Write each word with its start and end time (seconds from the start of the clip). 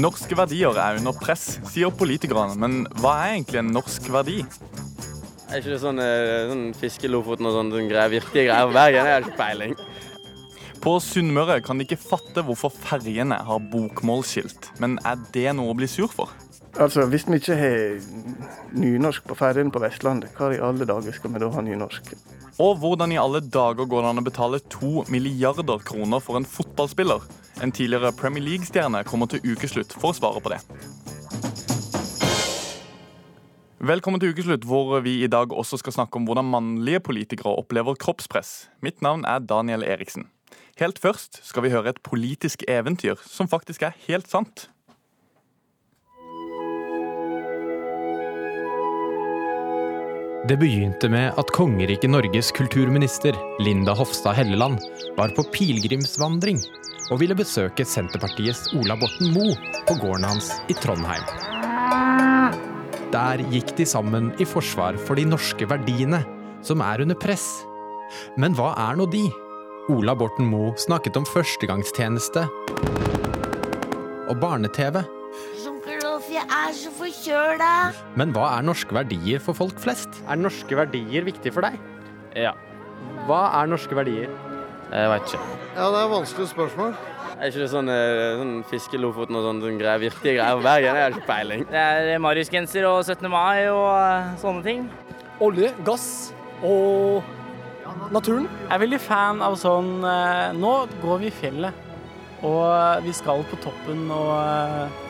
Norske 0.00 0.36
verdier 0.38 0.76
er 0.80 0.96
under 1.00 1.12
press, 1.12 1.58
sier 1.68 1.92
politikerne. 1.92 2.56
Men 2.56 2.84
hva 3.02 3.18
er 3.20 3.34
egentlig 3.34 3.58
en 3.60 3.72
norsk 3.74 4.06
verdi? 4.14 4.38
Er 5.50 5.58
ikke 5.58 5.74
det 5.74 5.80
sånn, 5.82 6.00
eh, 6.00 6.46
sånn 6.48 6.62
fiske 6.78 7.10
og 7.10 7.26
sånne 7.26 7.52
sånn 7.52 7.72
greier, 7.90 8.12
virkelige 8.12 8.46
greier 8.48 8.70
på 8.70 8.76
Bergen? 8.76 9.04
Jeg 9.04 9.16
har 9.16 9.26
ikke 9.26 9.40
peiling. 9.40 9.74
På 10.80 10.94
Sunnmøre 11.04 11.58
kan 11.60 11.76
de 11.76 11.84
ikke 11.84 12.00
fatte 12.00 12.40
hvorfor 12.46 12.72
ferjene 12.72 13.36
har 13.44 13.60
bokmålsskilt. 13.72 14.70
Men 14.80 14.96
er 15.04 15.18
det 15.34 15.52
noe 15.58 15.74
å 15.74 15.76
bli 15.76 15.90
sur 15.90 16.08
for? 16.08 16.30
Altså, 16.78 17.04
Hvis 17.10 17.26
vi 17.28 17.36
ikke 17.36 17.58
har 17.58 18.00
nynorsk 18.72 19.26
på 19.26 19.36
ferjene 19.36 19.74
på 19.74 19.82
Vestlandet, 19.82 20.32
hva 20.38 20.54
i 20.54 20.62
alle 20.62 20.86
dager 20.88 21.12
skal 21.12 21.34
vi 21.34 21.42
da 21.42 21.50
ha 21.50 21.60
nynorsk? 21.60 22.14
Og 22.60 22.78
hvordan 22.80 23.12
i 23.12 23.20
alle 23.20 23.40
dager 23.40 23.84
går 23.84 24.06
det 24.06 24.08
an 24.14 24.22
å 24.22 24.24
betale 24.24 24.64
to 24.70 25.04
milliarder 25.10 25.84
kroner 25.84 26.20
for 26.24 26.38
en 26.38 26.48
fotballspiller? 26.48 27.20
En 27.60 27.72
tidligere 27.72 28.12
Premier 28.12 28.40
League-stjerne 28.44 29.02
kommer 29.04 29.28
til 29.28 29.42
ukeslutt 29.44 29.92
for 29.92 30.14
å 30.14 30.16
svare 30.16 30.40
på 30.40 30.48
det. 30.48 30.62
Velkommen 33.84 34.20
til 34.22 34.32
ukeslutt, 34.32 34.64
hvor 34.64 34.96
vi 35.04 35.18
i 35.24 35.28
dag 35.28 35.52
også 35.52 35.76
skal 35.80 35.92
snakke 35.92 36.16
om 36.16 36.24
hvordan 36.28 36.48
mannlige 36.48 37.02
politikere 37.04 37.52
opplever 37.60 37.98
kroppspress. 38.00 38.70
Mitt 38.80 39.04
navn 39.04 39.26
er 39.28 39.44
Daniel 39.44 39.84
Eriksen. 39.84 40.30
Helt 40.80 40.96
først 40.98 41.42
skal 41.44 41.66
vi 41.66 41.74
høre 41.74 41.92
et 41.92 42.00
politisk 42.00 42.64
eventyr 42.68 43.20
som 43.28 43.48
faktisk 43.48 43.84
er 43.84 43.96
helt 44.08 44.32
sant. 44.32 44.70
Det 50.48 50.56
begynte 50.56 51.08
med 51.12 51.36
at 51.36 51.50
kongeriket 51.52 52.08
Norges 52.08 52.48
kulturminister 52.56 53.36
Linda 53.60 53.92
Hofstad 53.92 54.38
Helleland 54.38 54.78
var 55.18 55.34
på 55.36 55.44
pilegrimsvandring 55.52 56.56
og 57.12 57.20
ville 57.20 57.36
besøke 57.36 57.84
Senterpartiets 57.84 58.70
Ola 58.78 58.96
Borten 58.96 59.34
Moe 59.34 59.52
på 59.84 59.98
gården 60.00 60.24
hans 60.24 60.48
i 60.72 60.76
Trondheim. 60.80 61.26
Der 63.12 63.44
gikk 63.52 63.74
de 63.76 63.84
sammen 63.84 64.32
i 64.40 64.48
forsvar 64.48 64.96
for 65.04 65.20
de 65.20 65.28
norske 65.28 65.68
verdiene, 65.68 66.22
som 66.64 66.80
er 66.88 67.04
under 67.04 67.20
press. 67.20 67.46
Men 68.40 68.56
hva 68.56 68.72
er 68.88 68.96
nå 68.96 69.10
de? 69.12 69.26
Ola 69.92 70.16
Borten 70.16 70.48
Moe 70.48 70.72
snakket 70.80 71.20
om 71.20 71.28
førstegangstjeneste 71.28 72.48
og 74.30 74.36
barne-TV. 74.40 75.02
Jeg 76.30 76.46
er 76.46 76.74
så 76.78 76.90
forkjøla. 76.94 77.70
Men 78.20 78.30
hva 78.34 78.52
er 78.54 78.66
norske 78.66 78.94
verdier 78.94 79.40
for 79.42 79.56
folk 79.58 79.80
flest? 79.82 80.20
Er 80.30 80.38
norske 80.38 80.76
verdier 80.78 81.26
viktig 81.26 81.50
for 81.56 81.66
deg? 81.66 81.78
Ja. 82.38 82.52
Hva 83.26 83.40
er 83.58 83.70
norske 83.72 83.96
verdier? 83.98 84.30
Jeg 84.90 85.10
vet 85.10 85.26
ikke. 85.26 85.40
Ja, 85.74 85.88
det 85.90 85.98
er 86.04 86.12
vanskelig 86.12 86.46
spørsmål. 86.52 86.94
Er 87.40 87.50
ikke 87.50 87.62
det 87.64 87.68
sånn, 87.72 87.90
eh, 87.90 88.38
sånn 88.38 88.54
fiske 88.70 88.98
og 89.00 89.18
sånn, 89.18 89.40
sånn 89.42 89.78
greier, 89.80 89.98
virkelige 90.02 90.38
greier 90.38 90.58
på 90.58 90.64
Bergen? 90.66 90.94
Jeg 90.94 91.02
har 91.02 91.16
ikke 91.16 91.26
peiling. 91.26 91.66
Det 91.70 91.84
er 92.14 92.22
Marius-genser 92.22 92.86
og 92.86 93.02
17. 93.04 93.28
mai 93.30 93.66
og 93.70 93.90
eh, 93.90 94.32
sånne 94.42 94.62
ting. 94.66 94.88
Olje, 95.40 95.74
gass 95.86 96.08
og 96.62 97.22
naturen. 98.12 98.46
Jeg 98.68 98.74
er 98.76 98.82
veldig 98.86 99.00
fan 99.02 99.42
av 99.42 99.56
sånn 99.58 100.04
eh, 100.04 100.50
Nå 100.58 100.74
går 101.02 101.22
vi 101.22 101.30
i 101.30 101.36
fjellet, 101.42 101.86
og 102.42 102.66
eh, 102.70 103.06
vi 103.06 103.14
skal 103.16 103.42
på 103.50 103.58
toppen 103.64 104.06
og 104.14 104.34
eh, 104.38 105.09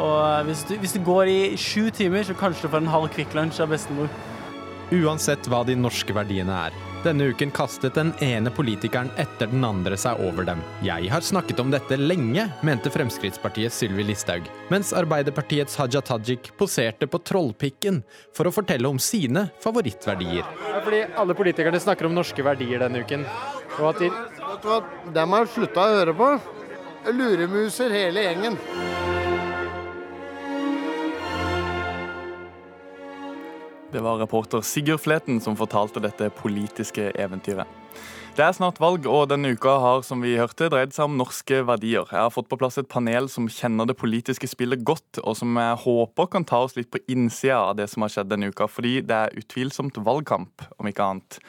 og 0.00 0.48
hvis 0.48 0.64
du, 0.68 0.76
hvis 0.80 0.96
du 0.96 1.02
går 1.04 1.30
i 1.30 1.40
sju 1.60 1.90
timer, 1.94 2.24
så 2.24 2.36
kanskje 2.36 2.66
du 2.66 2.72
får 2.72 2.84
en 2.84 2.94
halv 2.94 3.10
Kvikk 3.14 3.36
Lunsj 3.36 3.60
av 3.64 3.72
bestemor. 3.74 4.08
Uansett 4.90 5.46
hva 5.46 5.60
de 5.66 5.76
norske 5.78 6.14
verdiene 6.16 6.56
er. 6.66 6.78
Denne 7.04 7.30
uken 7.30 7.52
kastet 7.56 7.94
den 7.96 8.10
ene 8.20 8.50
politikeren 8.52 9.08
etter 9.20 9.48
den 9.48 9.62
andre 9.64 9.96
seg 9.96 10.18
over 10.20 10.44
dem. 10.44 10.60
Jeg 10.84 11.08
har 11.08 11.24
snakket 11.24 11.62
om 11.62 11.70
dette 11.72 11.96
lenge, 11.96 12.44
mente 12.66 12.92
Fremskrittspartiets 12.92 13.78
Sylvi 13.80 14.04
Listhaug, 14.08 14.50
mens 14.72 14.92
Arbeiderpartiets 14.96 15.78
Haja 15.80 16.02
Tajik 16.04 16.50
poserte 16.60 17.08
på 17.08 17.22
Trollpikken 17.24 18.02
for 18.36 18.50
å 18.50 18.52
fortelle 18.52 18.90
om 18.90 19.00
sine 19.00 19.46
favorittverdier. 19.64 20.44
Ja, 20.44 20.82
fordi 20.84 21.04
alle 21.22 21.38
politikerne 21.38 21.80
snakker 21.80 22.10
om 22.10 22.18
norske 22.18 22.44
verdier 22.44 22.84
denne 22.84 23.00
uken. 23.06 23.24
Og 23.78 23.92
at 23.94 24.04
de 24.04 24.12
Vet 24.50 24.64
du 24.64 24.68
hva, 24.68 24.80
dem 25.14 25.32
har 25.32 25.44
jeg 25.46 25.52
slutta 25.54 25.84
å 25.86 25.92
høre 25.94 26.14
på. 26.18 26.32
Luremuser 27.14 27.94
hele 27.94 28.26
gjengen. 28.26 28.58
Det 33.90 34.00
var 34.00 34.20
reporter 34.20 34.60
Sigurd 34.62 35.00
Fleten 35.02 35.40
som 35.42 35.56
fortalte 35.58 35.98
dette 35.98 36.28
politiske 36.38 37.08
eventyret. 37.18 37.66
Det 38.36 38.44
er 38.44 38.52
snart 38.54 38.78
valg, 38.78 39.08
og 39.10 39.24
denne 39.32 39.50
uka 39.50 39.72
har 39.82 40.04
som 40.06 40.22
vi 40.22 40.36
hørte, 40.38 40.68
dreid 40.70 40.94
seg 40.94 41.08
om 41.08 41.16
norske 41.18 41.58
verdier. 41.66 42.06
Jeg 42.06 42.20
har 42.22 42.30
fått 42.30 42.46
på 42.52 42.60
plass 42.60 42.78
et 42.78 42.88
panel 42.88 43.26
som 43.28 43.50
kjenner 43.50 43.90
det 43.90 43.98
politiske 43.98 44.46
spillet 44.46 44.84
godt, 44.86 45.18
og 45.24 45.34
som 45.40 45.58
jeg 45.58 45.82
håper 45.82 46.30
kan 46.30 46.46
ta 46.46 46.62
oss 46.68 46.78
litt 46.78 46.92
på 46.94 47.02
innsida 47.10 47.58
av 47.72 47.74
det 47.82 47.90
som 47.90 48.06
har 48.06 48.14
skjedd 48.14 48.30
denne 48.30 48.54
uka, 48.54 48.70
fordi 48.70 49.00
det 49.02 49.18
er 49.26 49.36
utvilsomt 49.42 49.98
valgkamp, 50.06 50.68
om 50.78 50.86
ikke 50.86 51.10
annet. 51.10 51.42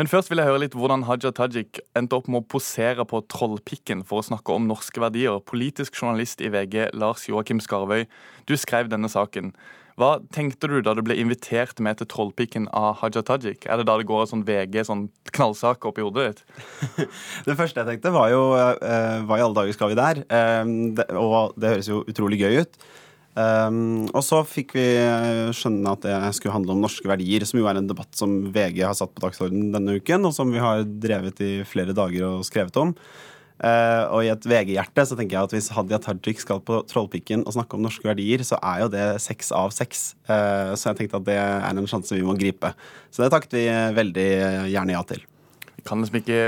Men 0.00 0.08
først 0.08 0.32
vil 0.32 0.40
jeg 0.40 0.48
høre 0.48 0.64
litt 0.64 0.74
hvordan 0.76 1.04
Haja 1.08 1.28
Tajik 1.36 1.84
endte 1.96 2.16
opp 2.16 2.26
med 2.32 2.40
å 2.40 2.50
posere 2.56 3.04
på 3.08 3.20
Trollpikken 3.32 4.02
for 4.08 4.24
å 4.24 4.30
snakke 4.32 4.56
om 4.56 4.64
norske 4.68 5.00
verdier. 5.00 5.44
Politisk 5.44 6.00
journalist 6.00 6.40
i 6.40 6.50
VG, 6.52 6.94
Lars 6.96 7.28
Joakim 7.28 7.60
Skarvøy, 7.60 8.08
du 8.48 8.56
skrev 8.56 8.88
denne 8.92 9.12
saken. 9.12 9.52
Hva 9.96 10.18
tenkte 10.28 10.68
du 10.68 10.80
da 10.84 10.92
du 10.92 11.00
ble 11.00 11.14
invitert 11.16 11.78
med 11.80 11.96
til 11.96 12.08
Trollpikken 12.12 12.66
av 12.76 12.98
Haja 13.00 13.22
Tajik? 13.24 13.64
Er 13.64 13.80
det 13.80 13.86
da 13.88 13.94
det 13.96 14.04
går 14.08 14.26
en 14.26 14.28
sånn 14.34 14.44
VG, 14.44 14.82
sånn 14.84 15.06
knallsak 15.32 15.86
opp 15.88 15.96
i 15.96 16.04
hodet 16.04 16.26
ditt? 16.26 16.42
Det 17.48 17.56
første 17.56 17.80
jeg 17.80 17.88
tenkte, 17.88 18.12
var 18.12 18.28
jo 18.28 18.42
eh, 18.58 19.24
hva 19.24 19.38
i 19.40 19.44
alle 19.46 19.56
dager 19.56 19.72
skal 19.72 19.94
vi 19.94 19.96
der? 19.96 20.20
Eh, 20.28 21.16
og 21.16 21.56
det 21.56 21.72
høres 21.72 21.88
jo 21.88 22.02
utrolig 22.12 22.42
gøy 22.42 22.60
ut. 22.66 22.76
Um, 23.36 24.06
og 24.16 24.22
så 24.24 24.38
fikk 24.48 24.70
vi 24.78 24.84
skjønne 25.56 25.90
at 25.92 26.04
det 26.06 26.16
skulle 26.38 26.54
handle 26.54 26.72
om 26.72 26.84
norske 26.84 27.08
verdier, 27.08 27.44
som 27.44 27.60
jo 27.60 27.66
er 27.68 27.80
en 27.80 27.88
debatt 27.88 28.12
som 28.16 28.38
VG 28.52 28.80
har 28.80 28.96
satt 28.96 29.12
på 29.12 29.24
dagsordenen 29.24 29.74
denne 29.74 29.96
uken, 29.96 30.24
og 30.24 30.32
som 30.32 30.52
vi 30.52 30.60
har 30.60 30.84
drevet 30.84 31.40
i 31.44 31.50
flere 31.68 31.96
dager 31.96 32.24
og 32.30 32.46
skrevet 32.48 32.80
om. 32.80 32.94
Uh, 33.56 34.04
og 34.12 34.26
i 34.26 34.28
et 34.28 34.44
VG-hjerte 34.44 35.06
så 35.08 35.16
tenker 35.16 35.38
jeg 35.38 35.48
at 35.48 35.54
hvis 35.54 35.70
Hadia 35.72 35.96
Tajik 36.02 36.42
skal 36.42 36.60
på 36.60 36.82
Trollpikken 36.90 37.46
og 37.46 37.54
snakke 37.56 37.78
om 37.78 37.86
norske 37.86 38.04
verdier, 38.04 38.42
så 38.44 38.58
er 38.60 38.82
jo 38.84 38.90
det 38.92 39.06
seks 39.24 39.48
av 39.56 39.72
seks. 39.72 40.10
Uh, 40.28 40.74
så 40.76 40.90
jeg 40.90 41.00
tenkte 41.00 41.22
at 41.22 41.28
det 41.28 41.38
er 41.40 41.64
en 41.70 41.88
sjanse 41.88 42.12
vi 42.12 42.26
må 42.26 42.36
gripe. 42.36 42.74
Så 43.08 43.24
det 43.24 43.30
takket 43.32 43.56
vi 43.56 43.64
veldig 43.96 44.28
gjerne 44.68 44.92
ja 44.92 45.00
til. 45.08 45.24
Vi 45.76 45.84
kan 45.88 46.02
liksom 46.02 46.18
ikke 46.18 46.40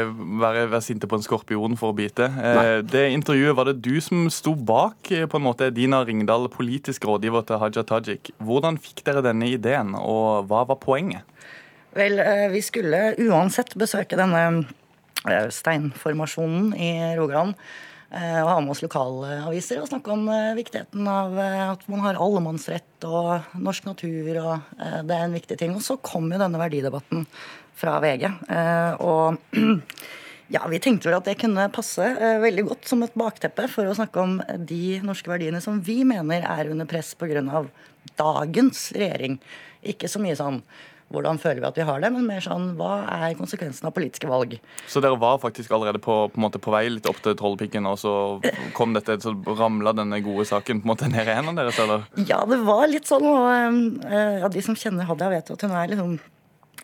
være, 0.42 0.66
være 0.68 0.82
sinte 0.84 1.08
på 1.08 1.16
en 1.16 1.24
skorpion 1.24 1.78
for 1.80 1.94
å 1.94 1.96
bite. 1.96 2.28
Uh, 2.28 2.80
det 2.84 3.06
intervjuet 3.14 3.56
var 3.56 3.70
det 3.70 3.78
du 3.86 3.94
som 4.04 4.26
sto 4.34 4.52
bak, 4.52 5.08
eh, 5.08 5.24
på 5.24 5.40
en 5.40 5.46
måte, 5.46 5.70
Dina 5.72 6.02
Ringdal, 6.04 6.50
politisk 6.52 7.08
rådgiver 7.08 7.46
til 7.48 7.62
Haja 7.62 7.86
Tajik. 7.88 8.34
Hvordan 8.44 8.76
fikk 8.82 9.00
dere 9.08 9.24
denne 9.24 9.48
ideen, 9.48 9.94
og 9.96 10.50
hva 10.50 10.66
var 10.68 10.80
poenget? 10.82 11.24
Vel, 11.96 12.20
eh, 12.20 12.50
vi 12.52 12.60
skulle 12.60 13.14
uansett 13.30 13.72
besøke 13.80 14.18
denne 14.18 14.44
eh, 14.44 14.76
steinformasjonen 15.24 16.74
i 16.76 17.16
Rogaland. 17.18 17.54
eh, 18.10 18.40
Og 18.42 18.48
ha 18.48 18.60
med 18.60 18.70
oss 18.70 18.82
lokalaviser 18.82 19.82
og 19.82 19.88
snakke 19.88 20.12
om 20.12 20.28
eh, 20.28 20.54
viktigheten 20.56 21.08
av 21.08 21.38
eh, 21.38 21.70
at 21.72 21.88
man 21.88 22.00
har 22.00 22.20
allemannsrett 22.20 23.04
og 23.04 23.42
norsk 23.58 23.84
natur. 23.84 24.30
og 24.42 24.54
eh, 24.78 25.02
Det 25.02 25.16
er 25.16 25.24
en 25.26 25.36
viktig 25.36 25.58
ting. 25.58 25.74
Og 25.74 25.82
så 25.82 25.98
kom 26.00 26.30
jo 26.32 26.38
denne 26.38 26.60
verdidebatten 26.60 27.26
fra 27.78 27.98
VG. 28.00 28.24
eh, 28.48 28.94
Og 29.00 29.36
ja, 30.54 30.64
vi 30.68 30.78
tenkte 30.80 31.10
vel 31.10 31.18
at 31.18 31.28
det 31.28 31.38
kunne 31.40 31.68
passe 31.74 32.04
eh, 32.04 32.38
veldig 32.40 32.64
godt 32.70 32.88
som 32.88 33.02
et 33.04 33.14
bakteppe 33.18 33.68
for 33.68 33.84
å 33.86 33.96
snakke 33.98 34.22
om 34.22 34.38
de 34.56 35.00
norske 35.04 35.28
verdiene 35.30 35.60
som 35.60 35.80
vi 35.84 36.04
mener 36.08 36.46
er 36.48 36.70
under 36.72 36.86
press 36.88 37.14
pga. 37.14 37.66
dagens 38.16 38.92
regjering. 38.96 39.38
Ikke 39.82 40.08
så 40.08 40.18
mye 40.22 40.38
sånn 40.38 40.62
hvordan 41.08 41.38
føler 41.40 41.62
vi 41.62 41.68
at 41.70 41.78
vi 41.80 41.84
har 41.88 42.02
det, 42.04 42.10
men 42.12 42.26
mer 42.28 42.42
sånn 42.44 42.74
hva 42.76 42.98
er 43.16 43.36
konsekvensen 43.38 43.88
av 43.88 43.94
politiske 43.96 44.28
valg. 44.28 44.58
Så 44.90 45.00
dere 45.00 45.16
var 45.20 45.38
faktisk 45.40 45.72
allerede 45.72 46.00
på, 46.04 46.16
på, 46.34 46.50
på 46.60 46.74
vei 46.74 46.82
litt 46.92 47.08
opp 47.08 47.22
til 47.24 47.36
Trollpikken, 47.38 47.88
og 47.88 47.96
så 48.02 48.12
kom 48.76 48.92
dette, 48.96 49.16
så 49.24 49.32
ramla 49.58 49.94
denne 49.96 50.20
gode 50.24 50.44
saken 50.50 50.82
på 50.82 50.88
en 50.88 50.92
måte 50.92 51.08
ned 51.08 51.24
i 51.24 51.36
hendene 51.38 51.62
deres, 51.64 51.78
eller? 51.80 52.04
Ja, 52.28 52.42
det 52.48 52.60
var 52.68 52.84
litt 52.92 53.08
sånn. 53.08 53.24
Og 53.24 53.48
eh, 54.04 54.40
ja, 54.44 54.52
de 54.52 54.64
som 54.64 54.76
kjenner 54.76 55.08
Hadia, 55.08 55.30
vet 55.32 55.48
jo 55.48 55.56
at 55.56 55.64
hun 55.64 55.76
er, 55.80 55.88
liksom, 55.94 56.18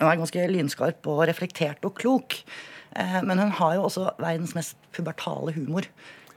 hun 0.00 0.08
er 0.08 0.22
ganske 0.22 0.48
lynskarp 0.56 1.10
og 1.12 1.24
reflektert 1.28 1.84
og 1.84 1.96
klok. 2.00 2.40
Eh, 2.96 3.20
Men 3.26 3.38
hun 3.44 3.52
har 3.60 3.76
jo 3.76 3.86
også 3.90 4.08
verdens 4.22 4.56
mest 4.56 4.78
pubertale 4.96 5.52
humor. 5.56 5.84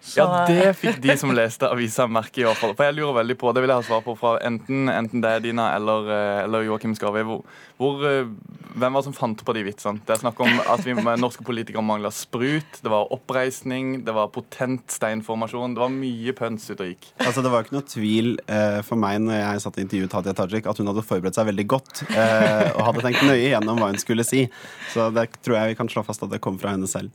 Så, 0.02 0.20
Ja, 0.22 0.46
det 0.48 0.76
fikk 0.80 1.02
de 1.04 1.16
som 1.20 1.34
leste 1.36 1.68
avisa 1.68 2.06
merke 2.08 2.40
i 2.42 2.46
hvert 2.46 2.60
fall. 2.60 2.74
For 2.78 2.88
jeg 2.88 2.96
lurer 2.96 3.18
veldig 3.20 3.36
på, 3.40 3.52
det 3.52 3.64
vil 3.64 3.74
jeg 3.74 3.82
ha 3.82 3.86
svar 3.88 4.04
på 4.06 4.14
fra 4.20 4.38
enten, 4.46 4.88
enten 4.92 5.24
det 5.24 5.32
er 5.34 5.44
Dina 5.44 5.72
eller, 5.76 6.08
eh, 6.14 6.44
eller 6.46 6.64
Joakim. 6.68 6.94
Hvor, 6.96 7.42
hvor, 7.78 8.06
eh, 8.08 8.30
hvem 8.78 8.94
var 8.94 9.02
det 9.02 9.08
som 9.10 9.16
fant 9.18 9.44
på 9.44 9.56
de 9.58 9.66
vitsene? 9.68 10.00
Det 10.06 10.16
er 10.16 10.22
snakk 10.22 10.40
om 10.40 10.62
at 10.64 10.86
vi 10.86 10.94
med 10.96 11.20
norske 11.20 11.44
politikere 11.44 11.84
mangla 11.84 12.12
sprut, 12.14 12.80
det 12.84 12.94
var 12.94 13.12
oppreisning, 13.12 14.06
det 14.06 14.16
var 14.16 14.32
potent 14.32 14.86
steinformasjon. 14.94 15.76
Det 15.76 15.84
var 15.84 15.92
mye 15.92 16.36
pøns 16.38 16.70
ute 16.70 16.86
og 16.86 16.94
gikk. 16.94 17.10
Altså, 17.26 17.44
det 17.44 17.52
var 17.52 17.66
ikke 17.66 17.76
noe 17.76 17.90
tvil 17.90 18.32
eh, 18.48 18.80
for 18.88 19.02
meg 19.02 19.20
når 19.26 19.42
jeg 19.42 19.66
satt 19.66 19.82
og 19.82 19.84
intervjuet 19.84 20.18
Hadia 20.20 20.38
Tajik, 20.38 20.72
at 20.72 20.80
hun 20.80 20.94
hadde 20.94 21.06
forberedt 21.10 21.36
seg 21.36 21.50
veldig 21.52 21.68
godt 21.68 22.06
eh, 22.14 22.72
og 22.78 22.86
hadde 22.92 23.04
tenkt 23.10 23.28
nøye 23.28 23.50
gjennom 23.50 23.82
hva 23.82 23.92
hun 23.92 24.00
skulle 24.00 24.24
si. 24.28 24.46
Så 24.94 25.10
det 25.16 25.30
tror 25.42 25.60
jeg 25.60 25.74
vi 25.74 25.80
kan 25.82 25.92
slå 25.92 26.06
fast 26.08 26.24
at 26.24 26.32
det 26.32 26.44
kom 26.44 26.62
fra 26.62 26.78
henne 26.78 26.88
selv. 26.88 27.12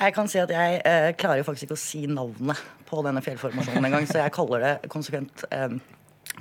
Jeg 0.00 0.14
kan 0.16 0.28
si 0.32 0.40
at 0.40 0.52
jeg 0.54 0.80
eh, 0.88 1.10
klarer 1.20 1.42
jo 1.42 1.46
faktisk 1.46 1.68
ikke 1.68 1.76
å 1.76 1.80
si 1.80 2.06
navnet 2.08 2.60
på 2.88 3.02
denne 3.04 3.20
fjellformasjonen 3.24 3.88
engang, 3.90 4.06
så 4.08 4.22
jeg 4.22 4.32
kaller 4.32 4.64
det 4.64 4.90
konsekvent 4.92 5.44
eh, 5.52 5.76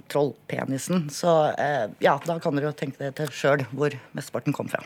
Trollpenisen. 0.07 1.09
Så 1.11 1.33
eh, 1.59 1.91
ja, 2.03 2.15
da 2.23 2.39
kan 2.39 2.56
dere 2.56 2.71
jo 2.71 2.77
tenke 2.79 3.01
dere 3.01 3.15
til 3.17 3.31
sjøl 3.35 3.65
hvor 3.73 3.95
mesteparten 4.15 4.56
kom 4.56 4.71
fra. 4.71 4.83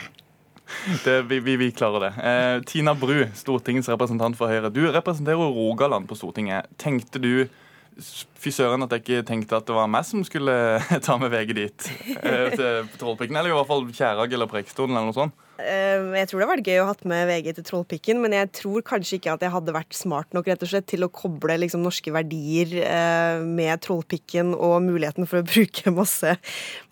Det, 1.03 1.19
vi, 1.29 1.37
vi, 1.43 1.57
vi 1.59 1.69
klarer 1.75 2.07
det. 2.07 2.11
Eh, 2.23 2.55
Tina 2.65 2.95
Bru, 2.97 3.27
Stortingets 3.37 3.91
representant 3.91 4.37
for 4.39 4.49
Høyre. 4.49 4.71
Du 4.73 4.81
representerer 4.89 5.53
Rogaland 5.53 6.09
på 6.09 6.17
Stortinget. 6.17 6.71
Tenkte 6.81 7.21
du 7.21 7.45
Fy 7.93 8.49
søren 8.49 8.81
at 8.81 8.93
jeg 8.95 9.03
ikke 9.03 9.25
tenkte 9.27 9.57
at 9.59 9.67
det 9.67 9.75
var 9.77 9.89
meg 9.91 10.01
som 10.07 10.23
skulle 10.25 10.53
ta 11.05 11.13
med 11.21 11.29
VG 11.29 11.51
dit. 11.59 11.89
Eh, 12.17 12.47
til 12.55 12.89
Trollpikken, 12.97 13.37
eller 13.37 13.53
i 13.53 13.57
hvert 13.57 13.69
fall 13.69 13.85
Kjærag 13.93 14.33
eller 14.33 14.49
Preikestolen 14.49 14.97
eller 14.97 15.11
noe 15.11 15.17
sånt. 15.17 15.35
Eh, 15.61 16.01
Jeg 16.17 16.29
tror 16.29 16.39
det 16.39 16.45
hadde 16.47 16.53
vært 16.55 16.67
gøy 16.71 16.79
å 16.81 16.87
hatt 16.89 17.03
med 17.05 17.27
VG 17.29 17.51
til 17.53 17.65
Trollpikken, 17.67 18.17
men 18.23 18.33
jeg 18.33 18.49
tror 18.57 18.81
kanskje 18.85 19.19
ikke 19.19 19.35
at 19.35 19.43
jeg 19.45 19.53
hadde 19.53 19.75
vært 19.75 19.93
smart 19.93 20.33
nok 20.33 20.47
rett 20.49 20.63
og 20.65 20.69
slett 20.71 20.87
til 20.89 21.05
å 21.05 21.11
koble 21.13 21.59
liksom, 21.61 21.83
norske 21.85 22.09
verdier 22.13 22.71
eh, 22.81 23.43
med 23.45 23.83
Trollpikken 23.85 24.55
og 24.57 24.79
muligheten 24.87 25.29
for 25.29 25.43
å 25.43 25.45
bruke 25.53 25.93
masse, 25.93 26.33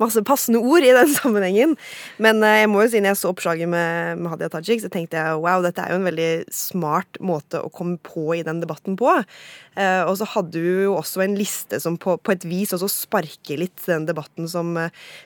masse 0.01 0.21
passende 0.27 0.61
ord 0.61 0.85
i 0.85 0.93
den 0.93 1.09
sammenhengen. 1.09 1.73
Men 2.21 2.43
eh, 2.45 2.59
jeg 2.61 2.69
må 2.69 2.83
jo 2.85 2.91
si 2.93 3.01
når 3.01 3.15
jeg 3.15 3.21
så 3.23 3.31
oppslaget 3.33 3.71
med, 3.71 4.21
med 4.21 4.35
Hadia 4.35 4.51
Tajik, 4.53 4.85
så 4.85 4.93
tenkte 4.93 5.17
jeg 5.17 5.41
wow, 5.41 5.65
dette 5.65 5.81
er 5.81 5.95
jo 5.95 6.01
en 6.03 6.09
veldig 6.11 6.29
smart 6.53 7.17
måte 7.17 7.63
å 7.65 7.73
komme 7.73 7.97
på 8.05 8.27
i 8.37 8.45
den 8.45 8.61
debatten 8.61 8.99
på. 8.99 9.09
Eh, 9.79 10.03
og 10.05 10.13
så 10.21 10.29
hadde 10.35 10.61
du 10.61 10.85
jo 10.85 10.99
også 10.99 11.25
en 11.25 11.33
liste 11.39 11.81
som 11.81 11.97
på, 11.97 12.19
på 12.21 12.35
et 12.35 12.45
vis 12.45 12.75
også 12.77 12.91
sparker 12.93 13.63
litt 13.63 13.89
den 13.89 14.05
debatten 14.05 14.45
som, 14.51 14.77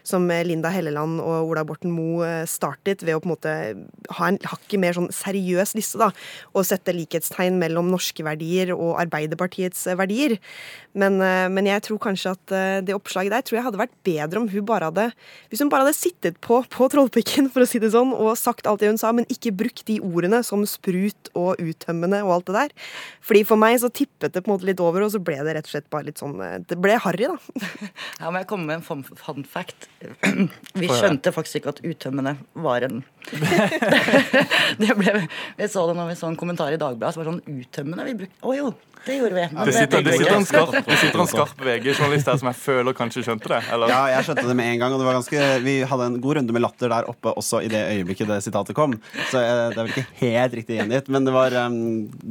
som 0.08 0.32
Linda 0.48 0.72
Helleland 0.72 1.20
og 1.20 1.52
Ola 1.52 1.68
Borten 1.68 1.92
Moe 1.92 2.46
startet, 2.48 3.04
ved 3.04 3.18
å 3.18 3.25
på 3.26 3.32
en 3.32 3.34
måte 3.34 4.16
ha 4.20 4.30
en 4.30 4.40
hakket 4.46 4.82
mer 4.82 4.96
sånn 4.96 5.10
seriøs 5.14 5.74
liste, 5.78 6.00
da, 6.00 6.12
og 6.54 6.68
sette 6.68 6.94
likhetstegn 6.94 7.58
mellom 7.62 7.90
norske 7.92 8.26
verdier 8.26 8.74
og 8.76 9.00
Arbeiderpartiets 9.02 9.88
eh, 9.90 9.98
verdier. 9.98 10.38
Men, 10.96 11.18
eh, 11.24 11.48
men 11.52 11.68
jeg 11.68 11.84
tror 11.88 12.00
kanskje 12.06 12.36
at 12.36 12.56
eh, 12.56 12.80
det 12.86 12.96
oppslaget 12.96 13.34
der 13.34 13.46
tror 13.46 13.60
jeg 13.60 13.68
hadde 13.68 13.82
vært 13.82 13.96
bedre 14.06 14.42
om 14.42 14.48
hun 14.52 14.66
bare 14.68 14.90
hadde 14.92 15.08
Hvis 15.50 15.62
hun 15.64 15.72
bare 15.72 15.86
hadde 15.86 15.98
sittet 15.98 16.38
på, 16.44 16.62
på 16.72 16.90
Trollpikken, 16.92 17.50
for 17.54 17.66
å 17.66 17.70
si 17.70 17.82
det 17.82 17.92
sånn, 17.96 18.14
og 18.14 18.38
sagt 18.40 18.70
alt 18.70 18.84
det 18.84 18.92
hun 18.94 19.02
sa, 19.02 19.12
men 19.16 19.28
ikke 19.32 19.56
brukt 19.56 19.86
de 19.90 19.98
ordene 20.04 20.42
som 20.46 20.64
sprut 20.70 21.32
og 21.34 21.60
uttømmende 21.62 22.22
og 22.26 22.38
alt 22.38 22.50
det 22.52 22.58
der. 22.60 22.76
Fordi 23.26 23.44
for 23.48 23.62
meg 23.62 23.80
så 23.82 23.90
tippet 23.90 24.36
det 24.36 24.44
på 24.46 24.52
en 24.52 24.56
måte 24.56 24.70
litt 24.70 24.84
over, 24.84 25.06
og 25.06 25.14
så 25.14 25.22
ble 25.24 25.40
det 25.46 25.58
rett 25.58 25.68
og 25.68 25.74
slett 25.74 25.90
bare 25.94 26.10
litt 26.10 26.22
sånn 26.22 26.38
Det 26.68 26.78
ble 26.80 26.98
harry, 27.02 27.28
da. 27.32 27.38
Ja, 28.22 28.30
men 28.30 28.42
jeg 28.42 28.50
kommer 28.50 28.72
med 28.72 28.80
en 28.80 29.04
fun 29.04 29.46
fact. 29.50 29.90
Vi 30.80 30.90
skjønte 30.90 31.34
faktisk 31.36 31.62
ikke 31.62 31.76
at 31.76 31.84
uttømmende 31.86 32.38
var 32.66 32.86
en 32.88 33.04
det 34.82 34.96
ble, 35.00 35.14
Vi 35.58 35.68
så 35.72 35.86
det 35.90 35.96
når 35.98 36.12
vi 36.12 36.18
så 36.20 36.30
en 36.30 36.38
kommentar 36.40 36.74
i 36.76 36.80
Dagbladet. 36.82 37.16
som 37.16 37.24
var 37.24 37.32
sånn 37.34 37.60
uttømmende. 37.60 38.06
Vi 38.10 38.18
brukte, 38.22 38.42
Å 38.46 38.56
jo, 38.58 38.72
det 39.06 39.18
gjorde 39.20 39.36
vi. 39.38 39.46
Men 39.54 39.66
Det 39.68 39.74
sitter, 39.76 40.04
det 40.06 40.14
sitter 40.20 40.36
en 40.36 40.46
skarp, 40.48 40.76
det 40.88 40.98
sitter 41.02 41.24
en 41.24 41.30
skarp 41.32 41.64
VG-journalist 41.66 42.30
her 42.32 42.40
som 42.42 42.50
jeg 42.52 42.60
føler 42.62 42.96
kanskje 42.98 43.24
skjønte 43.26 43.52
det. 43.52 43.60
Eller? 43.76 43.92
Ja, 43.94 44.00
jeg 44.16 44.28
skjønte 44.30 44.46
det 44.48 44.56
med 44.58 44.72
en 44.72 44.80
gang. 44.84 44.96
Og 44.96 45.02
det 45.04 45.10
var 45.10 45.18
ganske, 45.20 45.44
vi 45.66 45.76
hadde 45.92 46.08
en 46.12 46.18
god 46.24 46.40
runde 46.40 46.56
med 46.56 46.66
latter 46.66 46.94
der 46.96 47.10
oppe 47.12 47.34
også 47.38 47.62
i 47.66 47.70
det 47.72 47.84
øyeblikket 47.98 48.32
det 48.32 48.40
sitatet 48.46 48.78
kom. 48.78 48.96
Så 49.32 49.42
eh, 49.44 49.68
det 49.74 49.78
er 49.78 49.84
vel 49.84 49.92
ikke 49.94 50.08
helt 50.24 50.58
riktig 50.62 50.80
gjengitt. 50.80 51.12
Men 51.14 51.28
det 51.28 51.36
var, 51.36 51.54
eh, 51.60 51.78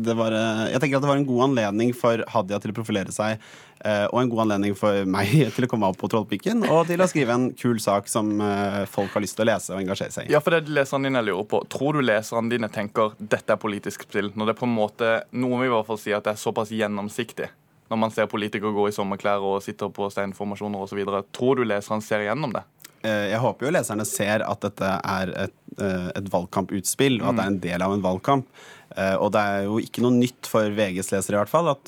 det 0.08 0.18
var 0.18 0.38
eh, 0.40 0.64
Jeg 0.72 0.82
tenker 0.86 0.98
at 0.98 1.06
det 1.06 1.12
var 1.12 1.20
en 1.22 1.28
god 1.28 1.46
anledning 1.50 1.94
for 1.94 2.24
Hadia 2.34 2.58
til 2.64 2.72
å 2.74 2.78
profilere 2.80 3.12
seg. 3.14 3.38
eh, 3.84 4.06
Og 4.10 4.22
en 4.22 4.32
god 4.32 4.46
anledning 4.46 4.74
for 4.78 5.04
meg 5.04 5.30
til 5.54 5.68
å 5.68 5.70
komme 5.70 5.92
opp 5.92 6.00
på 6.00 6.08
Trollpikken 6.10 6.64
og 6.70 6.86
til 6.88 7.04
å 7.04 7.08
skrive 7.10 7.36
en 7.36 7.50
kul 7.52 7.76
sak 7.82 8.08
som 8.08 8.32
folk 8.90 9.12
har 9.14 9.22
lyst 9.22 9.36
til 9.36 9.44
å 9.44 9.50
lese 9.52 9.74
og 9.76 9.82
engasjere 9.84 10.14
seg 10.14 10.28
i. 10.28 10.32
Ja, 10.32 10.40
for 10.40 10.54
det 10.56 10.64
leseren 10.72 10.94
leserne 10.94 11.10
dine 11.10 11.22
lurer 11.26 11.44
på. 11.48 11.60
Tror 11.68 11.94
du 11.98 12.02
leserne 12.04 12.50
dine 12.50 12.68
tenker 12.72 13.12
dette 13.18 13.52
er 13.54 13.60
politisk 13.60 14.06
spill, 14.06 14.30
når 14.34 14.52
det 14.52 14.56
på 14.58 14.66
en 14.68 14.74
måte 14.74 15.10
Noen 15.34 15.60
vil 15.60 15.70
i 15.70 15.74
hvert 15.74 15.86
fall 15.88 15.98
si 16.00 16.12
at 16.14 16.24
det 16.24 16.34
er 16.34 16.40
såpass 16.40 16.63
gjennomsiktig. 16.72 17.50
Når 17.90 18.00
man 18.00 18.10
ser 18.14 18.30
politikere 18.30 18.72
gå 18.72 18.86
i 18.88 18.94
sommerklær 18.96 19.44
og 19.44 19.62
sitter 19.62 19.90
på 19.92 20.08
steinformasjoner 20.12 20.86
osv. 20.86 21.02
Tror 21.36 21.60
du 21.60 21.66
leserne 21.68 22.02
ser 22.02 22.24
igjennom 22.24 22.54
det? 22.54 22.64
Eh, 23.04 23.28
Jeg 23.34 23.40
håper 23.42 23.66
jo 23.66 23.74
leserne 23.76 24.06
ser 24.08 24.44
at 24.46 24.64
dette 24.64 24.92
er 25.04 25.34
et, 25.44 25.58
eh, 25.78 26.08
et 26.16 26.30
valgkamputspill, 26.32 27.20
og 27.20 27.28
at 27.28 27.36
det 27.36 27.44
er 27.44 27.52
en 27.52 27.60
del 27.66 27.82
av 27.82 27.92
en 27.92 28.02
valgkamp. 28.02 28.46
Eh, 28.96 29.16
Og 29.16 29.32
det 29.32 29.40
er 29.40 29.64
jo 29.64 29.78
ikke 29.78 30.00
noe 30.00 30.16
nytt 30.16 30.46
for 30.46 30.70
VGs 30.70 31.12
lesere 31.12 31.36
i 31.36 31.42
hvert 31.42 31.52
fall, 31.52 31.68
at 31.68 31.84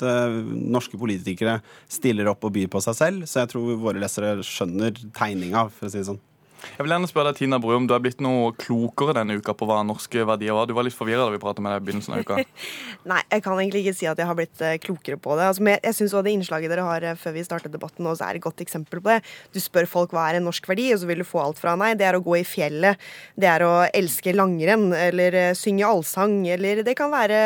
norske 0.53 0.97
politikere 0.99 1.61
stiller 1.89 2.27
opp 2.29 2.43
og 2.43 2.53
byr 2.53 2.67
på 2.67 2.81
seg 2.83 2.95
selv. 2.95 3.25
Så 3.25 3.41
jeg 3.41 3.49
tror 3.49 3.77
våre 3.81 3.99
lesere 3.99 4.37
skjønner 4.43 4.93
tegninga, 5.13 5.71
for 5.71 5.87
å 5.87 5.91
si 5.91 5.97
det 5.97 6.09
sånn. 6.11 6.21
Jeg 6.57 6.85
vil 6.85 6.93
gjerne 6.93 7.09
spørre 7.09 7.31
deg, 7.31 7.39
Tina 7.41 7.59
Bru, 7.61 7.75
du 7.87 7.93
er 7.93 8.01
blitt 8.03 8.21
noe 8.23 8.51
klokere 8.57 9.15
denne 9.17 9.37
uka 9.37 9.53
på 9.57 9.67
hva 9.69 9.79
norske 9.85 10.23
verdier 10.27 10.55
var. 10.57 10.67
Du 10.69 10.73
var 10.77 10.85
litt 10.87 10.95
forvirra 10.97 11.25
da 11.25 11.33
vi 11.33 11.41
pratet 11.41 11.63
med 11.63 11.73
deg 11.73 11.81
i 11.81 11.87
begynnelsen 11.87 12.15
av 12.17 12.23
uka. 12.25 12.39
Nei, 13.11 13.21
jeg 13.31 13.43
kan 13.45 13.57
egentlig 13.57 13.83
ikke 13.85 13.97
si 13.99 14.09
at 14.09 14.19
jeg 14.19 14.29
har 14.29 14.37
blitt 14.37 14.63
eh, 14.65 14.77
klokere 14.81 15.19
på 15.21 15.37
det. 15.37 15.47
Altså, 15.51 15.65
jeg 15.67 15.81
jeg 15.85 16.07
også 16.07 16.23
det 16.25 16.33
innslaget 16.37 16.73
dere 16.73 16.85
har 16.87 17.05
eh, 17.05 17.17
før 17.19 17.35
vi 17.37 17.45
startet 17.45 17.73
debatten, 17.73 18.05
nå, 18.05 18.15
så 18.17 18.27
er 18.27 18.39
et 18.39 18.45
godt 18.45 18.63
eksempel 18.65 19.01
på 19.03 19.13
det. 19.13 19.19
Du 19.53 19.61
spør 19.63 19.89
folk 19.89 20.15
hva 20.15 20.27
er 20.31 20.39
en 20.39 20.47
norsk 20.49 20.69
verdi, 20.69 20.89
og 20.95 21.01
så 21.01 21.09
vil 21.09 21.23
du 21.23 21.27
få 21.27 21.41
alt 21.43 21.61
fra 21.61 21.75
nei, 21.79 21.93
det 21.97 22.07
er 22.09 22.17
å 22.17 22.23
gå 22.25 22.37
i 22.39 22.45
fjellet, 22.47 23.01
det 23.37 23.49
er 23.51 23.65
å 23.65 23.73
elske 23.87 24.33
langrenn, 24.35 24.89
eller 24.97 25.37
eh, 25.37 25.53
synge 25.57 25.87
allsang, 25.87 26.39
eller 26.57 26.83
det 26.87 26.97
kan 26.97 27.13
være 27.13 27.41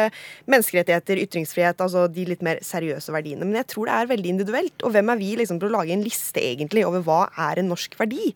menneskerettigheter, 0.51 1.23
ytringsfrihet, 1.27 1.83
altså 1.83 2.07
de 2.11 2.27
litt 2.31 2.45
mer 2.45 2.61
seriøse 2.65 3.13
verdiene. 3.13 3.47
Men 3.47 3.61
jeg 3.61 3.71
tror 3.75 3.89
det 3.89 3.97
er 3.97 4.11
veldig 4.13 4.35
individuelt. 4.35 4.77
Og 4.85 4.95
hvem 4.95 5.13
er 5.13 5.21
vi 5.21 5.33
liksom 5.39 5.59
til 5.61 5.71
å 5.71 5.75
lage 5.79 5.95
en 5.95 6.05
liste 6.05 6.41
egentlig 6.41 6.85
over 6.87 7.03
hva 7.05 7.21
er 7.49 7.61
en 7.61 7.71
norsk 7.71 7.97
verdi? 7.99 8.31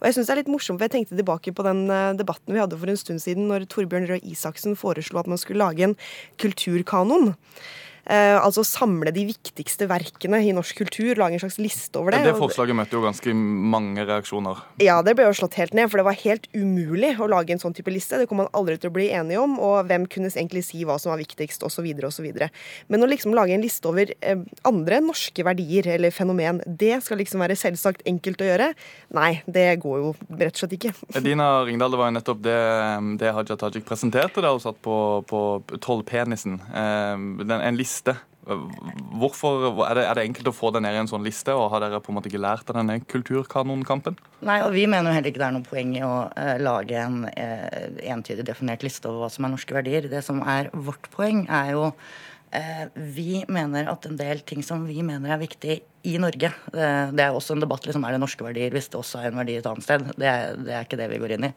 Og 0.00 0.08
jeg 0.08 0.15
synes 0.16 0.30
det 0.30 0.34
er 0.34 0.40
litt 0.42 0.52
morsomt, 0.52 0.80
for 0.80 0.88
jeg 0.88 0.94
tenkte 0.96 1.18
tilbake 1.18 1.52
på 1.56 1.64
den 1.66 1.86
eh, 1.92 2.14
debatten 2.18 2.56
vi 2.56 2.62
hadde 2.62 2.78
for 2.80 2.92
en 2.92 3.00
stund 3.00 3.22
siden, 3.22 3.48
når 3.50 3.68
Torbjørn 3.72 4.08
Røe 4.10 4.22
Isaksen 4.24 4.78
foreslo 4.78 5.20
at 5.20 5.30
man 5.30 5.40
skulle 5.40 5.62
lage 5.62 5.86
en 5.86 5.98
kulturkanon. 6.40 7.34
Eh, 8.06 8.36
altså 8.38 8.62
samle 8.62 9.10
de 9.10 9.24
viktigste 9.26 9.88
verkene 9.90 10.38
i 10.46 10.52
norsk 10.54 10.78
kultur, 10.78 11.16
lage 11.18 11.34
en 11.34 11.42
slags 11.42 11.56
liste 11.58 11.98
over 11.98 12.14
det. 12.14 12.20
Det 12.28 12.36
forslaget 12.38 12.76
møtte 12.78 12.94
jo 12.94 13.02
ganske 13.02 13.32
mange 13.34 14.04
reaksjoner. 14.06 14.60
ja, 14.78 15.00
det 15.02 15.16
ble 15.18 15.26
jo 15.26 15.34
slått 15.34 15.56
helt 15.58 15.74
ned, 15.74 15.90
for 15.90 15.98
det 15.98 16.06
var 16.06 16.18
helt 16.20 16.46
umulig 16.54 17.16
å 17.18 17.26
lage 17.26 17.50
en 17.50 17.58
sånn 17.62 17.74
type 17.74 17.90
liste. 17.90 18.20
Det 18.20 18.28
kom 18.30 18.38
man 18.44 18.50
aldri 18.54 18.76
til 18.78 18.92
å 18.92 18.94
bli 18.94 19.08
enige 19.10 19.40
om, 19.42 19.56
og 19.58 19.88
hvem 19.90 20.06
kunne 20.06 20.30
egentlig 20.30 20.62
si 20.68 20.84
hva 20.86 21.00
som 21.02 21.10
var 21.10 21.18
viktigst, 21.18 21.64
osv., 21.66 21.88
osv. 22.06 22.28
Men 22.86 23.02
å 23.02 23.08
liksom 23.10 23.34
lage 23.34 23.56
en 23.56 23.64
liste 23.64 23.90
over 23.90 24.12
eh, 24.20 24.38
andre 24.68 25.00
norske 25.02 25.42
verdier 25.46 25.90
eller 25.96 26.14
fenomen, 26.14 26.62
det 26.66 27.00
skal 27.02 27.18
liksom 27.18 27.42
være 27.42 27.58
selvsagt 27.58 28.06
enkelt 28.06 28.44
å 28.44 28.50
gjøre. 28.52 28.70
Nei, 29.18 29.42
det 29.50 29.66
går 29.82 29.98
jo 30.04 30.14
rett 30.30 30.54
og 30.54 30.62
slett 30.62 30.78
ikke. 30.78 30.94
Edina 31.18 31.64
Ringdal, 31.66 31.90
det 31.90 32.02
var 32.04 32.12
jo 32.12 32.16
nettopp 32.20 32.46
det, 32.46 32.56
det 33.18 33.34
Haja 33.34 33.58
Tajik 33.58 33.88
presenterte 33.88 34.44
da 34.44 34.54
hun 34.54 34.62
satt 34.62 34.78
på, 34.84 34.96
på 35.26 35.42
Trollpenisen. 35.82 36.60
Eh, 36.70 37.14
En 37.66 37.74
liste. 37.74 37.95
Hvorfor, 38.46 39.64
er 39.88 39.98
det, 39.98 40.02
er 40.06 40.18
det 40.18 40.24
enkelt 40.28 40.50
å 40.52 40.54
få 40.54 40.70
det 40.70 40.84
ned 40.84 40.94
i 40.94 41.00
en 41.00 41.08
sånn 41.10 41.24
liste, 41.26 41.50
og 41.56 41.72
har 41.72 41.82
dere 41.82 41.98
på 42.02 42.12
en 42.12 42.18
måte 42.20 42.30
ikke 42.30 42.42
lært 42.44 42.68
av 42.70 42.78
denne 42.78 43.00
kulturkanonkampen? 43.10 44.18
Nei, 44.46 44.60
og 44.62 44.70
vi 44.76 44.84
mener 44.86 45.10
jo 45.10 45.16
heller 45.16 45.32
ikke 45.32 45.42
det 45.42 45.48
er 45.48 45.56
noe 45.56 45.66
poeng 45.66 45.96
i 45.98 46.04
å 46.06 46.12
uh, 46.30 46.52
lage 46.62 47.00
en 47.00 47.24
uh, 47.26 47.98
entydig 48.06 48.46
definert 48.46 48.86
liste 48.86 49.10
over 49.10 49.24
hva 49.24 49.32
som 49.34 49.48
er 49.48 49.54
norske 49.56 49.74
verdier. 49.74 50.06
Det 50.12 50.22
som 50.22 50.44
er 50.46 50.70
vårt 50.72 51.10
poeng, 51.16 51.42
er 51.50 51.74
jo 51.74 51.90
Vi 52.94 53.44
mener 53.52 53.88
at 53.90 54.06
en 54.06 54.16
del 54.16 54.40
ting 54.46 54.62
som 54.64 54.84
vi 54.86 55.02
mener 55.04 55.34
er 55.34 55.40
viktig 55.42 55.80
i 56.06 56.12
Norge 56.22 56.46
eh, 56.46 57.08
Det 57.10 57.24
er 57.24 57.34
også 57.34 57.56
en 57.56 57.62
debatt 57.64 57.82
liksom, 57.86 58.04
er 58.06 58.14
det 58.14 58.20
norske 58.22 58.44
verdier 58.46 58.70
hvis 58.74 58.86
det 58.92 58.98
også 59.00 59.18
er 59.20 59.32
en 59.32 59.40
verdi 59.40 59.56
et 59.58 59.66
annet 59.66 59.82
sted. 59.84 60.04
Det 60.14 60.28
er, 60.30 60.54
det 60.62 60.74
er 60.76 60.84
ikke 60.86 60.98
det 61.00 61.08
vi 61.10 61.18
går 61.22 61.34
inn 61.36 61.48
i. 61.48 61.52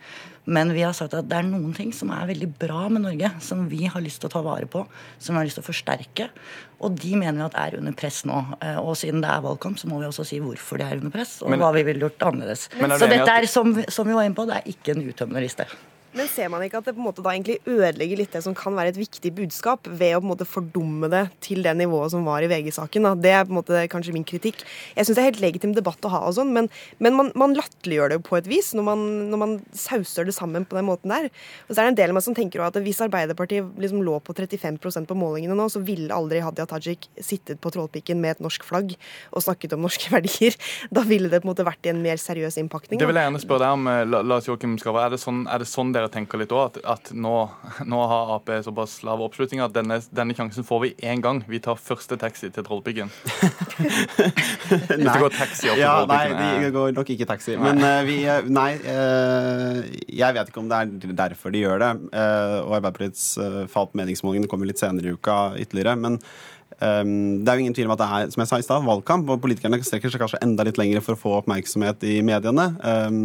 Men 0.49 0.73
vi 0.73 0.81
har 0.81 0.95
sagt 0.97 1.13
at 1.13 1.27
det 1.29 1.37
er 1.37 1.45
noen 1.45 1.75
ting 1.77 1.93
som 1.95 2.09
er 2.15 2.25
veldig 2.31 2.49
bra 2.59 2.87
med 2.89 3.05
Norge, 3.05 3.29
som 3.45 3.67
vi 3.69 3.83
har 3.85 4.01
lyst 4.01 4.23
til 4.23 4.31
å 4.31 4.33
ta 4.33 4.41
vare 4.45 4.65
på, 4.71 4.81
som 5.21 5.35
vi 5.37 5.43
har 5.43 5.49
lyst 5.51 5.59
til 5.61 5.65
å 5.67 5.69
forsterke. 5.69 6.29
Og 6.81 6.97
de 6.97 7.13
mener 7.19 7.37
vi 7.37 7.45
at 7.45 7.59
er 7.67 7.77
under 7.77 7.93
press 7.99 8.23
nå. 8.25 8.39
Eh, 8.65 8.79
Og 8.81 8.97
siden 8.97 9.21
det 9.21 9.29
er 9.29 9.45
valgkamp, 9.45 9.77
så 9.77 9.91
må 9.91 10.01
vi 10.01 10.09
også 10.09 10.25
si 10.25 10.41
hvorfor 10.41 10.81
de 10.81 10.87
er 10.89 10.97
under 10.97 11.13
press, 11.13 11.37
og 11.43 11.51
Men- 11.53 11.61
hva 11.61 11.71
vi 11.75 11.85
ville 11.85 12.01
gjort 12.07 12.27
annerledes. 12.31 12.69
Er 12.79 12.97
Så 12.97 13.07
dette 13.13 13.29
er, 13.29 13.45
som, 13.45 13.75
som 13.87 14.07
vi 14.09 14.17
var 14.17 14.25
inne 14.25 14.35
på, 14.35 14.47
det 14.49 14.57
er 14.57 14.73
ikke 14.73 14.97
en 14.97 15.05
uttømmende 15.05 15.45
liste. 15.45 15.69
Men 16.17 16.29
ser 16.31 16.49
man 16.49 16.63
ikke 16.65 16.79
at 16.79 16.87
det 16.89 16.95
på 16.97 17.03
en 17.03 17.07
måte 17.09 17.23
da 17.25 17.33
egentlig 17.35 17.59
ødelegger 17.69 18.17
litt 18.17 18.33
det 18.33 18.41
som 18.45 18.55
kan 18.57 18.75
være 18.77 18.93
et 18.93 18.99
viktig 18.99 19.31
budskap, 19.37 19.85
ved 19.85 20.15
å 20.15 20.21
på 20.21 20.25
en 20.25 20.31
måte 20.31 20.47
fordumme 20.49 21.09
det 21.11 21.25
til 21.45 21.61
det 21.65 21.75
nivået 21.77 22.13
som 22.13 22.25
var 22.25 22.45
i 22.45 22.49
VG-saken? 22.49 23.05
da? 23.05 23.13
Det 23.13 23.33
er 23.35 23.45
på 23.45 23.53
en 23.53 23.59
måte 23.59 23.83
kanskje 23.91 24.15
min 24.15 24.25
kritikk. 24.27 24.63
Jeg 24.95 25.05
syns 25.05 25.19
det 25.19 25.23
er 25.23 25.29
helt 25.29 25.43
legitim 25.43 25.75
debatt 25.77 26.05
å 26.07 26.13
ha, 26.13 26.23
og 26.27 26.35
sånn, 26.37 26.53
men, 26.55 26.69
men 26.97 27.17
man, 27.17 27.31
man 27.39 27.53
latterliggjør 27.57 28.13
det 28.13 28.19
jo 28.19 28.25
på 28.29 28.39
et 28.39 28.49
vis 28.49 28.71
når 28.77 28.87
man, 28.89 29.05
når 29.29 29.43
man 29.43 29.55
sauser 29.77 30.27
det 30.27 30.35
sammen 30.37 30.65
på 30.65 30.79
den 30.79 30.87
måten 30.89 31.13
der. 31.13 31.29
Og 31.67 31.73
så 31.73 31.81
er 31.81 31.89
det 31.89 31.93
en 31.93 31.99
del 32.01 32.13
av 32.13 32.19
meg 32.19 32.25
som 32.25 32.37
tenker 32.37 32.65
at 32.65 32.79
hvis 32.81 33.03
Arbeiderpartiet 33.05 33.77
liksom 33.81 34.01
lå 34.05 34.17
på 34.25 34.35
35% 34.37 35.09
på 35.09 35.17
målingene 35.17 35.57
nå, 35.57 35.69
så 35.71 35.83
ville 35.85 36.15
aldri 36.15 36.41
Hadia 36.43 36.65
Tajik 36.69 37.09
sittet 37.21 37.61
på 37.61 37.71
Trollpikken 37.73 38.21
med 38.21 38.37
et 38.37 38.43
norsk 38.43 38.65
flagg 38.65 38.95
og 39.29 39.45
snakket 39.45 39.77
om 39.77 39.85
norske 39.85 40.09
verdier. 40.15 40.57
Da 40.93 41.05
ville 41.07 41.29
det 41.29 41.43
på 41.43 41.49
en 41.49 41.53
måte 41.53 41.67
vært 41.67 41.85
i 41.85 41.93
en 41.93 42.01
mer 42.03 42.21
seriøs 42.21 42.59
innpakning. 42.61 43.01
Det 43.01 43.09
vil 43.09 43.19
jeg 43.19 43.29
gjerne 43.29 43.43
spørre 43.43 43.65
deg 43.67 43.77
om, 43.77 43.87
eh, 43.93 44.25
Lars 44.33 44.49
Joakim 44.49 44.77
Skava. 44.81 45.05
Er 45.05 45.15
det 45.15 45.21
sånn, 45.21 45.45
er 45.49 45.61
det 45.61 45.69
sånn 45.69 45.93
dere 45.99 46.09
tenker 46.11 46.41
litt 46.41 46.53
òg? 46.55 46.69
At, 46.71 46.79
at 46.95 47.11
nå, 47.13 47.35
nå 47.89 47.99
har 48.11 48.33
Ap 48.35 48.49
såpass 48.65 48.99
lav 49.05 49.21
oppslutning 49.25 49.61
at 49.63 49.73
denne, 49.75 49.99
denne 50.15 50.35
sjansen 50.37 50.65
får 50.67 50.83
vi 50.83 50.91
én 51.05 51.23
gang. 51.23 51.41
Vi 51.49 51.61
tar 51.63 51.79
første 51.79 52.17
taxi 52.19 52.49
til 52.55 52.65
Trollpiggen. 52.65 53.11
Hvis 54.69 55.05
det 55.05 55.17
går 55.21 55.35
taxi 55.35 55.71
opp 55.71 55.77
til 55.77 55.85
Trollpiggen. 55.85 56.37
nei, 56.39 56.53
det 56.63 56.71
går 56.75 56.93
nok 56.97 57.13
ikke 57.15 57.29
taxi. 57.29 57.57
Men 57.59 57.83
uh, 57.83 58.01
vi 58.07 58.21
eh, 58.25 58.47
Nei, 58.49 58.69
uh, 58.83 59.81
jeg 60.07 60.37
vet 60.37 60.51
ikke 60.51 60.63
om 60.63 60.69
det 60.71 60.79
er 60.83 61.17
derfor 61.25 61.53
de 61.53 61.65
gjør 61.65 61.83
det. 61.83 61.91
Uh, 62.13 62.57
og 62.65 62.77
Arbeiderpartiets 62.79 63.25
uh, 63.41 63.65
fall 63.71 63.89
på 63.91 63.99
meningsmålingene 64.01 64.49
kommer 64.51 64.69
litt 64.69 64.81
senere 64.81 65.11
i 65.11 65.17
uka 65.17 65.39
ytterligere. 65.59 65.97
Men 65.99 66.19
Um, 66.79 67.41
det 67.43 67.51
er 67.51 67.59
jo 67.59 67.65
ingen 67.65 67.75
tvil 67.75 67.89
om 67.89 67.95
at 67.95 68.01
det 68.01 68.09
er 68.09 68.33
som 68.33 68.43
jeg 68.43 68.51
sa 68.51 68.59
i 68.59 68.65
sted, 68.65 68.85
valgkamp, 68.87 69.29
og 69.29 69.41
politikerne 69.43 69.81
strekker 69.83 70.13
seg 70.13 70.23
kanskje 70.23 70.41
enda 70.45 70.63
litt 70.67 70.79
lenger 70.79 71.03
for 71.03 71.17
å 71.17 71.19
få 71.19 71.33
oppmerksomhet 71.41 72.05
i 72.07 72.19
mediene. 72.25 72.69
Um, 72.79 73.17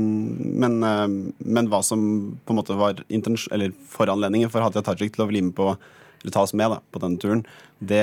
men, 0.64 0.80
um, 0.82 1.18
men, 1.38 1.70
hva 1.70 1.82
som 1.86 2.00
på 2.42 2.54
en 2.54 2.60
måte 2.60 2.78
var 2.78 3.04
foranledningen 3.94 4.50
for 4.50 4.64
Hadia 4.64 4.82
Tajik 4.84 5.14
til 5.14 5.26
å 5.26 5.30
bli 5.30 5.44
med 5.48 5.54
på 5.58 5.74
eller 6.24 6.32
tas 6.32 6.54
med 6.56 6.70
da, 6.72 6.78
på 6.88 7.00
denne 7.02 7.20
turen, 7.20 7.42
det, 7.84 8.00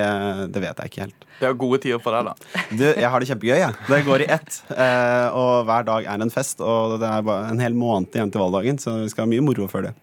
det, 0.53 0.62
vet 0.62 0.77
jeg 0.77 0.91
ikke 0.91 1.05
helt. 1.08 1.24
Det 1.39 1.48
er 1.48 1.55
gode 1.58 1.79
tider 1.81 2.01
for 2.03 2.13
deg, 2.13 2.27
da. 2.29 2.65
Du, 2.70 2.84
jeg 2.86 3.10
har 3.10 3.24
det 3.24 3.29
kjempegøy, 3.31 3.55
jeg. 3.58 3.77
Det 3.88 4.00
går 4.05 4.24
i 4.24 4.27
ett. 4.36 4.60
Eh, 4.75 5.38
og 5.41 5.65
hver 5.65 5.88
dag 5.88 6.05
er 6.05 6.22
en 6.22 6.34
fest. 6.34 6.62
Og 6.62 7.00
det 7.01 7.10
er 7.10 7.25
bare 7.25 7.50
en 7.50 7.63
hel 7.63 7.74
måned 7.74 8.13
igjen 8.13 8.29
til 8.29 8.43
valgdagen, 8.43 8.77
så 8.77 9.00
vi 9.00 9.10
skal 9.10 9.25
ha 9.25 9.31
mye 9.31 9.46
moro 9.48 9.65
før 9.72 9.89
det. 9.89 9.96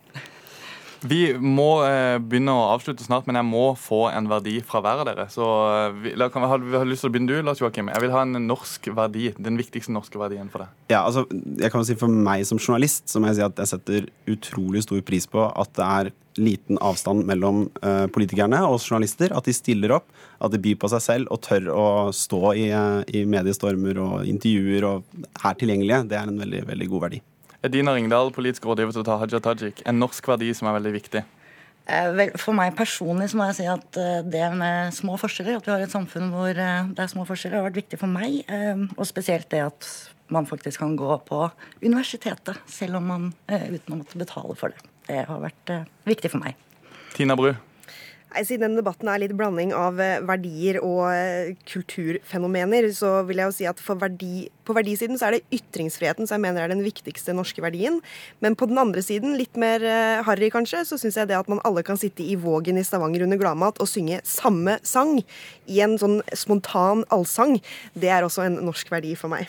Vi 1.06 1.20
må 1.38 1.66
eh, 1.86 2.16
begynne 2.18 2.54
å 2.54 2.68
avslutte 2.72 3.04
snart, 3.06 3.28
men 3.28 3.38
jeg 3.38 3.46
må 3.46 3.64
få 3.78 4.08
en 4.10 4.28
verdi 4.30 4.56
fra 4.66 4.80
hver 4.82 5.02
av 5.02 5.06
dere. 5.06 5.28
Så 5.30 5.46
eh, 5.46 5.98
vi, 6.02 6.14
la, 6.18 6.26
kan 6.32 6.42
vi, 6.42 6.50
har, 6.50 6.64
vi 6.64 6.78
har 6.78 6.88
lyst 6.88 7.04
til 7.04 7.10
å 7.10 7.14
begynne 7.14 7.30
du, 7.30 7.42
Lars 7.46 7.62
Joakim. 7.62 7.90
Jeg 7.92 8.02
vil 8.02 8.14
ha 8.14 8.24
en 8.26 8.38
norsk 8.48 8.90
verdi. 8.96 9.28
Den 9.38 9.60
viktigste 9.60 9.94
norske 9.94 10.18
verdien 10.18 10.50
for 10.50 10.64
deg. 10.64 10.74
Ja, 10.90 11.04
altså, 11.04 11.26
jeg 11.30 11.70
kan 11.74 11.86
si 11.86 11.96
For 11.98 12.10
meg 12.10 12.46
som 12.48 12.58
journalist 12.58 13.06
så 13.10 13.22
må 13.22 13.30
jeg 13.30 13.38
si 13.38 13.46
at 13.46 13.62
jeg 13.62 13.72
setter 13.72 14.08
utrolig 14.30 14.82
stor 14.86 15.04
pris 15.06 15.28
på 15.30 15.46
at 15.46 15.72
det 15.78 15.86
er 15.86 16.12
liten 16.38 16.78
avstand 16.84 17.24
mellom 17.26 17.64
uh, 17.82 18.06
politikerne 18.14 18.60
og 18.66 18.78
journalister. 18.78 19.34
At 19.34 19.48
de 19.48 19.54
stiller 19.56 19.94
opp, 19.98 20.10
at 20.42 20.54
de 20.54 20.60
byr 20.62 20.78
på 20.82 20.90
seg 20.92 21.02
selv 21.04 21.34
og 21.34 21.42
tør 21.46 21.70
å 21.74 21.88
stå 22.14 22.42
i, 22.58 22.68
uh, 22.74 23.02
i 23.06 23.24
mediestormer 23.28 23.98
og 24.02 24.28
intervjuer 24.28 24.86
og 24.90 25.18
er 25.42 25.58
tilgjengelige. 25.58 26.04
Det 26.10 26.20
er 26.20 26.30
en 26.30 26.46
veldig, 26.46 26.62
veldig 26.70 26.90
god 26.94 27.06
verdi. 27.08 27.22
Edina 27.66 27.94
Ringdal, 27.96 28.30
politisk 28.30 28.66
rådgiver 28.70 28.94
til 28.94 29.18
Haja 29.18 29.40
Tajik. 29.42 29.82
En 29.88 29.98
norsk 29.98 30.28
verdi 30.30 30.52
som 30.54 30.68
er 30.70 30.76
veldig 30.76 30.92
viktig? 30.94 31.24
Eh, 31.88 32.20
for 32.38 32.54
meg 32.54 32.76
personlig 32.78 33.30
så 33.32 33.40
må 33.40 33.48
jeg 33.48 33.56
si 33.58 33.66
at 33.66 33.98
eh, 33.98 34.20
det 34.22 34.44
med 34.54 34.94
små 34.94 35.16
forskjeller, 35.18 35.58
at 35.58 35.66
vi 35.66 35.72
har 35.72 35.82
et 35.82 35.94
samfunn 35.94 36.30
hvor 36.30 36.52
eh, 36.52 36.92
det 36.92 37.02
er 37.02 37.10
små 37.10 37.24
forskjeller, 37.26 37.58
har 37.58 37.66
vært 37.66 37.80
viktig 37.80 37.98
for 37.98 38.12
meg. 38.12 38.44
Og 38.94 39.08
spesielt 39.08 39.50
det 39.50 39.64
at 39.66 39.90
man 40.30 40.46
faktisk 40.46 40.84
kan 40.84 40.94
gå 41.00 41.16
på 41.26 41.40
universitetet 41.82 42.60
selv 42.68 43.00
om 43.00 43.10
man 43.10 43.28
uten 43.48 43.94
å 43.96 44.02
måtte 44.04 44.20
betale 44.20 44.54
for 44.60 44.74
det. 44.74 44.92
Det 45.08 45.24
har 45.26 45.40
vært 45.42 45.72
viktig 46.06 46.30
for 46.30 46.44
meg. 46.44 46.58
Tina 47.16 47.34
Bru? 47.38 47.54
Siden 48.36 48.66
denne 48.66 48.82
debatten 48.82 49.08
er 49.08 49.22
litt 49.22 49.32
blanding 49.36 49.70
av 49.72 49.96
eh, 50.04 50.18
verdier 50.28 50.78
og 50.84 51.06
eh, 51.08 51.54
kulturfenomener, 51.68 52.90
så 52.94 53.22
vil 53.28 53.40
jeg 53.40 53.48
jo 53.48 53.54
si 53.56 53.68
at 53.70 53.80
verdi, 53.88 54.48
på 54.68 54.76
verdisiden 54.76 55.16
så 55.16 55.28
er 55.28 55.38
det 55.38 55.58
ytringsfriheten 55.58 56.28
som 56.28 56.36
jeg 56.36 56.44
mener 56.44 56.66
er 56.66 56.74
den 56.74 56.84
viktigste 56.84 57.32
norske 57.36 57.64
verdien. 57.64 58.02
Men 58.44 58.56
på 58.58 58.68
den 58.68 58.80
andre 58.80 59.02
siden, 59.04 59.38
litt 59.40 59.56
mer 59.58 59.80
uh, 59.80 60.20
harry 60.28 60.50
kanskje, 60.52 60.84
så 60.84 60.98
syns 61.00 61.16
jeg 61.16 61.30
det 61.30 61.38
at 61.38 61.48
man 61.48 61.62
alle 61.66 61.82
kan 61.86 61.98
sitte 62.00 62.22
i 62.22 62.36
Vågen 62.38 62.78
i 62.78 62.84
Stavanger 62.86 63.24
under 63.24 63.40
gladmat 63.40 63.80
og 63.80 63.88
synge 63.88 64.20
samme 64.28 64.76
sang 64.86 65.16
i 65.66 65.80
en 65.84 65.96
sånn 66.00 66.20
spontan 66.36 67.06
allsang, 67.14 67.56
det 67.96 68.12
er 68.12 68.28
også 68.28 68.44
en 68.44 68.60
norsk 68.68 68.92
verdi 68.92 69.16
for 69.18 69.32
meg. 69.32 69.48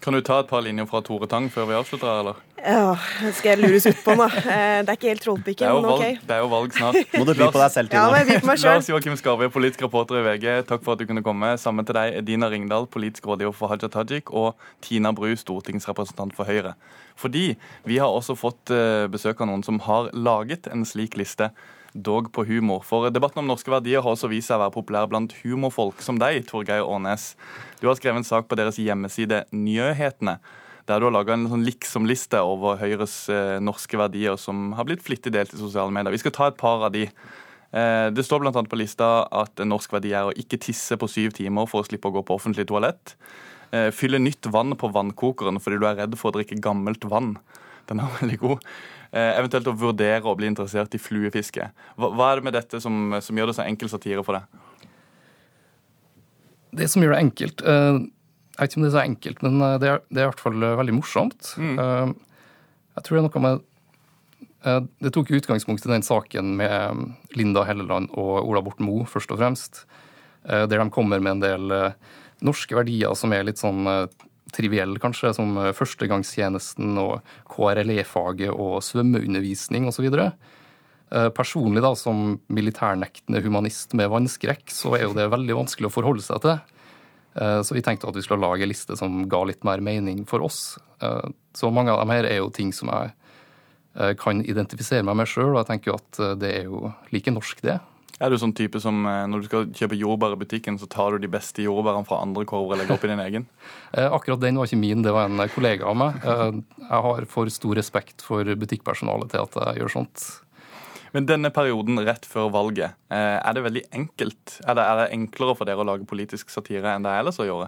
Kan 0.00 0.16
du 0.16 0.22
ta 0.24 0.38
et 0.40 0.48
par 0.48 0.62
linjer 0.64 0.86
fra 0.88 1.02
Tore 1.04 1.26
Tang 1.28 1.50
før 1.52 1.66
vi 1.68 1.74
avslutter, 1.76 2.08
eller? 2.22 2.38
Ja, 2.60 2.94
skal 3.36 3.50
jeg 3.54 3.60
lures 3.60 3.84
ut 3.88 3.98
på 4.04 4.14
nå? 4.16 4.26
Eh, 4.32 4.80
det 4.84 4.92
er 4.92 4.96
ikke 4.96 5.10
helt 5.10 5.22
Trollpikken, 5.24 5.74
men 5.76 5.88
OK. 5.88 6.00
Valg, 6.00 6.22
det 6.28 6.36
er 6.36 6.40
jo 6.40 6.48
valg 6.52 6.76
snart. 6.76 6.98
Må 7.18 7.26
du 7.28 7.32
by 7.34 7.48
på 7.52 7.60
deg 7.60 7.74
selv, 7.74 7.90
Tina. 7.92 8.02
Ja, 8.02 8.12
men 8.14 8.32
jeg 8.32 8.42
på 8.44 8.48
meg 8.48 8.60
selv. 8.62 8.78
Lars 8.78 8.88
Joakim 8.88 9.16
Skarve, 9.20 9.48
politisk 9.52 9.84
reporter 9.84 10.20
i 10.20 10.22
VG, 10.24 10.46
takk 10.68 10.84
for 10.86 10.96
at 10.96 11.02
du 11.02 11.08
kunne 11.08 11.24
komme. 11.24 11.52
Sammen 11.60 11.88
til 11.88 11.96
deg, 11.96 12.16
Edina 12.20 12.48
Ringdal, 12.52 12.88
politisk 12.92 13.28
rådgiver 13.28 13.56
for 13.56 13.72
Haja 13.72 13.92
Tajik, 13.92 14.32
og 14.32 14.56
Tina 14.84 15.12
Bru, 15.16 15.28
stortingsrepresentant 15.36 16.36
for 16.36 16.48
Høyre. 16.48 16.72
Fordi 17.20 17.50
vi 17.88 18.00
har 18.00 18.08
også 18.08 18.36
fått 18.40 18.72
eh, 18.72 19.04
besøk 19.12 19.44
av 19.44 19.52
noen 19.52 19.64
som 19.66 19.82
har 19.84 20.08
laget 20.16 20.68
en 20.72 20.86
slik 20.88 21.20
liste 21.20 21.50
dog 21.94 22.30
på 22.32 22.44
humor. 22.48 22.84
For 22.86 23.10
debatten 23.10 23.42
om 23.42 23.50
norske 23.50 23.72
verdier 23.72 24.04
har 24.04 24.14
også 24.14 24.30
vist 24.30 24.50
seg 24.50 24.58
å 24.58 24.64
være 24.64 24.74
populær 24.74 25.10
blant 25.10 25.34
humorfolk 25.42 26.02
som 26.04 26.20
deg, 26.20 26.44
Torgeir 26.48 26.86
Aanes. 26.86 27.34
Du 27.80 27.88
har 27.88 27.98
skrevet 27.98 28.22
en 28.22 28.28
sak 28.28 28.48
på 28.50 28.58
deres 28.58 28.78
hjemmeside 28.80 29.44
Nyhetene, 29.54 30.38
der 30.88 31.00
du 31.00 31.08
har 31.08 31.14
laga 31.14 31.36
en 31.36 31.48
sånn 31.50 31.66
liksom-liste 31.66 32.40
over 32.46 32.80
Høyres 32.80 33.14
eh, 33.32 33.58
norske 33.62 33.98
verdier 33.98 34.38
som 34.40 34.72
har 34.78 34.88
blitt 34.88 35.04
flittig 35.06 35.34
delt 35.34 35.54
i 35.54 35.60
sosiale 35.60 35.94
medier. 35.94 36.14
Vi 36.14 36.22
skal 36.22 36.34
ta 36.36 36.50
et 36.50 36.58
par 36.60 36.86
av 36.88 36.94
de. 36.94 37.06
Eh, 37.06 38.08
det 38.14 38.26
står 38.26 38.42
bl.a. 38.42 38.52
på 38.54 38.80
lista 38.80 39.12
at 39.42 39.62
en 39.62 39.70
norsk 39.74 39.94
verdi 39.94 40.14
er 40.16 40.30
å 40.30 40.34
ikke 40.34 40.60
tisse 40.62 40.98
på 40.98 41.10
syv 41.10 41.36
timer 41.38 41.70
for 41.70 41.82
å 41.82 41.88
slippe 41.88 42.10
å 42.10 42.16
gå 42.18 42.24
på 42.26 42.38
offentlig 42.38 42.66
toalett. 42.70 43.14
Eh, 43.70 43.90
fylle 43.94 44.18
nytt 44.18 44.50
vann 44.50 44.74
på 44.78 44.90
vannkokeren 44.90 45.60
fordi 45.62 45.78
du 45.78 45.86
er 45.86 46.00
redd 46.02 46.16
for 46.18 46.32
å 46.32 46.38
drikke 46.38 46.58
gammelt 46.62 47.06
vann. 47.06 47.36
Den 47.90 48.02
er 48.02 48.16
veldig 48.20 48.40
god. 48.42 48.66
Eh, 49.10 49.32
eventuelt 49.40 49.66
å 49.66 49.74
vurdere 49.74 50.22
å 50.22 50.36
bli 50.38 50.46
interessert 50.46 50.92
i 50.94 51.00
fluefiske. 51.02 51.64
Hva, 51.98 52.12
hva 52.14 52.28
er 52.30 52.38
det 52.38 52.46
med 52.46 52.54
dette 52.54 52.78
som, 52.82 53.16
som, 53.18 53.38
gjør 53.38 53.50
det 53.50 53.56
så 53.56 53.64
enkel 53.66 53.90
satire 53.90 54.22
for 54.26 54.38
deg? 54.38 54.60
Det 56.78 56.86
som 56.92 57.02
gjør 57.02 57.16
det 57.16 57.22
enkelt 57.24 57.64
eh, 57.66 57.96
Jeg 57.98 58.60
vet 58.60 58.70
ikke 58.70 58.78
om 58.78 58.84
det 58.84 58.90
er 58.92 58.94
så 58.94 59.02
enkelt, 59.02 59.42
men 59.42 59.64
eh, 59.66 59.74
det 59.82 59.88
er, 59.90 60.04
det 60.06 60.22
er 60.22 60.28
i 60.28 60.30
hvert 60.30 60.44
fall 60.44 60.68
veldig 60.82 60.94
morsomt. 61.00 61.50
Mm. 61.58 62.14
Jeg 62.94 63.06
tror 63.06 63.16
det 63.16 63.22
er 63.22 63.26
noe 63.26 63.44
med 63.48 63.66
Det 65.02 65.12
tok 65.16 65.34
utgangspunkt 65.40 65.86
i 65.88 65.90
den 65.90 66.06
saken 66.06 66.54
med 66.60 67.34
Linda 67.34 67.66
Helleland 67.66 68.12
og 68.14 68.44
Ola 68.44 68.62
Borten 68.62 68.86
Moe, 68.86 69.08
først 69.10 69.32
og 69.34 69.40
fremst. 69.40 69.86
Der 70.44 70.68
de 70.70 70.86
kommer 70.92 71.18
med 71.18 71.38
en 71.38 71.42
del 71.42 71.74
norske 72.44 72.76
verdier 72.76 73.16
som 73.16 73.32
er 73.32 73.46
litt 73.48 73.60
sånn 73.60 73.88
triviell, 74.54 74.96
kanskje, 75.02 75.32
som 75.36 75.54
eh, 75.60 75.72
førstegangstjenesten 75.76 76.98
og 77.00 77.20
KRLE-faget 77.50 78.52
og 78.52 78.80
svømmeundervisning 78.86 79.88
osv. 79.90 80.08
Eh, 80.10 81.28
personlig, 81.36 81.82
da, 81.84 81.94
som 81.98 82.38
militærnektende 82.52 83.42
humanist 83.44 83.96
med 83.98 84.12
vannskrekk, 84.12 84.66
så 84.74 84.96
er 84.98 85.06
jo 85.08 85.16
det 85.16 85.30
veldig 85.32 85.58
vanskelig 85.62 85.90
å 85.90 85.94
forholde 85.94 86.26
seg 86.26 86.42
til. 86.46 86.58
Eh, 87.40 87.60
så 87.66 87.76
vi 87.76 87.84
tenkte 87.86 88.10
at 88.10 88.18
vi 88.18 88.24
skulle 88.26 88.44
lage 88.44 88.66
en 88.66 88.72
liste 88.72 88.98
som 88.98 89.22
ga 89.30 89.44
litt 89.48 89.66
mer 89.66 89.82
mening 89.84 90.24
for 90.28 90.46
oss. 90.46 90.78
Så 91.56 91.70
mange 91.72 91.92
av 91.94 92.02
dem 92.02 92.10
her 92.12 92.26
er 92.28 92.42
jo 92.42 92.50
ting 92.52 92.74
som 92.76 92.90
jeg 92.92 94.16
kan 94.20 94.38
identifisere 94.44 95.02
meg 95.02 95.16
med 95.16 95.26
sjøl, 95.26 95.54
og 95.54 95.62
jeg 95.62 95.68
tenker 95.70 95.90
jo 95.90 95.96
at 95.96 96.18
det 96.38 96.50
er 96.58 96.68
jo 96.68 96.90
like 97.10 97.32
norsk, 97.32 97.62
det. 97.64 97.78
Er 98.20 98.32
du 98.32 98.36
sånn 98.40 98.52
type 98.56 98.80
som 98.82 98.98
eh, 99.08 99.22
når 99.30 99.40
du 99.42 99.46
skal 99.48 99.68
kjøpe 99.76 99.96
jordbær 99.96 100.34
i 100.34 100.40
butikken, 100.42 100.76
så 100.80 100.88
tar 100.90 101.14
du 101.14 101.22
de 101.22 101.30
beste 101.30 101.64
jordbærene 101.64 102.04
fra 102.08 102.18
andre 102.24 102.44
korver 102.48 102.74
og 102.74 102.80
legger 102.80 102.96
opp 102.96 103.06
i 103.06 103.12
din 103.12 103.24
egen? 103.28 103.48
Eh, 103.90 104.06
akkurat 104.06 104.38
den 104.38 104.54
var 104.54 104.68
ikke 104.68 104.78
min, 104.78 105.00
det 105.02 105.10
var 105.10 105.26
en 105.26 105.40
kollega 105.50 105.88
av 105.90 105.96
meg. 105.98 106.20
Eh, 106.22 106.60
jeg 106.78 107.00
har 107.06 107.24
for 107.26 107.50
stor 107.50 107.74
respekt 107.74 108.22
for 108.22 108.46
butikkpersonalet 108.46 109.32
til 109.32 109.42
at 109.42 109.56
jeg 109.58 109.80
gjør 109.80 109.90
sånt. 109.96 110.26
Men 111.10 111.26
denne 111.26 111.50
perioden 111.50 111.98
rett 112.06 112.28
før 112.30 112.52
valget, 112.54 112.94
er 113.10 113.56
det 113.56 113.64
veldig 113.64 113.82
enkelt? 113.98 114.60
Er 114.62 114.78
det, 114.78 114.84
er 114.84 115.00
det 115.00 115.08
enklere 115.16 115.56
for 115.58 115.66
dere 115.66 115.82
å 115.82 115.88
lage 115.88 116.06
politisk 116.06 116.54
satire 116.54 116.92
enn 116.94 117.02
det 117.02 117.10
er 117.10 117.24
ellers 117.24 117.42
å 117.42 117.48
gjøre? 117.48 117.66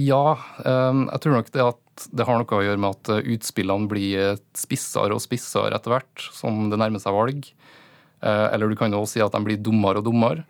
Ja, 0.00 0.22
jeg 0.64 1.20
tror 1.20 1.36
nok 1.36 1.52
det 1.52 1.66
at 1.66 2.08
det 2.16 2.24
har 2.24 2.40
noe 2.40 2.56
å 2.56 2.64
gjøre 2.64 2.80
med 2.80 2.96
at 2.96 3.28
utspillene 3.36 3.90
blir 3.92 4.40
spissere 4.56 5.12
og 5.12 5.20
spissere 5.20 5.76
etter 5.76 5.92
hvert 5.92 6.24
som 6.32 6.70
det 6.72 6.80
nærmer 6.80 7.04
seg 7.04 7.20
valg. 7.20 7.52
Eh, 8.24 8.46
eller 8.54 8.70
du 8.70 8.76
kan 8.78 8.92
jo 8.92 9.02
også 9.02 9.18
si 9.18 9.24
at 9.24 9.34
de 9.34 9.42
blir 9.44 9.60
dummere 9.60 10.00
og 10.00 10.08
dummere. 10.08 10.44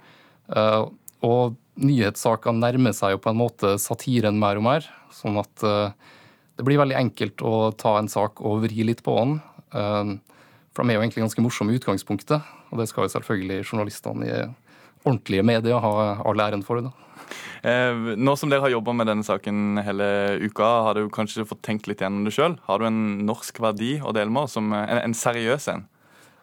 Eh, 0.55 0.83
og 1.27 1.57
nyhetssakene 1.81 2.63
nærmer 2.63 2.95
seg 2.95 3.17
jo 3.17 3.23
på 3.23 3.33
en 3.33 3.41
måte 3.41 3.75
satiren 3.83 4.39
mer 4.41 4.61
og 4.61 4.67
mer. 4.69 4.91
Sånn 5.15 5.39
at 5.41 5.67
eh, 5.67 5.95
det 6.55 6.67
blir 6.67 6.79
veldig 6.83 6.99
enkelt 7.01 7.43
å 7.43 7.73
ta 7.79 7.97
en 7.99 8.11
sak 8.11 8.45
og 8.45 8.63
vri 8.67 8.87
litt 8.87 9.03
på 9.03 9.17
den. 9.19 9.39
For 9.75 10.87
de 10.87 10.93
er 10.93 11.01
jo 11.01 11.03
egentlig 11.03 11.25
ganske 11.25 11.43
morsomme 11.43 11.73
i 11.75 11.81
utgangspunktet, 11.81 12.45
og 12.71 12.79
det 12.79 12.85
skal 12.87 13.09
jo 13.09 13.11
selvfølgelig 13.11 13.65
journalistene 13.65 14.29
i 14.29 14.37
ordentlige 15.03 15.43
medier 15.47 15.83
ha 15.83 15.91
all 16.23 16.43
æren 16.45 16.63
for. 16.63 16.79
det. 16.79 16.93
nå 18.15 18.37
som 18.39 18.53
dere 18.53 18.63
har 18.63 18.71
jobba 18.71 18.95
med 18.95 19.11
denne 19.11 19.27
saken 19.27 19.83
hele 19.83 20.07
uka, 20.47 20.69
har 20.87 20.95
du 20.95 21.11
kanskje 21.11 21.43
fått 21.43 21.65
tenkt 21.67 21.91
litt 21.91 22.07
gjennom 22.07 22.23
det 22.23 22.37
sjøl? 22.39 22.55
Har 22.69 22.79
du 22.79 22.87
en 22.87 23.03
norsk 23.27 23.59
verdi 23.59 23.97
å 23.99 24.15
dele 24.15 24.31
med 24.31 24.47
oss, 24.47 24.55
en, 24.63 24.71
en 24.71 25.19
seriøs 25.19 25.67
en? 25.75 25.89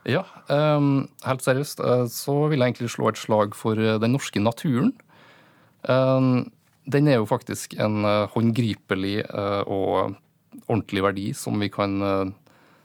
Ja, 0.10 0.24
um, 0.50 1.06
helt 1.28 1.44
seriøst 1.46 1.82
uh, 1.86 2.08
så 2.10 2.34
vil 2.50 2.62
jeg 2.62 2.74
egentlig 2.74 2.90
slå 2.90 3.12
et 3.12 3.20
slag 3.22 3.54
for 3.58 3.78
uh, 3.78 4.00
den 4.02 4.16
norske 4.16 4.42
naturen. 4.42 4.96
Um, 5.86 6.50
den 6.90 7.08
er 7.08 7.20
jo 7.20 7.28
faktisk 7.30 7.76
en 7.78 8.02
uh, 8.06 8.26
håndgripelig 8.34 9.22
og 9.70 10.16
ordentlig 10.66 11.04
verdi 11.06 11.28
som 11.38 11.60
vi, 11.62 11.70
kan, 11.72 12.02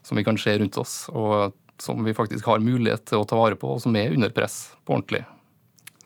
som 0.05 0.19
vi 0.19 0.25
kan 0.25 0.37
se 0.39 0.53
rundt 0.61 0.77
oss, 0.79 1.09
og 1.11 1.57
som 1.83 2.05
vi 2.05 2.15
faktisk 2.17 2.47
har 2.47 2.63
mulighet 2.63 3.09
til 3.09 3.23
å 3.23 3.27
ta 3.29 3.39
vare 3.41 3.57
på, 3.59 3.73
og 3.75 3.83
som 3.83 3.97
er 3.97 4.13
under 4.15 4.31
press 4.37 4.77
på 4.85 4.95
ordentlig. 4.97 5.25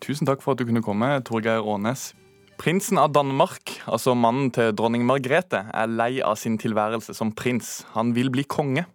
Tusen 0.01 0.29
takk 0.29 0.41
for 0.45 0.55
at 0.55 0.63
du 0.63 0.69
kunne 0.71 0.85
komme, 0.85 1.13
Torgeir 1.27 1.61
Aanes. 1.61 2.13
Prinsen 2.61 3.01
av 3.01 3.13
Danmark, 3.17 3.75
altså 3.89 4.15
mannen 4.17 4.51
til 4.55 4.73
dronning 4.77 5.05
Margrethe, 5.09 5.63
er 5.73 5.93
lei 5.93 6.19
av 6.25 6.39
sin 6.41 6.59
tilværelse 6.61 7.15
som 7.17 7.35
prins. 7.37 7.81
Han 7.95 8.15
vil 8.17 8.33
bli 8.33 8.47
konge. 8.49 8.87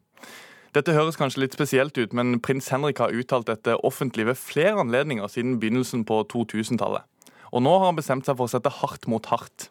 Dette 0.75 0.91
høres 0.91 1.15
kanskje 1.15 1.39
litt 1.39 1.53
spesielt 1.55 1.95
ut, 1.95 2.11
men 2.11 2.35
prins 2.43 2.67
Henrik 2.73 2.99
har 2.99 3.13
uttalt 3.15 3.47
dette 3.47 3.77
offentlig 3.87 4.25
ved 4.27 4.35
flere 4.35 4.81
anledninger 4.81 5.29
siden 5.31 5.55
begynnelsen 5.61 6.03
på 6.03 6.17
2000-tallet. 6.33 7.05
Og 7.55 7.63
nå 7.63 7.77
har 7.77 7.87
han 7.87 7.95
bestemt 7.95 8.27
seg 8.27 8.35
for 8.35 8.49
å 8.49 8.51
sette 8.51 8.73
hardt 8.81 9.07
mot 9.07 9.29
hardt. 9.31 9.69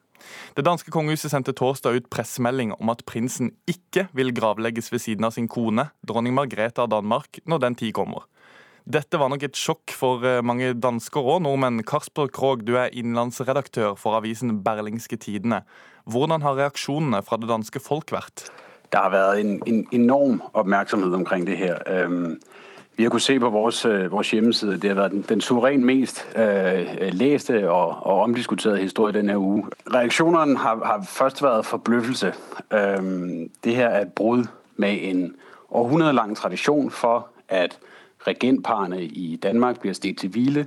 Det 0.57 0.65
danske 0.65 0.89
kongehuset 0.95 1.29
sendte 1.35 1.53
torsdag 1.53 1.99
ut 1.99 2.09
pressemelding 2.09 2.73
om 2.79 2.89
at 2.89 3.05
prinsen 3.05 3.53
ikke 3.69 4.07
vil 4.17 4.33
gravlegges 4.33 4.89
ved 4.95 5.05
siden 5.05 5.29
av 5.29 5.37
sin 5.37 5.51
kone, 5.53 5.91
dronning 6.09 6.33
Margrethe 6.39 6.81
av 6.81 6.89
Danmark, 6.95 7.43
når 7.45 7.67
den 7.67 7.77
tid 7.83 7.93
kommer. 8.01 8.25
Dette 8.89 9.21
var 9.21 9.29
nok 9.33 9.45
et 9.45 9.61
sjokk 9.61 9.93
for 9.97 10.25
eh, 10.25 10.41
mange 10.45 10.73
dansker 10.77 11.21
og 11.21 11.45
nordmenn. 11.45 11.85
Kasper 11.89 12.33
Krog, 12.33 12.65
du 12.65 12.79
er 12.81 12.93
innenlandsredaktør 12.93 13.93
for 14.01 14.17
avisen 14.17 14.59
Berlingske 14.65 15.21
Tidene. 15.21 15.63
Hvordan 16.09 16.45
har 16.45 16.57
reaksjonene 16.57 17.21
fra 17.25 17.41
det 17.41 17.53
danske 17.53 17.81
folk 17.81 18.13
vært? 18.13 18.49
Der 18.95 19.01
har 19.01 19.11
vært 19.11 19.39
en, 19.39 19.63
en 19.67 19.89
enorm 19.93 20.43
oppmerksomhet 20.53 21.15
omkring 21.15 21.47
det 21.47 21.57
her. 21.57 21.75
Vi 22.97 23.03
har 23.03 23.11
kunnet 23.11 23.23
se 23.23 23.41
på 23.41 23.51
vores, 23.51 23.85
øh, 23.85 24.13
vores 24.13 24.31
hjemmeside, 24.31 24.73
det 24.73 24.85
har 24.91 24.95
været 24.95 25.11
den, 25.11 25.25
den 25.29 25.41
suverænt 25.41 25.85
mest 25.85 26.29
øh, 26.37 26.87
læste 27.13 27.71
og, 27.71 27.89
og 27.89 28.21
omdiskuterede 28.21 28.79
historie 28.79 29.13
denne 29.13 29.33
her 29.33 29.39
uge. 29.39 29.65
Reaktionerne 29.95 30.57
har, 30.57 30.85
har 30.85 31.05
først 31.09 31.43
været 31.43 31.67
forbløffelse. 31.67 32.33
Øhm, 32.73 33.51
det 33.65 33.77
her 33.77 33.89
er 33.89 34.03
et 34.03 34.13
brud 34.13 34.45
med 34.77 34.99
en 35.01 35.35
århundredelang 35.71 36.37
tradition 36.37 36.91
for, 36.91 37.29
at 37.49 37.79
regentparerne 38.27 39.05
i 39.05 39.37
Danmark 39.37 39.81
bliver 39.81 39.95
stedt 39.95 40.19
til 40.19 40.31
hvile 40.31 40.67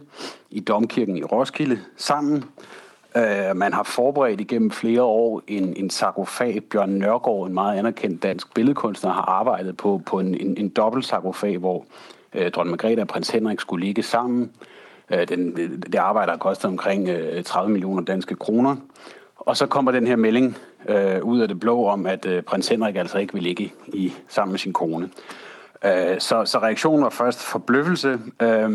i 0.50 0.60
Domkirken 0.60 1.18
i 1.18 1.24
Roskilde 1.24 1.80
sammen. 1.98 2.44
Øh, 3.18 3.56
man 3.56 3.74
har 3.74 3.84
forberedt 3.84 4.42
igennem 4.42 4.72
flere 4.72 5.04
år 5.04 5.42
en, 5.48 5.74
en 5.78 5.90
sarkofag. 5.90 6.64
Bjørn 6.72 6.90
Nørgaard, 6.90 7.48
en 7.48 7.54
meget 7.54 7.78
anerkendt 7.80 8.24
dansk 8.24 8.54
billedkunstner, 8.54 9.12
har 9.12 9.22
arbeidet 9.22 9.78
på, 9.78 10.02
på 10.06 10.20
en, 10.20 10.36
en, 10.36 10.58
en 10.58 10.70
dobbelt 10.70 11.06
sarkofag, 11.06 11.58
hvor 11.58 11.86
øh, 12.34 12.52
dronning 12.52 12.72
Margrethe 12.72 13.02
og 13.02 13.08
prins 13.08 13.30
Henrik 13.30 13.60
skulle 13.60 13.86
ligge 13.86 14.04
sammen. 14.04 14.52
Øh, 15.12 15.28
den, 15.28 15.56
det 15.82 15.96
arbejde 15.96 16.32
har 16.32 16.38
kostet 16.38 16.66
omkring 16.66 17.10
øh, 17.10 17.44
30 17.44 17.72
millioner 17.72 18.04
danske 18.04 18.36
kroner. 18.36 18.76
Og 19.36 19.58
så 19.58 19.66
kommer 19.66 19.92
den 19.92 20.08
her 20.08 20.16
melding 20.16 20.58
øh, 20.90 21.24
ud 21.24 21.40
af 21.40 21.48
det 21.48 21.60
blå 21.60 21.86
om, 21.86 22.06
at 22.06 22.26
øh, 22.26 22.44
prins 22.44 22.68
Henrik 22.68 22.96
altså 22.96 23.18
ikke 23.18 23.34
vil 23.34 23.44
ligge 23.44 23.74
i, 23.88 24.14
sammen 24.28 24.52
med 24.52 24.60
sin 24.60 24.74
kone. 24.74 25.10
Øh, 25.86 26.20
så, 26.20 26.46
så 26.46 26.60
reaktionen 26.60 27.04
var 27.04 27.10
først 27.10 27.40
forbløffelse. 27.40 28.20
Øh, 28.42 28.70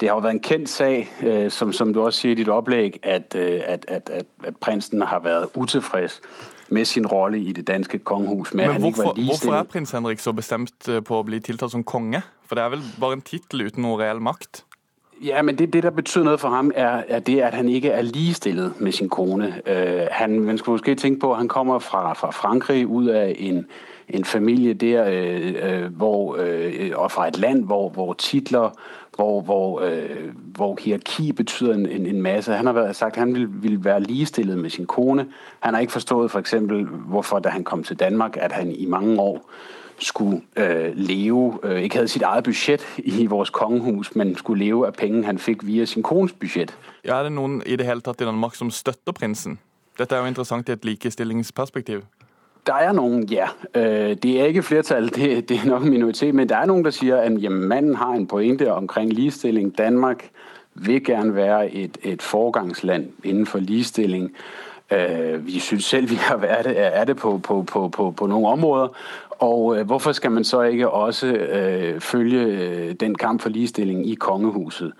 det 0.00 0.08
har 0.08 0.14
jo 0.14 0.18
vært 0.18 0.32
en 0.32 0.40
kendt 0.40 0.68
sag, 0.68 1.12
øh, 1.22 1.50
som, 1.50 1.72
som 1.72 1.94
du 1.94 2.02
også 2.02 2.20
sier 2.20 2.32
i 2.32 2.34
ditt 2.34 2.48
opplegg, 2.48 3.00
at, 3.02 3.34
at, 3.34 3.84
at, 3.88 4.10
at, 4.10 4.56
prinsen 4.60 5.02
har 5.02 5.20
vært 5.20 5.48
utilfreds 5.54 6.20
med 6.68 6.84
sin 6.84 7.06
rolle 7.06 7.38
i 7.38 7.52
det 7.52 7.66
danske 7.66 7.98
kongehus. 7.98 8.54
Men 8.54 8.80
hvorfor, 8.80 9.24
hvorfor, 9.24 9.52
er 9.52 9.62
prins 9.62 9.90
Henrik 9.90 10.18
så 10.18 10.32
bestemt 10.32 10.88
på 11.04 11.18
å 11.18 11.22
bli 11.22 11.40
tiltalt 11.40 11.72
som 11.72 11.84
konge? 11.84 12.22
For 12.46 12.54
det 12.54 12.64
er 12.64 12.68
vel 12.68 12.82
bare 13.00 13.12
en 13.12 13.24
tittel 13.24 13.66
uten 13.66 13.82
noe 13.82 14.00
reell 14.02 14.20
makt? 14.20 14.64
Ja, 15.24 15.42
men 15.42 15.58
det, 15.58 15.72
det, 15.72 15.82
der 15.82 15.90
betyr 15.90 16.22
noe 16.22 16.38
for 16.38 16.48
ham, 16.48 16.70
er, 16.74 17.02
er 17.08 17.18
det, 17.18 17.40
at 17.40 17.54
han 17.54 17.68
ikke 17.68 17.90
er 17.90 18.02
ligestillet 18.02 18.80
med 18.80 18.92
sin 18.92 19.08
kone. 19.08 19.48
Uh, 19.66 20.06
han, 20.10 20.40
man 20.40 20.58
skal 20.58 20.70
måske 20.70 20.94
tenke 20.94 21.20
på, 21.20 21.32
at 21.32 21.38
han 21.38 21.48
kommer 21.48 21.78
fra, 21.78 22.12
fra 22.12 22.30
Frankrig, 22.30 22.86
ut 22.86 23.08
av 23.08 23.32
en, 23.36 23.66
en 24.10 24.24
familie 24.24 24.74
der, 24.74 25.04
øh, 25.08 25.54
øh, 25.62 25.96
hvor, 25.96 26.36
øh, 26.40 26.90
og 26.94 27.10
fra 27.10 27.28
et 27.28 27.38
land, 27.38 27.64
hvor, 27.64 27.88
hvor 27.88 28.12
titler 28.12 28.70
hvor, 29.18 29.40
hvor, 29.40 29.80
øh, 29.80 30.34
hvor 30.34 30.78
hierarki 30.80 31.32
betyder 31.32 31.74
en, 31.74 31.86
en, 31.86 32.06
en 32.06 32.22
masse. 32.22 32.52
Han 32.52 32.66
har 32.66 32.72
været, 32.72 32.96
sagt, 32.96 33.16
at 33.16 33.18
han 33.18 33.34
vil, 33.34 33.48
ville 33.62 33.84
være 33.84 34.02
ligestillet 34.02 34.58
med 34.58 34.70
sin 34.70 34.86
kone. 34.86 35.26
Han 35.60 35.74
har 35.74 35.80
ikke 35.80 35.92
forstået 35.92 36.30
for 36.30 36.38
eksempel, 36.38 36.84
hvorfor 36.84 37.38
da 37.38 37.48
han 37.48 37.64
kom 37.64 37.82
til 37.82 37.96
Danmark, 37.96 38.36
at 38.36 38.52
han 38.52 38.72
i 38.72 38.86
mange 38.86 39.20
år 39.20 39.50
skulle 39.98 40.40
øh, 40.56 40.92
leve, 40.94 41.58
øh, 41.62 41.82
ikke 41.82 41.94
havde 41.94 42.08
sit 42.08 42.22
eget 42.22 42.44
budget 42.44 42.86
i 42.98 43.26
vores 43.26 43.50
kongehus, 43.50 44.14
men 44.14 44.36
skulle 44.36 44.64
leve 44.64 44.86
av 44.86 44.92
penge, 44.92 45.24
han 45.24 45.38
fikk 45.38 45.66
via 45.66 45.84
sin 45.84 46.02
kones 46.02 46.32
budget. 46.32 46.78
Ja, 47.04 47.18
er 47.18 47.22
det 47.22 47.32
noen 47.32 47.62
i 47.66 47.76
det 47.76 47.86
hele 47.86 48.00
tatt 48.00 48.20
i 48.20 48.24
Danmark 48.24 48.54
som 48.54 48.70
støtter 48.70 49.12
prinsen? 49.12 49.58
Dette 49.98 50.14
er 50.14 50.20
jo 50.20 50.26
interessant 50.26 50.68
i 50.68 50.72
et 50.72 50.84
likestillingsperspektiv. 50.84 52.02
Der 52.68 52.74
er 52.74 52.92
noen, 52.92 53.24
ja. 53.24 53.46
Øh, 53.74 54.16
det 54.22 54.40
er 54.40 54.44
ikke 54.44 54.62
flertal, 54.62 55.08
det, 55.16 55.48
det 55.48 55.56
er 55.56 55.66
nok 55.66 55.82
minoritet, 55.82 56.34
men 56.34 56.48
der 56.48 56.56
er 56.56 56.66
noen 56.66 56.84
der 56.84 56.90
sier 56.90 57.16
at 57.16 57.42
jamen, 57.42 57.68
manden 57.68 57.94
har 57.94 58.12
en 58.12 58.26
pointe 58.26 58.72
omkring 58.72 59.12
ligestilling. 59.12 59.78
Danmark 59.78 60.28
vil 60.74 61.04
gerne 61.04 61.34
være 61.34 61.70
et, 61.70 61.98
et 62.02 62.22
foregangsland 62.22 63.06
innenfor 63.24 63.58
ligestilling. 63.58 64.32
Øh, 64.92 65.46
vi 65.46 65.58
synes 65.58 65.84
selv 65.84 66.10
vi 66.10 66.14
har 66.14 66.36
vært 66.36 66.64
det, 66.64 66.74
er 66.76 67.04
det 67.04 67.16
på, 67.16 67.38
på, 67.38 67.62
på, 67.62 67.88
på, 67.88 68.10
på 68.10 68.26
noen 68.26 68.46
områder. 68.46 68.88
Og 69.30 69.78
øh, 69.78 69.86
hvorfor 69.86 70.12
skal 70.12 70.30
man 70.30 70.44
så 70.44 70.62
ikke 70.62 70.90
også 70.90 71.26
øh, 71.26 72.00
følge 72.00 72.92
den 72.92 73.14
kamp 73.14 73.40
for 73.40 73.48
ligestilling 73.48 74.10
i 74.10 74.14
kongehuset? 74.14 74.92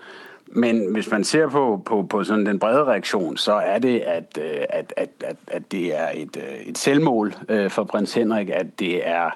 Men 0.51 0.91
hvis 0.91 1.11
man 1.11 1.23
ser 1.23 1.47
på, 1.47 1.81
på, 1.85 2.03
på 2.03 2.23
sådan 2.23 2.45
den 2.45 2.59
brede 2.59 2.83
reaktion, 2.83 3.37
så 3.37 3.53
er 3.53 3.79
det, 3.79 3.99
at, 3.99 4.37
øh, 4.41 4.65
at, 4.69 4.93
at, 4.97 5.09
at, 5.47 5.71
det 5.71 5.99
er 5.99 6.09
et, 6.13 6.37
øh, 6.37 6.59
et 6.59 6.77
selvmål 6.77 7.33
øh, 7.49 7.69
for 7.69 7.83
prins 7.83 8.13
Henrik, 8.13 8.49
at 8.49 8.79
det 8.79 9.07
er 9.07 9.29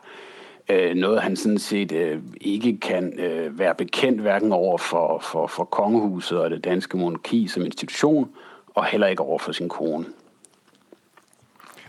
noget, 0.95 1.21
han 1.21 1.36
sådan 1.36 1.60
set 1.60 2.21
ikke 2.41 2.80
kan 2.80 3.13
være 3.52 3.76
bekendt 3.76 4.21
hverken 4.21 4.52
over 4.52 4.78
for, 4.78 5.19
for, 5.19 5.47
for 5.47 5.63
kongehuset 5.63 6.39
og 6.39 6.49
det 6.49 6.63
danske 6.63 6.97
monarki 6.97 7.47
som 7.47 7.65
institution, 7.65 8.30
og 8.76 8.86
heller 8.86 9.08
ikke 9.08 9.23
over 9.23 9.39
for 9.39 9.52
sin 9.52 9.69
kone. 9.69 10.06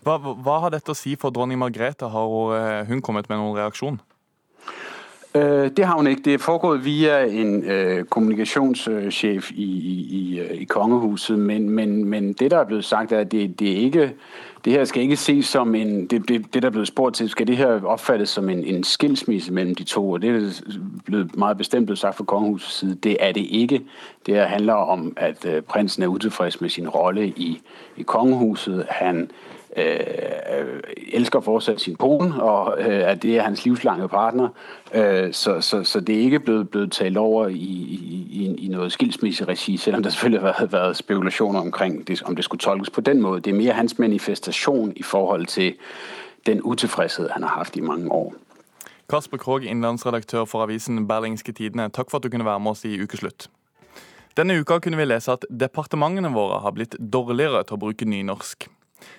Hva, 0.02 0.18
hva 0.18 0.58
har 0.58 0.74
dette 0.74 0.90
å 0.90 0.98
si 0.98 1.14
for 1.16 1.30
dronning 1.30 1.58
Margrethe? 1.62 2.08
Har 2.10 2.84
hun 2.84 3.00
kommet 3.00 3.30
med 3.30 3.38
noen 3.38 3.56
reaksjon? 3.56 4.00
Øh, 5.36 5.70
det 5.76 5.84
har 5.84 5.96
hun 5.96 6.06
ikke. 6.06 6.22
Det 6.22 6.34
er 6.34 6.38
foregået 6.38 6.84
via 6.84 7.24
en 7.24 7.64
øh, 7.64 8.04
kommunikationschef 8.04 9.50
i, 9.50 9.62
i, 9.62 10.06
i, 10.10 10.40
i 10.60 10.64
kongehuset, 10.64 11.38
men, 11.38 11.70
men, 11.70 12.04
men 12.04 12.32
det, 12.32 12.50
der 12.50 12.58
er 12.58 12.64
blevet 12.64 12.84
sagt, 12.84 13.12
er, 13.12 13.18
at 13.18 13.32
det, 13.32 13.60
det, 13.60 13.72
er 13.72 13.76
ikke, 13.76 14.12
det 14.64 14.72
her 14.72 14.84
skal 14.84 15.02
ikke 15.02 15.16
ses 15.16 15.46
som 15.46 15.74
en... 15.74 16.06
Det, 16.06 16.28
det, 16.28 16.54
det, 16.54 16.62
der 16.62 16.68
er 16.68 16.70
blevet 16.70 16.88
spurgt 16.88 17.16
til, 17.16 17.28
skal 17.28 17.46
det 17.46 17.56
her 17.56 17.84
opfattes 17.84 18.28
som 18.28 18.48
en, 18.48 18.64
en 18.64 18.84
skilsmisse 18.84 19.52
mellem 19.52 19.74
de 19.74 19.84
to? 19.84 20.10
Og 20.10 20.22
det 20.22 20.30
er 20.30 20.62
blevet 21.04 21.36
meget 21.36 21.56
bestemt 21.56 21.86
blevet 21.86 21.98
sagt 21.98 22.16
fra 22.16 22.24
kongehusets 22.24 22.78
side. 22.78 22.94
Det 22.94 23.16
er 23.20 23.32
det 23.32 23.46
ikke. 23.50 23.80
Det 24.26 24.34
her 24.34 24.46
handler 24.46 24.74
om, 24.74 25.12
at 25.16 25.46
øh, 25.46 25.62
prinsen 25.62 26.02
er 26.02 26.06
utilfreds 26.06 26.60
med 26.60 26.68
sin 26.68 26.88
rolle 26.88 27.28
i, 27.28 27.60
i 27.96 28.02
kongehuset. 28.02 28.86
Han 28.90 29.30
øh, 29.76 30.80
elsker 31.12 31.40
fortsat 31.40 31.80
sin 31.80 31.96
kone, 31.96 32.42
og 32.42 32.80
øh, 32.80 33.10
at 33.10 33.22
det 33.22 33.36
er 33.36 33.42
hans 33.42 33.64
livslange 33.64 34.08
partner. 34.08 34.48
Øh, 34.94 35.32
så, 35.32 35.60
så, 35.60 35.84
så 35.84 36.00
det 36.00 36.14
er 36.14 36.20
ikke 36.20 36.40
blevet, 36.40 36.68
blevet 36.70 36.92
talt 36.92 37.16
over 37.16 37.48
i, 37.48 37.54
i, 37.54 38.54
i 38.58 38.68
noget 38.68 38.92
skilsmisseregi, 38.92 39.76
selvom 39.76 40.02
der 40.02 40.10
selvfølgelig 40.10 40.40
har 40.40 40.52
været, 40.58 40.72
været 40.72 40.96
spekulationer 40.96 41.60
omkring, 41.60 42.08
det, 42.08 42.22
om 42.22 42.36
det 42.36 42.44
skulle 42.44 42.60
tolkes 42.60 42.90
på 42.90 43.00
den 43.00 43.22
måde. 43.22 43.40
Det 43.40 43.50
er 43.50 43.54
mere 43.54 43.72
hans 43.72 43.98
manifestation 43.98 44.92
i 44.96 45.02
forhold 45.02 45.46
til 45.46 45.74
den 46.46 46.62
utilfredshed, 46.62 47.28
han 47.30 47.42
har 47.42 47.50
haft 47.50 47.76
i 47.76 47.80
mange 47.80 48.12
år. 48.12 48.34
Kasper 49.10 49.36
Krog, 49.36 49.64
innenlandsredaktør 49.64 50.44
for 50.44 50.62
avisen 50.62 51.08
Berlingske 51.08 51.52
Tidene. 51.52 51.88
Takk 51.88 52.10
for 52.10 52.18
at 52.18 52.24
du 52.24 52.28
kunne 52.28 52.44
være 52.44 52.60
med 52.60 52.70
oss 52.70 52.84
i 52.84 53.02
Ukeslutt. 53.02 53.50
Denne 54.36 54.56
uka 54.60 54.78
kunne 54.78 54.96
vi 54.96 55.04
lese 55.04 55.32
at 55.32 55.44
departementene 55.60 56.32
våre 56.34 56.60
har 56.64 56.72
blitt 56.74 56.96
dårligere 56.98 57.62
til 57.62 57.76
å 57.76 57.82
bruke 57.84 58.08
nynorsk. 58.08 58.66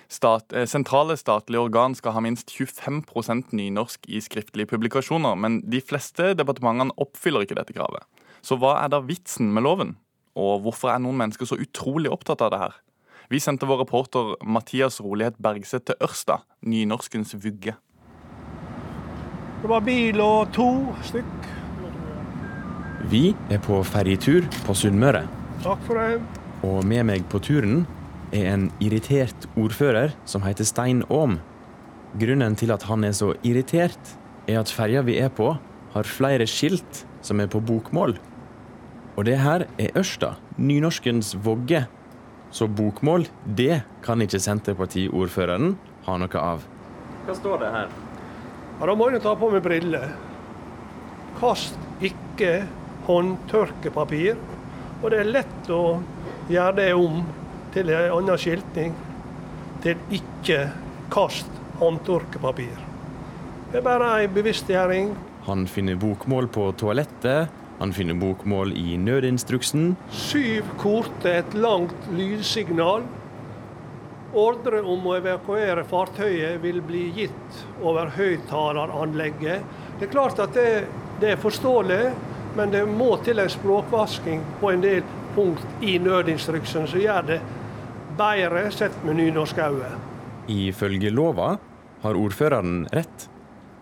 Stat, 0.08 0.52
eh, 0.52 0.66
sentrale 0.66 1.16
statlige 1.16 1.60
organ 1.60 1.94
skal 1.94 2.12
ha 2.16 2.22
minst 2.24 2.50
25% 2.50 3.52
nynorsk 3.52 4.08
i 4.08 4.20
skriftlige 4.20 4.70
publikasjoner, 4.70 5.36
men 5.36 5.60
de 5.68 5.80
fleste 5.80 6.34
departementene 6.38 6.94
oppfyller 6.96 7.46
ikke 7.46 7.58
dette 7.58 7.76
kravet. 7.76 8.06
Så 8.42 8.58
hva 8.60 8.76
er 8.84 8.92
da 8.92 9.02
vitsen 9.02 9.52
med 9.54 9.66
loven? 9.66 9.96
Og 10.36 10.62
hvorfor 10.62 10.92
er 10.92 11.00
noen 11.00 11.16
mennesker 11.18 11.48
så 11.48 11.58
utrolig 11.58 12.10
opptatt 12.12 12.44
av 12.44 12.52
det 12.52 12.60
her? 12.60 12.74
Vi 13.32 13.40
sendte 13.42 13.66
vår 13.66 13.80
reporter 13.82 14.36
Mathias 14.46 15.00
Rolighet 15.02 15.40
Bergseth 15.42 15.88
til 15.88 15.96
Ørsta, 16.04 16.42
nynorskens 16.62 17.34
vugge. 17.42 17.74
Det 19.62 19.70
var 19.72 19.82
bil 19.82 20.20
og 20.22 20.52
to 20.54 20.68
stykk. 21.08 21.48
Vi 23.10 23.32
er 23.50 23.58
på 23.62 23.80
ferjetur 23.86 24.46
på 24.66 24.74
Sunnmøre. 24.78 25.24
Takk 25.64 25.82
for 25.88 25.98
det. 25.98 26.20
Og 26.66 26.84
med 26.86 27.06
meg 27.08 27.26
på 27.32 27.40
turen 27.42 27.84
er 28.36 28.52
en 28.52 28.68
irritert 28.82 29.46
ordfører 29.56 30.14
som 30.28 30.44
heter 30.46 30.66
Stein 30.68 31.02
Aam. 31.10 31.38
Grunnen 32.20 32.56
til 32.56 32.72
at 32.74 32.86
han 32.88 33.04
er 33.04 33.14
så 33.16 33.32
irritert, 33.46 34.14
er 34.46 34.60
at 34.60 34.72
ferja 34.72 35.02
vi 35.06 35.18
er 35.20 35.32
på, 35.32 35.54
har 35.94 36.08
flere 36.08 36.46
skilt 36.48 37.04
som 37.24 37.40
er 37.40 37.50
på 37.50 37.60
bokmål. 37.64 38.16
Og 39.16 39.24
det 39.28 39.38
her 39.40 39.66
er 39.80 39.96
Ørsta, 39.96 40.34
nynorskens 40.60 41.34
vogge. 41.44 41.86
Så 42.50 42.68
bokmål, 42.68 43.26
det 43.58 43.82
kan 44.04 44.22
ikke 44.22 44.40
Senterpartiordføreren 44.40 45.74
ha 46.06 46.18
noe 46.20 46.42
av. 46.42 46.66
Hva 47.26 47.34
står 47.36 47.64
det 47.64 47.72
her? 47.74 47.88
Ja, 48.76 48.86
Da 48.86 48.94
må 48.94 49.08
jeg 49.10 49.22
ta 49.24 49.32
på 49.34 49.50
meg 49.50 49.64
briller. 49.64 50.12
Kast 51.40 51.76
ikke 52.04 52.66
håndtørkepapir. 53.08 54.36
Og 55.02 55.10
det 55.12 55.20
er 55.20 55.32
lett 55.32 55.70
å 55.72 55.98
gjøre 56.52 56.76
det 56.78 56.92
om 56.94 57.24
til 57.76 57.92
en 57.92 58.14
annen 58.14 58.40
skiltning 58.40 58.94
til 59.84 59.98
ikke 60.16 60.62
kast 61.12 61.50
håndtørkepapir. 61.76 62.76
Det 63.70 63.82
er 63.82 63.84
bare 63.84 64.10
en 64.24 64.32
bevisstgjøring. 64.32 65.10
Han 65.46 65.66
finner 65.68 65.98
bokmål 66.00 66.48
på 66.54 66.70
toalettet. 66.80 67.52
Han 67.76 67.92
finner 67.92 68.16
bokmål 68.16 68.72
i 68.72 68.96
nødinstruksen. 68.96 69.90
Syv 70.08 70.64
korte, 70.80 71.34
et 71.42 71.54
langt 71.54 72.08
lydsignal. 72.16 73.04
Ordre 74.36 74.80
om 74.80 75.04
å 75.10 75.18
evakuere 75.18 75.84
fartøyet 75.88 76.62
vil 76.64 76.80
bli 76.84 77.10
gitt 77.18 77.60
over 77.82 78.08
høyttaleranlegget. 78.16 79.76
Det 80.00 80.08
er 80.08 80.14
klart 80.14 80.40
at 80.40 80.56
det, 80.56 80.86
det 81.20 81.34
er 81.34 81.44
forståelig, 81.44 82.00
men 82.56 82.72
det 82.72 82.86
må 82.88 83.12
til 83.24 83.44
en 83.44 83.52
språkvasking 83.52 84.42
på 84.62 84.72
en 84.72 84.84
del 84.84 85.04
punkt 85.36 85.84
i 85.84 85.98
nødinstruksen 86.00 86.88
som 86.88 87.00
gjør 87.00 87.28
det 87.28 87.40
bedre 88.16 88.70
sett 88.72 88.96
med 89.04 89.18
nynorsk 89.20 89.58
øye. 89.58 89.90
Ifølge 90.48 91.10
lova 91.10 91.56
har 92.02 92.16
ordføreren 92.16 92.86
rett. 92.92 93.28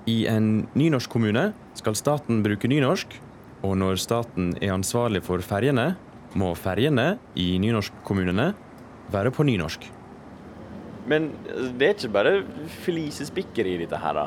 I 0.06 0.26
en 0.28 0.66
nynorsk 0.74 1.10
kommune 1.10 1.52
skal 1.78 1.96
staten 1.96 2.42
bruke 2.44 2.68
nynorsk, 2.68 3.14
og 3.64 3.76
når 3.80 3.96
staten 4.02 4.52
er 4.60 4.74
ansvarlig 4.74 5.22
for 5.24 5.40
ferjene, 5.44 5.94
må 6.34 6.50
ferjene 6.58 7.14
i 7.38 7.54
nynorskkommunene 7.62 8.50
være 9.14 9.30
på 9.30 9.46
nynorsk. 9.46 9.86
Men 11.06 11.30
altså, 11.48 11.70
det 11.78 11.86
er 11.86 11.94
ikke 11.94 12.12
bare 12.12 12.34
flisespikkeri 12.84 13.76
i 13.76 13.80
dette 13.84 14.00
her, 14.00 14.18
da? 14.18 14.26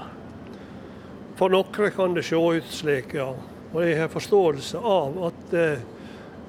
For 1.37 1.53
noen 1.53 1.93
kan 1.93 2.15
det 2.17 2.25
se 2.25 2.37
ut 2.37 2.73
slik, 2.73 3.13
ja. 3.17 3.29
Og 3.73 3.81
jeg 3.83 3.99
har 3.99 4.09
forståelse 4.13 4.79
av 4.79 5.17
at 5.27 5.53
eh, 5.57 5.85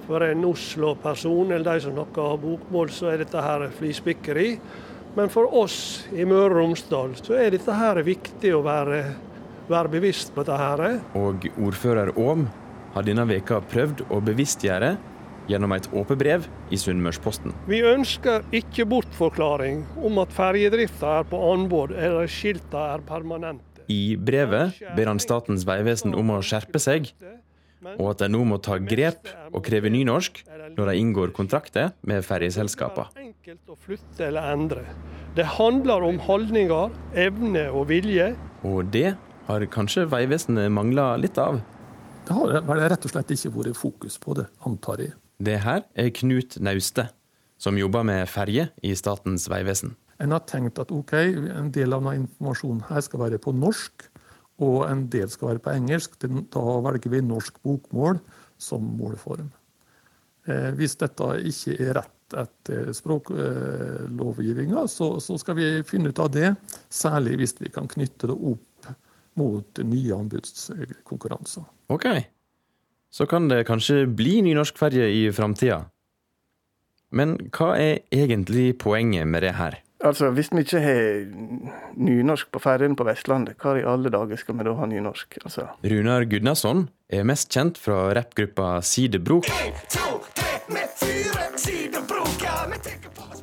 for 0.09 0.25
en 0.25 0.45
Oslo-person 0.49 1.53
eller 1.53 1.67
de 1.69 1.81
som 1.85 1.97
snakker 1.97 2.39
bokmål, 2.43 2.93
så 2.93 3.13
er 3.13 3.23
dette 3.23 3.43
her 3.45 3.67
flispikkeri. 3.77 4.49
Men 5.17 5.31
for 5.33 5.51
oss 5.57 6.07
i 6.13 6.25
Møre 6.29 6.53
og 6.53 6.57
Romsdal 6.63 7.17
så 7.21 7.37
er 7.37 7.53
dette 7.53 7.75
her 7.75 8.01
viktig 8.07 8.55
å 8.57 8.63
være, 8.65 9.03
være 9.69 9.93
bevisst 9.93 10.33
på 10.35 10.45
dette. 10.47 10.57
her. 10.57 11.01
Og 11.19 11.45
ordfører 11.61 12.13
Aam 12.17 12.49
har 12.95 13.05
denne 13.05 13.27
veka 13.29 13.61
prøvd 13.69 14.07
å 14.09 14.21
bevisstgjøre 14.25 14.97
gjennom 15.49 15.73
et 15.73 15.89
åpent 15.97 16.21
brev 16.21 16.47
i 16.71 16.79
Sunnmørsposten. 16.81 17.55
Vi 17.69 17.81
ønsker 17.85 18.45
ikke 18.53 18.87
bortforklaring 18.89 19.85
om 20.05 20.21
at 20.23 20.33
ferjedrifta 20.37 21.19
er 21.21 21.29
på 21.29 21.41
anbud 21.53 21.97
eller 21.97 22.29
skilta 22.31 22.93
er 22.95 23.05
permanente. 23.09 23.65
I 23.89 24.17
brevet 24.21 24.77
ber 24.97 25.09
han 25.09 25.21
Statens 25.21 25.65
vegvesen 25.69 26.13
om 26.17 26.35
å 26.35 26.43
skjerpe 26.45 26.81
seg, 26.83 27.09
og 27.95 28.07
at 28.11 28.23
de 28.25 28.29
nå 28.33 28.43
må 28.49 28.59
ta 28.63 28.79
grep 28.83 29.31
og 29.53 29.63
kreve 29.67 29.91
nynorsk 29.93 30.43
når 30.77 30.91
de 30.91 30.97
inngår 31.03 31.33
kontrakter 31.37 31.93
med 32.03 32.25
ferjeselskapene. 32.27 33.09
Det 35.39 35.47
handler 35.55 36.07
om 36.09 36.19
holdninger, 36.25 36.95
evne 37.15 37.69
og 37.71 37.89
vilje. 37.93 38.33
Og 38.67 38.91
det 38.93 39.15
har 39.49 39.67
kanskje 39.73 40.09
Vegvesenet 40.11 40.73
mangla 40.75 41.13
litt 41.21 41.39
av. 41.41 41.61
Det 42.27 42.35
har 42.37 42.59
vel 42.67 42.83
rett 42.91 43.07
og 43.07 43.13
slett 43.15 43.31
ikke 43.33 43.55
vært 43.55 43.79
fokus 43.79 44.19
på 44.21 44.35
det, 44.37 44.49
antar 44.67 45.01
jeg. 45.05 45.15
Det 45.39 45.61
her 45.63 45.85
er 45.95 46.11
Knut 46.19 46.59
Nauste, 46.61 47.07
som 47.63 47.79
jobber 47.79 48.05
med 48.05 48.27
ferje 48.29 48.69
i 48.83 48.93
Statens 48.99 49.47
vegvesen. 49.49 49.95
En 50.19 50.35
har 50.35 50.43
tenkt 50.51 50.81
at 50.83 50.91
ok, 50.91 51.15
en 51.15 51.71
del 51.73 51.95
av 51.95 52.03
denne 52.03 52.25
informasjonen 52.25 52.83
her 52.89 53.05
skal 53.07 53.23
være 53.23 53.39
på 53.41 53.55
norsk, 53.55 54.09
og 54.65 54.85
en 54.89 55.07
del 55.13 55.31
skal 55.31 55.53
være 55.53 55.63
på 55.65 55.75
engelsk. 55.77 56.19
Da 56.19 56.65
velger 56.85 57.13
vi 57.13 57.23
norsk 57.25 57.61
bokmål 57.63 58.21
som 58.59 58.87
målform. 58.99 59.51
Eh, 60.49 60.71
hvis 60.79 60.97
dette 60.99 61.35
ikke 61.51 61.77
er 61.79 61.99
rett 62.01 62.15
etter 62.39 62.91
språklovgivninga, 62.93 64.85
så, 64.91 65.15
skal 65.21 65.57
vi 65.57 65.69
finne 65.89 66.13
ut 66.13 66.19
av 66.21 66.33
det. 66.35 66.53
Særlig 66.93 67.39
hvis 67.41 67.55
vi 67.61 67.71
kan 67.73 67.89
knytte 67.89 68.29
det 68.29 68.37
opp 68.37 68.91
mot 69.39 69.81
nye 69.87 70.17
anbudskonkurranser. 70.17 71.65
Ok, 71.95 72.07
så 73.15 73.27
kan 73.31 73.49
det 73.49 73.67
kanskje 73.69 74.03
bli 74.11 74.41
nynorskferje 74.45 75.07
i 75.15 75.29
framtida. 75.33 75.85
Men 77.15 77.39
hva 77.55 77.73
er 77.79 78.03
egentlig 78.13 78.75
poenget 78.83 79.29
med 79.31 79.47
det 79.47 79.55
her? 79.57 79.79
Altså, 79.99 80.31
Hvis 80.31 80.53
vi 80.53 80.63
ikke 80.63 80.81
har 80.81 81.25
nynorsk 81.99 82.53
på 82.55 82.61
ferjene 82.63 82.95
på 82.95 83.07
Vestlandet, 83.09 83.57
hva 83.59 83.75
i 83.81 83.83
alle 83.83 84.13
dager 84.15 84.39
skal 84.39 84.55
vi 84.61 84.67
da 84.69 84.75
ha 84.79 84.87
nynorsk? 84.87 85.41
Altså? 85.43 85.67
Runar 85.83 86.27
Gudnason 86.31 86.85
er 87.11 87.27
mest 87.27 87.51
kjent 87.51 87.81
fra 87.83 88.13
rappgruppa 88.15 88.77
Sidebrok. 88.87 89.51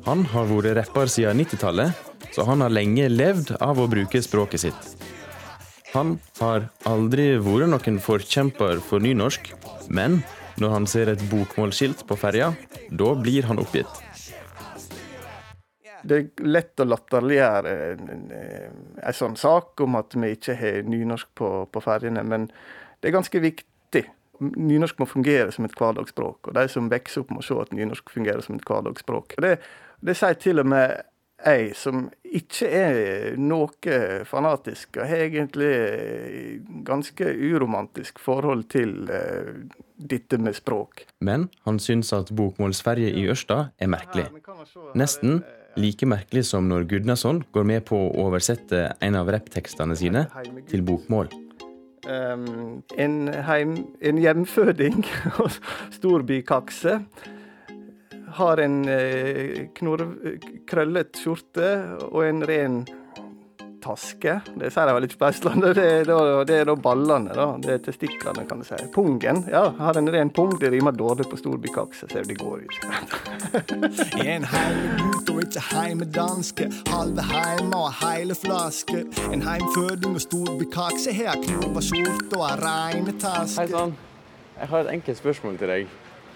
Han 0.06 0.24
har 0.32 0.48
vært 0.48 0.78
rapper 0.80 1.12
siden 1.12 1.44
90-tallet, 1.44 1.92
så 2.32 2.48
han 2.48 2.64
har 2.64 2.72
lenge 2.72 3.10
levd 3.12 3.56
av 3.60 3.82
å 3.82 3.90
bruke 3.92 4.24
språket 4.24 4.68
sitt. 4.68 4.90
Han 5.92 6.18
har 6.40 6.70
aldri 6.88 7.34
vært 7.42 7.72
noen 7.74 8.00
forkjemper 8.04 8.80
for 8.86 9.04
nynorsk, 9.04 9.52
men 9.92 10.22
når 10.62 10.78
han 10.78 10.88
ser 10.88 11.12
et 11.12 11.30
bokmålskilt 11.32 12.08
på 12.08 12.16
ferja, 12.20 12.54
da 12.96 13.16
blir 13.20 13.48
han 13.50 13.60
oppgitt. 13.60 14.05
Det 16.06 16.18
er 16.18 16.46
lett 16.46 16.82
å 16.82 16.86
latterliggjøre 16.88 17.72
en, 17.94 18.26
en 19.02 19.18
sånn 19.18 19.38
sak 19.40 19.82
om 19.82 19.98
at 19.98 20.14
vi 20.14 20.36
ikke 20.36 20.58
har 20.60 20.84
nynorsk 20.86 21.32
på, 21.38 21.50
på 21.72 21.82
ferjene, 21.82 22.24
men 22.28 22.50
det 23.02 23.10
er 23.10 23.18
ganske 23.18 23.42
viktig. 23.42 24.04
Nynorsk 24.42 25.00
må 25.02 25.08
fungere 25.10 25.54
som 25.56 25.66
et 25.66 25.76
hverdagsspråk, 25.80 26.52
og 26.52 26.56
de 26.58 26.68
som 26.72 26.92
vokser 26.92 27.24
opp, 27.24 27.34
må 27.34 27.44
se 27.46 27.58
at 27.58 27.74
nynorsk 27.74 28.14
fungerer 28.14 28.46
som 28.46 28.60
et 28.60 28.68
hverdagsspråk. 28.68 29.38
Det, 29.42 29.58
det 30.06 30.18
sier 30.20 30.38
til 30.42 30.62
og 30.62 30.70
med 30.76 30.96
jeg, 31.46 31.74
som 31.78 32.06
ikke 32.24 32.70
er 32.70 33.36
noe 33.42 33.98
fanatisk, 34.28 34.98
og 34.98 35.10
har 35.10 35.26
egentlig 35.28 35.74
ganske 36.88 37.28
uromantisk 37.28 38.20
forhold 38.24 38.66
til 38.74 39.10
uh, 39.12 39.66
dette 39.98 40.38
med 40.42 40.56
språk. 40.56 41.06
Men 41.20 41.48
han 41.68 41.80
syns 41.80 42.12
at 42.16 42.32
bokmålsferje 42.36 43.14
i 43.16 43.28
Ørsta 43.32 43.70
er 43.80 43.92
merkelig. 43.92 44.28
Nesten 44.98 45.42
like 45.80 46.08
merkelig 46.08 46.46
som 46.50 46.68
når 46.70 46.88
Gudnason 46.92 47.44
går 47.56 47.68
med 47.68 47.86
på 47.90 48.00
å 48.00 48.12
oversette 48.28 48.88
en 49.04 49.18
av 49.20 49.32
rapptekstene 49.32 49.98
sine 50.00 50.26
til 50.70 50.86
bokmål. 50.88 51.32
Um, 52.06 52.84
en, 53.02 53.16
heim, 53.48 53.80
en 54.06 54.20
hjemføding 54.22 55.00
og 55.42 55.56
storbykakse 55.96 57.00
har 58.36 58.60
en 58.62 58.78
eh, 58.92 59.66
knorr, 59.80 60.04
krøllet 60.70 61.18
skjorte 61.18 61.70
og 62.12 62.22
en 62.28 62.44
ren 62.46 62.82
taske. 63.86 64.40
Det 64.58 64.72
sier 64.74 64.90
de 64.90 64.94
vel 64.98 65.08
ikke 65.08 65.20
på 65.22 65.30
Østlandet. 65.30 65.78
Det 65.78 65.86
er 65.86 66.08
da, 66.10 66.20
det 66.48 66.58
er 66.62 66.70
da 66.70 66.76
ballene, 66.88 67.36
da. 67.38 67.48
Det 67.62 67.74
er 67.76 67.82
testiklene, 67.86 68.46
kan 68.50 68.62
du 68.62 68.68
si. 68.68 68.80
Pungen. 68.96 69.44
Ja, 69.52 69.68
har 69.80 70.00
en 70.00 70.10
ren 70.14 70.32
pung. 70.34 70.56
Det 70.62 70.72
rimer 70.74 70.96
dårlig 70.96 71.28
på 71.30 71.40
storbykakse, 71.40 72.10
så 72.12 72.24
det 72.26 72.38
går 72.40 72.66
ikke. 72.66 72.94
en 74.36 74.48
heimegutt 74.54 75.34
og 75.34 75.44
ikke 75.46 75.66
heimedanske. 75.70 76.70
Halve 76.90 77.28
heime 77.30 77.82
og 77.84 77.92
heile 78.02 78.38
flaske. 78.40 79.04
En 79.32 79.46
heimføding 79.46 80.18
og 80.18 80.26
storbykakse. 80.26 81.14
Her 81.16 81.38
knova 81.46 81.84
skjorte 81.86 82.40
og 82.40 82.48
ei 82.50 82.56
reine 82.64 83.18
taske. 83.22 83.62
Hei 83.62 83.70
sann. 83.74 83.96
Jeg 84.56 84.72
har 84.72 84.86
et 84.86 84.96
enkelt 84.96 85.20
spørsmål 85.20 85.60
til 85.60 85.72
deg. 85.74 85.94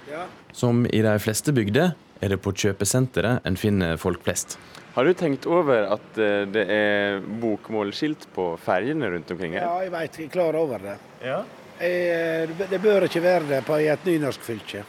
Ja. 0.10 0.26
Som 0.54 0.86
i 0.90 1.02
de 1.06 1.16
fleste 1.22 1.54
bygder 1.56 1.94
er 2.20 2.34
det 2.34 2.42
på 2.44 2.52
kjøpesenteret 2.52 3.46
en 3.48 3.58
finner 3.58 4.00
folk 4.02 4.24
flest. 4.26 4.58
Har 4.96 5.06
du 5.06 5.14
tenkt 5.14 5.46
over 5.46 5.86
at 5.94 6.18
eh, 6.18 6.46
det 6.50 6.66
er 6.74 7.20
bokmålskilt 7.42 8.28
på 8.36 8.52
ferjene 8.64 9.12
rundt 9.14 9.32
omkring 9.32 9.54
her? 9.58 9.68
Ja, 9.68 9.84
jeg 9.86 9.94
vet, 9.94 10.18
jeg 10.18 10.30
er 10.30 10.34
klar 10.34 10.58
over 10.60 10.82
det. 10.84 10.96
Ja. 11.24 11.42
Jeg, 11.80 12.56
det 12.72 12.80
bør 12.84 13.06
ikke 13.08 13.22
være 13.24 13.46
det 13.54 13.60
på, 13.68 13.78
i 13.80 13.88
et 13.92 14.08
nynorsk 14.10 14.44
fylke. 14.44 14.84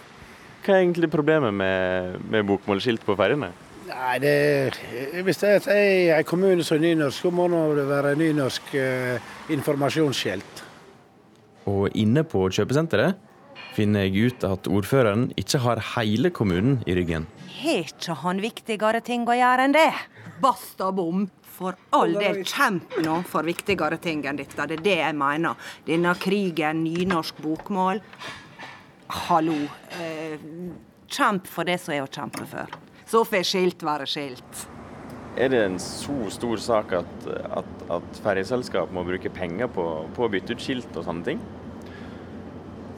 Hva 0.64 0.74
er 0.74 0.82
egentlig 0.82 1.10
problemet 1.12 1.54
med, 1.54 2.16
med 2.32 2.48
bokmålskilt 2.48 3.04
på 3.06 3.16
ferjene? 3.16 3.52
Nei, 3.90 4.16
det, 4.22 4.34
Hvis 5.24 5.40
det 5.42 5.52
er 5.72 6.18
en 6.18 6.26
kommune 6.28 6.64
som 6.66 6.78
er 6.78 6.88
nynorsk, 6.88 7.24
så 7.24 7.32
må 7.34 7.46
det 7.76 7.86
være 7.88 8.16
nynorsk 8.18 8.74
eh, 8.78 9.32
informasjonsskilt. 9.52 10.64
Og 11.70 11.90
inne 11.98 12.24
på 12.26 12.48
kjøpesenteret 12.48 13.29
finner 13.76 14.06
jeg 14.06 14.30
ut 14.30 14.46
at 14.46 14.68
ordføreren 14.70 15.28
ikke 15.40 15.60
har 15.64 15.82
hele 15.94 16.30
kommunen 16.34 16.80
i 16.88 16.96
ryggen. 16.98 17.26
Har 17.60 17.84
ikke 17.90 18.16
han 18.22 18.40
viktigere 18.42 19.02
ting 19.04 19.26
å 19.28 19.36
gjøre 19.36 19.68
enn 19.68 19.76
det? 19.76 19.90
Basta 20.40 20.90
bom. 20.94 21.28
For 21.60 21.76
all 21.92 22.14
del, 22.16 22.38
kjemp 22.48 22.94
nå 23.04 23.18
for 23.28 23.44
viktigere 23.44 23.98
ting 24.00 24.22
enn 24.24 24.38
dette. 24.38 24.64
Det 24.64 24.78
er 24.78 24.84
det 24.86 24.94
jeg 25.02 25.16
mener. 25.18 25.58
Denne 25.84 26.14
krigen, 26.16 26.80
nynorsk 26.86 27.42
bokmål. 27.44 28.00
Hallo. 29.26 29.58
Eh, 30.00 30.40
kjemp 31.10 31.50
for 31.50 31.68
det 31.68 31.76
som 31.82 31.92
er 31.92 32.06
å 32.06 32.08
kjempe 32.08 32.48
for. 32.48 32.80
Så 33.10 33.26
får 33.28 33.44
skilt 33.44 33.84
være 33.84 34.08
skilt. 34.08 34.66
Er 35.36 35.52
det 35.52 35.60
en 35.66 35.76
så 35.82 36.16
stor 36.32 36.62
sak 36.62 36.94
at, 36.96 37.28
at, 37.60 37.70
at 37.92 38.22
ferjeselskap 38.24 38.90
må 38.94 39.04
bruke 39.06 39.30
penger 39.34 39.68
på, 39.70 39.84
på 40.16 40.24
å 40.26 40.30
bytte 40.32 40.56
ut 40.56 40.64
skilt 40.64 40.96
og 40.96 41.06
sånne 41.06 41.28
ting? 41.28 41.42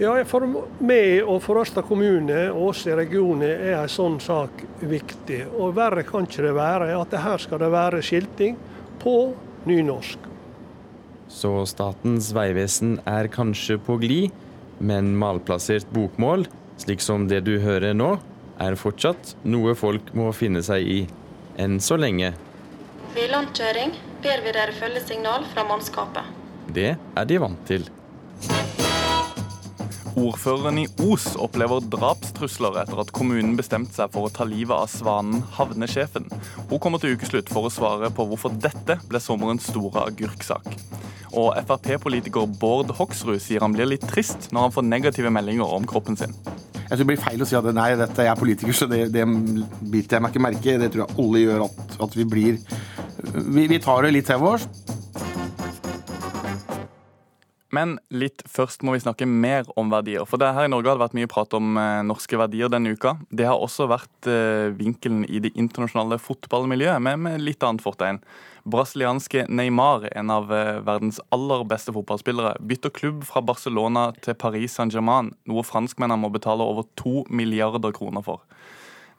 Ja, 0.02 0.16
For 0.26 0.42
meg 0.82 1.22
og 1.22 1.36
for 1.44 1.60
Ørsta 1.60 1.82
kommune 1.86 2.48
og 2.50 2.72
oss 2.72 2.80
i 2.90 2.94
regionen 2.98 3.46
er 3.46 3.76
en 3.76 3.92
sånn 3.92 4.16
sak 4.22 4.64
viktig. 4.80 5.44
Og 5.54 5.76
verre 5.76 6.02
kan 6.06 6.26
ikke 6.26 6.42
det 6.48 6.54
være 6.56 6.88
at 6.98 7.14
her 7.22 7.38
skal 7.38 7.62
det 7.62 7.68
være 7.70 8.00
skilting 8.02 8.56
på 9.02 9.14
nynorsk. 9.70 10.26
Så 11.30 11.52
Statens 11.70 12.32
vegvesen 12.34 12.96
er 13.06 13.30
kanskje 13.30 13.78
på 13.78 14.00
glid, 14.02 14.34
men 14.82 15.14
malplassert 15.22 15.86
bokmål, 15.94 16.48
slik 16.82 17.00
som 17.04 17.30
det 17.30 17.44
du 17.46 17.54
hører 17.62 17.94
nå, 17.94 18.16
er 18.58 18.74
fortsatt 18.74 19.36
noe 19.46 19.76
folk 19.78 20.10
må 20.18 20.32
finne 20.34 20.66
seg 20.66 20.82
i. 20.82 21.00
Enn 21.62 21.78
så 21.78 21.94
lenge. 22.00 22.34
Ved 23.14 23.30
landkjøring 23.30 23.94
ber 24.24 24.42
vi 24.42 24.58
dere 24.58 24.74
følge 24.74 25.06
signal 25.06 25.46
fra 25.54 25.62
mannskapet. 25.68 26.26
Det 26.74 26.94
er 26.98 27.28
de 27.28 27.44
vant 27.46 27.68
til. 27.70 27.86
Ordføreren 30.18 30.76
i 30.82 30.86
Os 31.06 31.30
opplever 31.40 31.80
drapstrusler 31.92 32.82
etter 32.82 32.98
at 33.00 33.12
kommunen 33.16 33.54
bestemte 33.56 33.96
seg 33.96 34.12
for 34.12 34.28
å 34.28 34.32
ta 34.34 34.44
livet 34.44 34.74
av 34.76 34.90
svanen 34.92 35.40
havnesjefen. 35.56 36.26
Hun 36.68 36.82
kommer 36.82 37.00
til 37.00 37.16
ukeslutt 37.16 37.48
for 37.52 37.68
å 37.68 37.72
svare 37.72 38.10
på 38.12 38.26
hvorfor 38.28 38.52
dette 38.52 38.98
ble 39.08 39.22
sommerens 39.22 39.70
store 39.72 40.04
agurksak. 40.10 40.68
Og 41.32 41.56
Frp-politiker 41.64 42.44
Bård 42.60 42.92
Hoksrud 42.98 43.40
sier 43.40 43.64
han 43.64 43.72
blir 43.72 43.88
litt 43.88 44.04
trist 44.10 44.50
når 44.52 44.68
han 44.68 44.76
får 44.76 44.88
negative 44.90 45.32
meldinger 45.32 45.72
om 45.78 45.88
kroppen 45.88 46.20
sin. 46.20 46.36
Jeg 46.82 46.98
tror 46.98 47.06
det 47.06 47.08
blir 47.14 47.22
feil 47.24 47.40
å 47.40 47.48
si 47.48 47.56
at 47.56 47.68
nei, 47.72 47.88
dette 47.96 48.20
er 48.20 48.28
jeg 48.28 48.40
politiker, 48.42 48.76
så 48.76 48.88
det, 48.90 49.06
det 49.14 49.24
biter 49.24 50.18
jeg 50.18 50.26
meg 50.26 50.34
ikke 50.34 50.44
merke. 50.44 50.74
Det 50.82 50.90
tror 50.92 51.06
jeg 51.06 51.22
alle 51.24 51.44
gjør 51.46 51.64
at, 51.70 51.96
at 52.04 52.18
vi 52.18 52.28
blir 52.28 52.60
vi, 53.32 53.66
vi 53.66 53.78
tar 53.80 54.04
det 54.04 54.12
litt 54.12 54.28
til 54.28 54.44
oss. 54.44 54.66
Men 57.72 57.96
litt 58.12 58.42
først 58.52 58.82
må 58.84 58.92
vi 58.92 59.00
snakke 59.00 59.24
mer 59.24 59.64
om 59.80 59.88
verdier. 59.92 60.26
For 60.28 60.40
det 60.40 60.50
her 60.52 60.68
i 60.68 60.70
Norge 60.70 60.90
har 60.90 60.98
det 60.98 61.06
vært 61.06 61.16
mye 61.16 61.30
prat 61.30 61.54
om 61.56 61.78
eh, 61.80 62.02
norske 62.04 62.36
verdier 62.36 62.68
denne 62.72 62.92
uka. 62.92 63.14
Det 63.32 63.46
har 63.48 63.56
også 63.56 63.86
vært 63.88 64.28
eh, 64.28 64.68
vinkelen 64.76 65.24
i 65.24 65.40
det 65.40 65.54
internasjonale 65.56 66.20
fotballmiljøet, 66.20 67.00
men 67.00 67.24
med 67.24 67.40
litt 67.40 67.64
annet 67.64 67.84
fortegn. 67.84 68.20
Brasilianske 68.68 69.46
Neymar, 69.48 70.04
en 70.12 70.34
av 70.34 70.52
eh, 70.52 70.82
verdens 70.84 71.22
aller 71.32 71.64
beste 71.70 71.96
fotballspillere, 71.96 72.58
bytter 72.60 72.92
klubb 72.92 73.24
fra 73.26 73.40
Barcelona 73.40 74.10
til 74.20 74.36
Paris 74.36 74.76
Saint-Germain, 74.76 75.32
noe 75.48 75.64
franskmennene 75.66 76.20
må 76.20 76.30
betale 76.34 76.68
over 76.68 76.84
to 77.00 77.24
milliarder 77.32 77.96
kroner 77.96 78.24
for. 78.28 78.44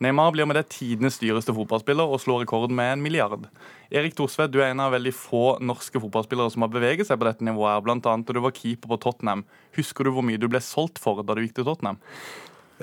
Neymar 0.04 0.34
blir 0.36 0.48
med 0.50 0.58
det 0.60 0.66
tidenes 0.74 1.16
dyreste 1.22 1.54
fotballspiller 1.56 2.10
og 2.12 2.20
slår 2.20 2.42
rekorden 2.44 2.76
med 2.76 2.98
en 2.98 3.04
milliard. 3.06 3.46
Erik 3.94 4.18
Thorsvedt, 4.18 4.52
du 4.52 4.60
er 4.60 4.74
en 4.74 4.82
av 4.84 4.92
veldig 4.92 5.14
få 5.16 5.44
norske 5.64 6.02
fotballspillere 6.04 6.52
som 6.52 6.66
har 6.66 6.74
beveget 6.74 7.08
seg 7.08 7.22
på 7.22 7.28
dette 7.30 7.48
nivået, 7.48 7.88
annet 7.88 8.28
da 8.28 8.36
du 8.36 8.42
var 8.44 8.56
keeper 8.58 8.92
på 8.92 9.00
Tottenham. 9.06 9.46
Husker 9.78 10.04
du 10.04 10.12
hvor 10.12 10.26
mye 10.28 10.42
du 10.42 10.50
ble 10.52 10.60
solgt 10.60 11.00
for 11.00 11.24
da 11.24 11.38
du 11.38 11.46
gikk 11.46 11.56
til 11.62 11.70
Tottenham? 11.70 12.02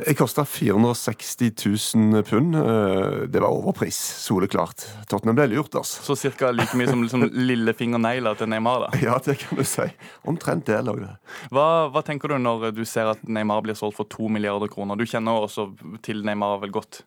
Jeg 0.06 0.16
kosta 0.16 0.44
460 0.48 1.50
000 1.96 2.22
pund. 2.28 2.56
Eh, 2.56 3.26
det 3.28 3.40
var 3.42 3.52
overpris, 3.52 3.98
soleklart. 4.24 4.84
Tottenham 5.10 5.36
ble 5.38 5.48
lurt, 5.52 5.74
altså. 5.76 6.02
Så 6.14 6.30
ca. 6.38 6.50
like 6.54 6.76
mye 6.78 6.88
som 6.88 7.02
liksom, 7.04 7.26
lillefingernegler 7.34 8.38
til 8.38 8.50
Neymar? 8.52 8.86
da? 8.86 9.00
Ja, 9.04 9.18
det 9.24 9.36
kan 9.42 9.58
du 9.58 9.64
si. 9.66 9.86
Omtrent 10.28 10.66
det 10.68 10.80
lå 10.86 10.96
det. 11.00 11.12
Hva, 11.52 11.66
hva, 11.92 12.02
tenker 12.06 12.32
du 12.32 12.38
når 12.40 12.70
du 12.76 12.84
ser 12.88 13.12
at 13.12 13.24
Neymar 13.28 13.64
blir 13.66 13.78
solgt 13.78 13.98
for 13.98 14.08
to 14.10 14.30
milliarder 14.32 14.70
kroner? 14.72 14.98
Du 14.98 15.08
kjenner 15.08 15.44
også 15.46 15.68
til 16.06 16.24
Neymar 16.26 16.60
vel 16.64 16.74
godt? 16.74 17.02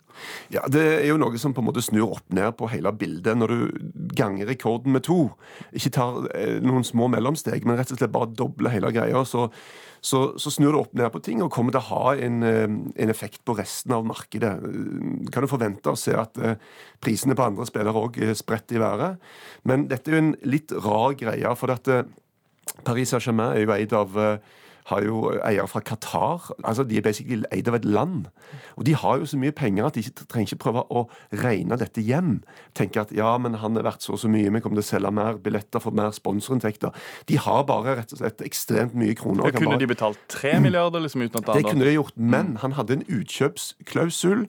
Ja, 0.53 0.67
Det 0.69 0.83
er 0.99 1.07
jo 1.09 1.19
noe 1.21 1.39
som 1.41 1.55
på 1.55 1.63
en 1.63 1.69
måte 1.71 1.83
snur 1.85 2.17
opp 2.17 2.27
ned 2.33 2.53
på 2.59 2.69
hele 2.73 2.93
bildet. 2.93 3.37
Når 3.39 3.55
du 3.55 3.89
ganger 4.13 4.49
rekorden 4.49 4.93
med 4.93 5.07
to, 5.07 5.31
ikke 5.73 5.93
tar 5.97 6.27
eh, 6.35 6.59
noen 6.63 6.85
små 6.87 7.09
mellomsteg, 7.13 7.65
men 7.65 7.79
rett 7.79 7.93
og 7.93 8.01
slett 8.01 8.13
bare 8.13 8.31
dobler 8.37 8.75
hele 8.75 8.93
greia, 8.93 9.25
så 9.25 9.49
så, 10.03 10.33
så, 10.35 10.51
snur 10.51 10.75
det 10.75 10.79
opp 10.81 10.95
ned 10.99 11.11
på 11.13 11.21
ting 11.23 11.41
og 11.43 11.51
kommer 11.53 11.71
til 11.71 11.79
å 11.79 11.87
ha 11.93 12.15
en, 12.25 12.41
eh, 12.43 12.65
en, 12.67 13.11
effekt 13.11 13.39
på 13.47 13.55
resten 13.55 13.93
av 13.95 14.03
markedet. 14.03 14.51
Kan 15.31 15.45
du 15.45 15.47
forvente 15.47 15.93
å 15.93 15.99
se 15.99 16.11
at 16.19 16.39
eh, 16.43 16.57
prisene 17.03 17.37
på 17.39 17.45
andre 17.45 17.67
spillere 17.69 18.01
òg 18.01 18.19
spretter 18.35 18.79
i 18.79 18.83
været. 18.83 19.23
Men 19.69 19.87
dette 19.91 20.11
er 20.11 20.17
jo 20.17 20.23
en 20.25 20.33
litt 20.43 20.75
rar 20.83 21.15
greie, 21.19 21.55
for 21.55 21.71
at 21.71 21.87
eh, 21.87 22.03
Paris 22.83 23.15
Saint-Germain 23.15 23.55
er 23.55 23.63
jo 23.63 23.73
eid 23.77 23.95
av 23.95 24.19
har 24.91 25.05
jo 25.05 25.31
eiere 25.43 25.67
fra 25.67 25.81
Qatar. 25.81 26.51
Altså, 26.63 26.83
De 26.83 26.97
er 26.97 27.05
basically 27.05 27.43
eid 27.51 27.67
av 27.67 27.77
et 27.79 27.85
land. 27.85 28.27
Og 28.77 28.85
de 28.85 28.95
har 28.95 29.17
jo 29.21 29.25
så 29.29 29.39
mye 29.39 29.55
penger 29.55 29.87
at 29.87 29.95
de 29.95 30.03
ikke 30.03 30.27
trenger 30.29 30.53
ikke 30.53 30.63
prøve 30.65 30.85
å 30.91 31.05
regne 31.43 31.77
dette 31.79 32.03
hjem. 32.03 32.41
Tenke 32.77 33.01
at 33.01 33.11
ja, 33.15 33.35
men 33.37 33.59
han 33.61 33.77
er 33.79 33.87
verdt 33.87 34.05
så 34.05 34.13
og 34.13 34.21
så 34.21 34.29
mye, 34.29 34.51
vi 34.53 34.61
kommer 34.61 34.77
til 34.77 34.85
å 34.85 34.89
selge 34.91 35.11
mer 35.15 35.39
billetter 35.41 35.81
få 35.81 35.93
mer 35.95 36.13
sponsorinntekter. 36.13 36.93
De 37.29 37.39
har 37.41 37.65
bare 37.69 37.97
rett 38.01 38.13
og 38.13 38.21
slett 38.21 38.43
ekstremt 38.45 38.93
mye 38.97 39.15
kroner. 39.17 39.49
Det 39.49 39.57
kunne 39.57 39.73
bare... 39.73 39.81
de 39.81 39.89
betalt 39.89 40.25
tre 40.29 40.59
milliarder 40.61 41.03
liksom 41.03 41.25
uten 41.25 41.41
at 41.41 41.53
Det 41.57 41.65
kunne 41.65 41.87
de 41.87 41.95
gjort, 41.97 42.17
men 42.17 42.57
han 42.61 42.77
hadde 42.77 42.99
en 42.99 43.07
utkjøpsklausul 43.09 44.47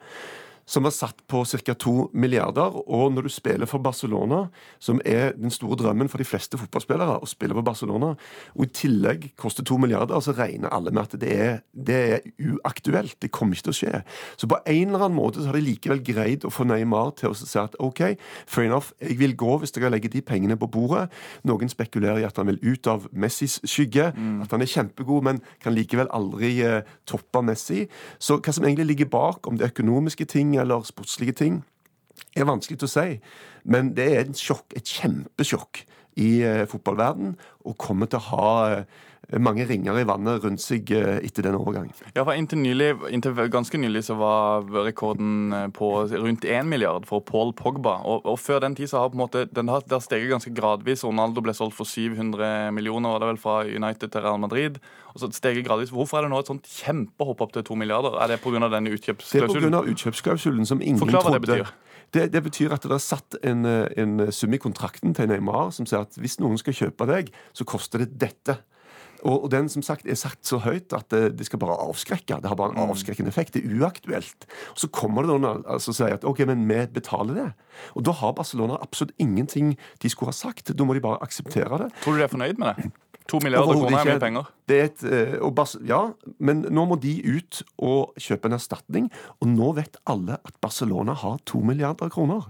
som 0.66 0.86
var 0.86 0.94
satt 0.94 1.20
på 1.28 1.44
ca. 1.44 1.74
2 1.74 2.10
milliarder. 2.12 2.76
Og 2.88 3.12
når 3.12 3.26
du 3.26 3.32
spiller 3.32 3.68
for 3.68 3.82
Barcelona, 3.84 4.46
som 4.78 5.00
er 5.04 5.34
den 5.36 5.52
store 5.52 5.76
drømmen 5.80 6.08
for 6.08 6.20
de 6.20 6.26
fleste 6.28 6.58
fotballspillere, 6.60 7.20
å 7.20 7.28
spille 7.28 7.56
for 7.56 7.66
Barcelona, 7.66 8.14
og 8.54 8.64
i 8.64 8.72
tillegg 8.72 9.30
koster 9.40 9.66
2 9.66 9.78
milliarder, 9.82 10.20
så 10.24 10.34
regner 10.36 10.72
alle 10.74 10.92
med 10.94 11.04
at 11.04 11.18
det 11.20 11.34
er, 11.34 11.60
det 11.72 12.00
er, 12.14 12.30
uaktuelt. 12.44 13.16
Det 13.22 13.30
kommer 13.34 13.56
ikke 13.56 13.68
til 13.68 13.74
å 13.74 13.78
skje. 13.78 14.00
Så 14.40 14.48
på 14.50 14.58
en 14.60 14.88
eller 14.88 15.06
annen 15.06 15.18
måte 15.18 15.42
så 15.42 15.50
har 15.50 15.58
de 15.58 15.64
likevel 15.66 16.02
greid 16.04 16.46
å 16.46 16.52
få 16.52 16.66
Neymar 16.68 17.14
til 17.20 17.32
å 17.32 17.36
si 17.36 17.58
at 17.60 17.76
OK, 17.82 18.02
fair 18.50 18.68
enough, 18.68 18.92
jeg 19.02 19.18
vil 19.20 19.36
gå 19.38 19.58
hvis 19.60 19.74
dere 19.76 19.92
legger 19.92 20.12
de 20.12 20.24
pengene 20.24 20.56
på 20.60 20.68
bordet. 20.72 21.06
Noen 21.48 21.70
spekulerer 21.70 22.22
i 22.22 22.26
at 22.28 22.38
han 22.40 22.48
vil 22.50 22.60
ut 22.64 22.88
av 22.90 23.08
Messis 23.12 23.60
skygge, 23.68 24.10
mm. 24.16 24.42
at 24.44 24.54
han 24.54 24.64
er 24.64 24.70
kjempegod, 24.70 25.26
men 25.26 25.42
kan 25.62 25.76
likevel 25.76 26.10
aldri 26.14 26.56
eh, 26.64 26.80
toppe 27.08 27.42
Messi. 27.44 27.84
Så 28.18 28.38
hva 28.40 28.54
som 28.54 28.66
egentlig 28.66 28.90
ligger 28.92 29.12
bak, 29.12 29.48
om 29.48 29.58
det 29.58 29.68
er 29.68 29.74
økonomiske 29.74 30.28
ting 30.30 30.53
eller 30.60 30.86
sportslige 30.86 31.36
ting, 31.38 31.62
er 32.36 32.48
vanskelig 32.48 32.80
til 32.80 32.88
å 32.88 32.94
si. 32.94 33.08
Men 33.64 33.92
det 33.96 34.08
er 34.18 34.32
sjokk, 34.38 34.74
et 34.76 34.88
kjempesjokk 34.88 35.84
i 36.20 36.30
eh, 36.46 36.64
fotballverden 36.70 37.34
og 37.66 37.78
kommer 37.80 38.10
til 38.10 38.20
å 38.20 38.28
ha 38.30 38.50
eh, 38.70 38.84
mange 39.40 39.64
ringer 39.68 39.96
i 39.98 40.04
vannet 40.06 40.44
rundt 40.44 40.62
seg 40.62 40.90
eh, 40.94 41.18
etter 41.24 41.46
den 41.46 41.56
overgangen. 41.56 41.94
Ja, 42.14 42.24
for 42.24 42.36
inntil, 42.36 42.60
nylig, 42.60 42.90
inntil 43.14 43.36
ganske 43.52 43.78
nylig 43.80 44.04
så 44.08 44.16
var 44.20 44.66
rekorden 44.84 45.54
eh, 45.54 45.68
på 45.74 45.90
rundt 46.12 46.44
1 46.44 46.68
milliard 46.68 47.08
for 47.08 47.24
Paul 47.24 47.54
Pogba. 47.56 47.96
Og, 48.04 48.26
og 48.28 48.38
før 48.42 48.60
den 48.64 48.76
tid 48.78 48.90
så 48.92 49.00
har 49.00 49.12
på 49.12 49.18
en 49.18 49.24
måte, 49.24 49.46
den 49.50 49.72
har, 49.72 49.84
det 49.86 49.96
har 49.96 50.04
steget 50.04 50.32
ganske 50.32 50.52
gradvis. 50.56 51.06
Ronaldo 51.06 51.44
ble 51.44 51.54
solgt 51.56 51.78
for 51.78 51.88
700 51.88 52.74
millioner, 52.76 53.14
var 53.14 53.24
det 53.24 53.32
vel, 53.32 53.40
fra 53.40 53.56
United 53.64 54.12
til 54.12 54.26
Real 54.26 54.42
Madrid. 54.42 54.76
Og 55.14 55.22
så 55.22 55.30
steget 55.32 55.64
gradvis. 55.66 55.94
Hvorfor 55.94 56.20
er 56.20 56.26
det 56.26 56.34
nå 56.34 56.42
et 56.42 56.50
sånt 56.50 56.68
kjempehopp 56.68 57.46
opp 57.46 57.56
til 57.56 57.64
2 57.70 57.80
milliarder? 57.80 58.18
Er 58.20 58.34
det 58.34 58.42
pga. 58.44 58.68
denne 58.68 58.92
utkjøpsklausulen? 58.92 59.48
Det 59.54 59.72
er 59.72 59.80
pga. 59.80 59.94
utkjøpsklausulen 59.94 60.68
som 60.68 60.82
ingen 60.82 61.00
Forklar 61.00 61.28
hva 61.28 61.38
det 61.38 61.46
betyr. 61.46 61.72
Det, 62.14 62.28
det, 62.30 62.44
betyr 62.44 62.70
at 62.76 62.84
det 62.84 62.94
er 62.94 63.02
satt 63.02 63.34
en, 63.42 63.64
en 63.66 64.28
sum 64.30 64.52
i 64.54 64.60
kontrakten 64.62 65.16
til 65.16 65.26
Neymar 65.26 65.72
som 65.74 65.86
sier 65.88 66.04
at 66.04 66.14
hvis 66.20 66.36
noen 66.38 66.60
skal 66.60 66.76
kjøpe 66.76 67.08
deg, 67.10 67.32
så 67.56 67.66
koster 67.66 68.04
det 68.04 68.12
dette. 68.20 68.60
Og, 69.24 69.44
og, 69.44 69.50
den 69.52 69.70
som 69.72 69.84
sagt 69.84 70.06
er 70.06 70.18
satt 70.20 70.40
så 70.44 70.60
høyt 70.60 70.92
at 70.96 71.08
det, 71.12 71.22
det, 71.38 71.46
skal 71.48 71.60
bare 71.62 71.78
avskrekke. 71.80 72.40
Det 72.42 72.50
har 72.50 72.58
bare 72.60 72.74
en 72.74 72.82
mm. 72.82 72.92
avskrekkende 72.92 73.32
effekt. 73.32 73.56
Det 73.56 73.64
er 73.64 73.78
uaktuelt. 73.80 74.48
Og 74.74 74.82
Så 74.84 74.90
kommer 74.92 75.24
det 75.24 75.32
noen 75.32 75.64
altså, 75.64 75.94
sier 75.96 76.18
at 76.18 76.26
ok, 76.28 76.44
men 76.50 76.66
vi 76.68 76.82
betaler 76.92 77.40
det. 77.40 77.48
Og 77.96 78.04
da 78.06 78.14
har 78.20 78.36
Barcelona 78.36 78.76
absolutt 78.84 79.14
ingenting 79.22 79.74
de 80.02 80.12
skulle 80.12 80.32
ha 80.32 80.36
sagt. 80.36 80.74
Da 80.76 80.86
må 80.86 80.96
de 80.96 81.04
bare 81.04 81.22
akseptere 81.24 81.86
det. 81.86 81.90
Tror 82.04 82.16
du 82.16 82.22
de 82.22 82.28
er 82.28 82.32
fornøyd 82.32 82.60
med 82.60 82.76
det? 82.76 82.92
To 83.32 83.38
milliarder 83.40 83.72
kroner 83.72 84.02
er 84.02 84.08
mye 84.10 84.20
penger. 84.20 84.48
Et, 84.68 85.04
Bas, 85.56 85.78
ja, 85.88 86.00
men 86.44 86.60
nå 86.68 86.84
må 86.90 86.98
de 87.00 87.14
ut 87.24 87.62
og 87.80 88.12
kjøpe 88.20 88.50
en 88.50 88.56
erstatning. 88.58 89.08
Og 89.40 89.48
nå 89.48 89.70
vet 89.78 89.96
alle 90.10 90.36
at 90.36 90.58
Barcelona 90.60 91.16
har 91.16 91.40
to 91.48 91.62
milliarder 91.64 92.12
kroner. 92.12 92.44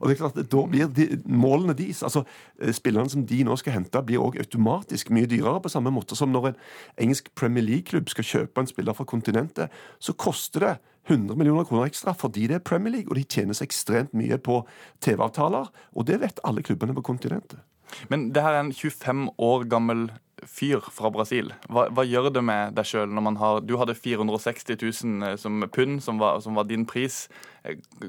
Og 0.00 0.08
det 0.08 0.16
er 0.16 0.20
klart, 0.22 0.50
Da 0.50 0.66
blir 0.66 0.88
de, 0.96 1.06
målene 1.28 1.76
deres, 1.76 2.02
altså 2.02 2.24
eh, 2.60 2.72
spillerne 2.72 3.10
som 3.12 3.26
de 3.26 3.42
nå 3.44 3.56
skal 3.60 3.76
hente, 3.76 4.02
blir 4.02 4.20
også 4.20 4.40
automatisk 4.40 5.10
mye 5.10 5.28
dyrere. 5.28 5.60
På 5.60 5.68
samme 5.68 5.92
måte 5.92 6.16
som 6.16 6.32
når 6.32 6.50
en 6.50 6.60
engelsk 7.06 7.28
Premier 7.34 7.64
League-klubb 7.64 8.08
skal 8.08 8.24
kjøpe 8.24 8.60
en 8.60 8.70
spiller 8.70 8.96
fra 8.96 9.04
kontinentet, 9.04 9.68
så 10.00 10.16
koster 10.16 10.60
det 10.60 10.76
100 11.08 11.36
millioner 11.36 11.64
kroner 11.64 11.88
ekstra 11.88 12.12
fordi 12.14 12.46
det 12.46 12.58
er 12.58 12.64
Premier 12.64 12.92
League, 12.92 13.10
og 13.10 13.16
de 13.16 13.24
tjener 13.24 13.56
seg 13.56 13.70
ekstremt 13.70 14.16
mye 14.16 14.38
på 14.38 14.62
TV-avtaler. 15.04 15.68
Og 15.96 16.08
det 16.08 16.20
vet 16.22 16.40
alle 16.44 16.64
klubbene 16.64 16.96
på 16.96 17.04
kontinentet. 17.12 17.60
Men 18.08 18.30
det 18.34 18.42
her 18.44 18.54
er 18.54 18.64
en 18.64 18.74
25 18.74 19.30
år 19.42 19.64
gammel 19.70 20.10
fyr 20.48 20.84
fra 20.92 21.10
Brasil. 21.12 21.52
Hva, 21.68 21.86
hva 21.94 22.04
gjør 22.06 22.30
det 22.34 22.42
med 22.44 22.76
deg 22.76 22.88
sjøl 22.88 23.10
når 23.10 23.24
man 23.26 23.38
har 23.40 23.60
Du 23.64 23.76
hadde 23.80 23.96
460 23.96 24.76
000 24.80 25.28
eh, 25.28 25.36
som 25.40 25.64
pund, 25.72 26.00
som 26.04 26.20
var, 26.20 26.40
som 26.44 26.58
var 26.58 26.68
din 26.68 26.86
pris. 26.88 27.24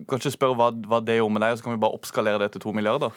Kanskje 0.10 0.34
spørre 0.36 0.58
hva, 0.60 0.72
hva 0.88 1.02
det 1.04 1.20
gjorde 1.20 1.36
med 1.38 1.46
deg, 1.46 1.56
og 1.56 1.60
så 1.60 1.68
kan 1.68 1.76
vi 1.76 1.84
bare 1.84 1.98
oppskalere 2.00 2.44
det 2.44 2.52
til 2.54 2.66
to 2.66 2.76
milliarder? 2.76 3.16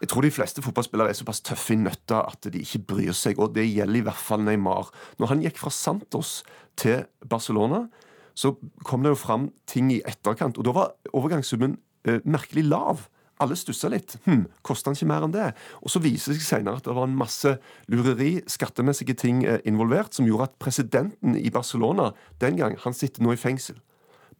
Jeg 0.00 0.08
tror 0.08 0.24
de 0.24 0.32
fleste 0.32 0.62
fotballspillere 0.64 1.12
er 1.12 1.18
såpass 1.18 1.42
tøffe 1.44 1.74
i 1.74 1.80
nøtta 1.80 2.22
at 2.24 2.48
de 2.52 2.62
ikke 2.62 2.80
bryr 2.94 3.16
seg. 3.16 3.40
Og 3.40 3.52
det 3.56 3.66
gjelder 3.68 4.00
i 4.00 4.04
hvert 4.06 4.22
fall 4.28 4.40
Neymar. 4.46 4.88
Når 5.20 5.34
han 5.34 5.42
gikk 5.44 5.60
fra 5.60 5.72
Santos 5.74 6.38
til 6.80 7.04
Barcelona, 7.28 7.84
så 8.32 8.54
kom 8.88 9.04
det 9.04 9.12
jo 9.12 9.20
fram 9.20 9.50
ting 9.68 9.90
i 9.92 10.00
etterkant. 10.08 10.56
Og 10.56 10.64
da 10.64 10.72
var 10.72 10.94
overgangssummen 11.12 11.76
eh, 12.08 12.22
merkelig 12.24 12.64
lav. 12.70 13.04
Alle 13.40 13.56
stussa 13.56 13.88
litt. 13.88 14.18
Hm, 14.26 14.44
Kosta 14.66 14.90
han 14.90 14.98
ikke 14.98 15.08
mer 15.08 15.24
enn 15.24 15.34
det? 15.34 15.48
Og 15.80 15.92
så 15.92 16.02
viser 16.04 16.34
det 16.34 16.40
seg 16.40 16.48
senere 16.58 16.80
at 16.80 16.86
det 16.86 16.96
var 16.96 17.08
en 17.08 17.16
masse 17.16 17.54
lureri, 17.92 18.34
skattemessige 18.50 19.16
ting 19.16 19.44
eh, 19.48 19.62
involvert, 19.68 20.12
som 20.16 20.28
gjorde 20.28 20.50
at 20.50 20.58
presidenten 20.60 21.38
i 21.40 21.52
Barcelona 21.52 22.10
den 22.44 22.60
gang, 22.60 22.76
han 22.84 22.96
sitter 22.96 23.24
nå 23.24 23.32
i 23.34 23.40
fengsel. 23.40 23.80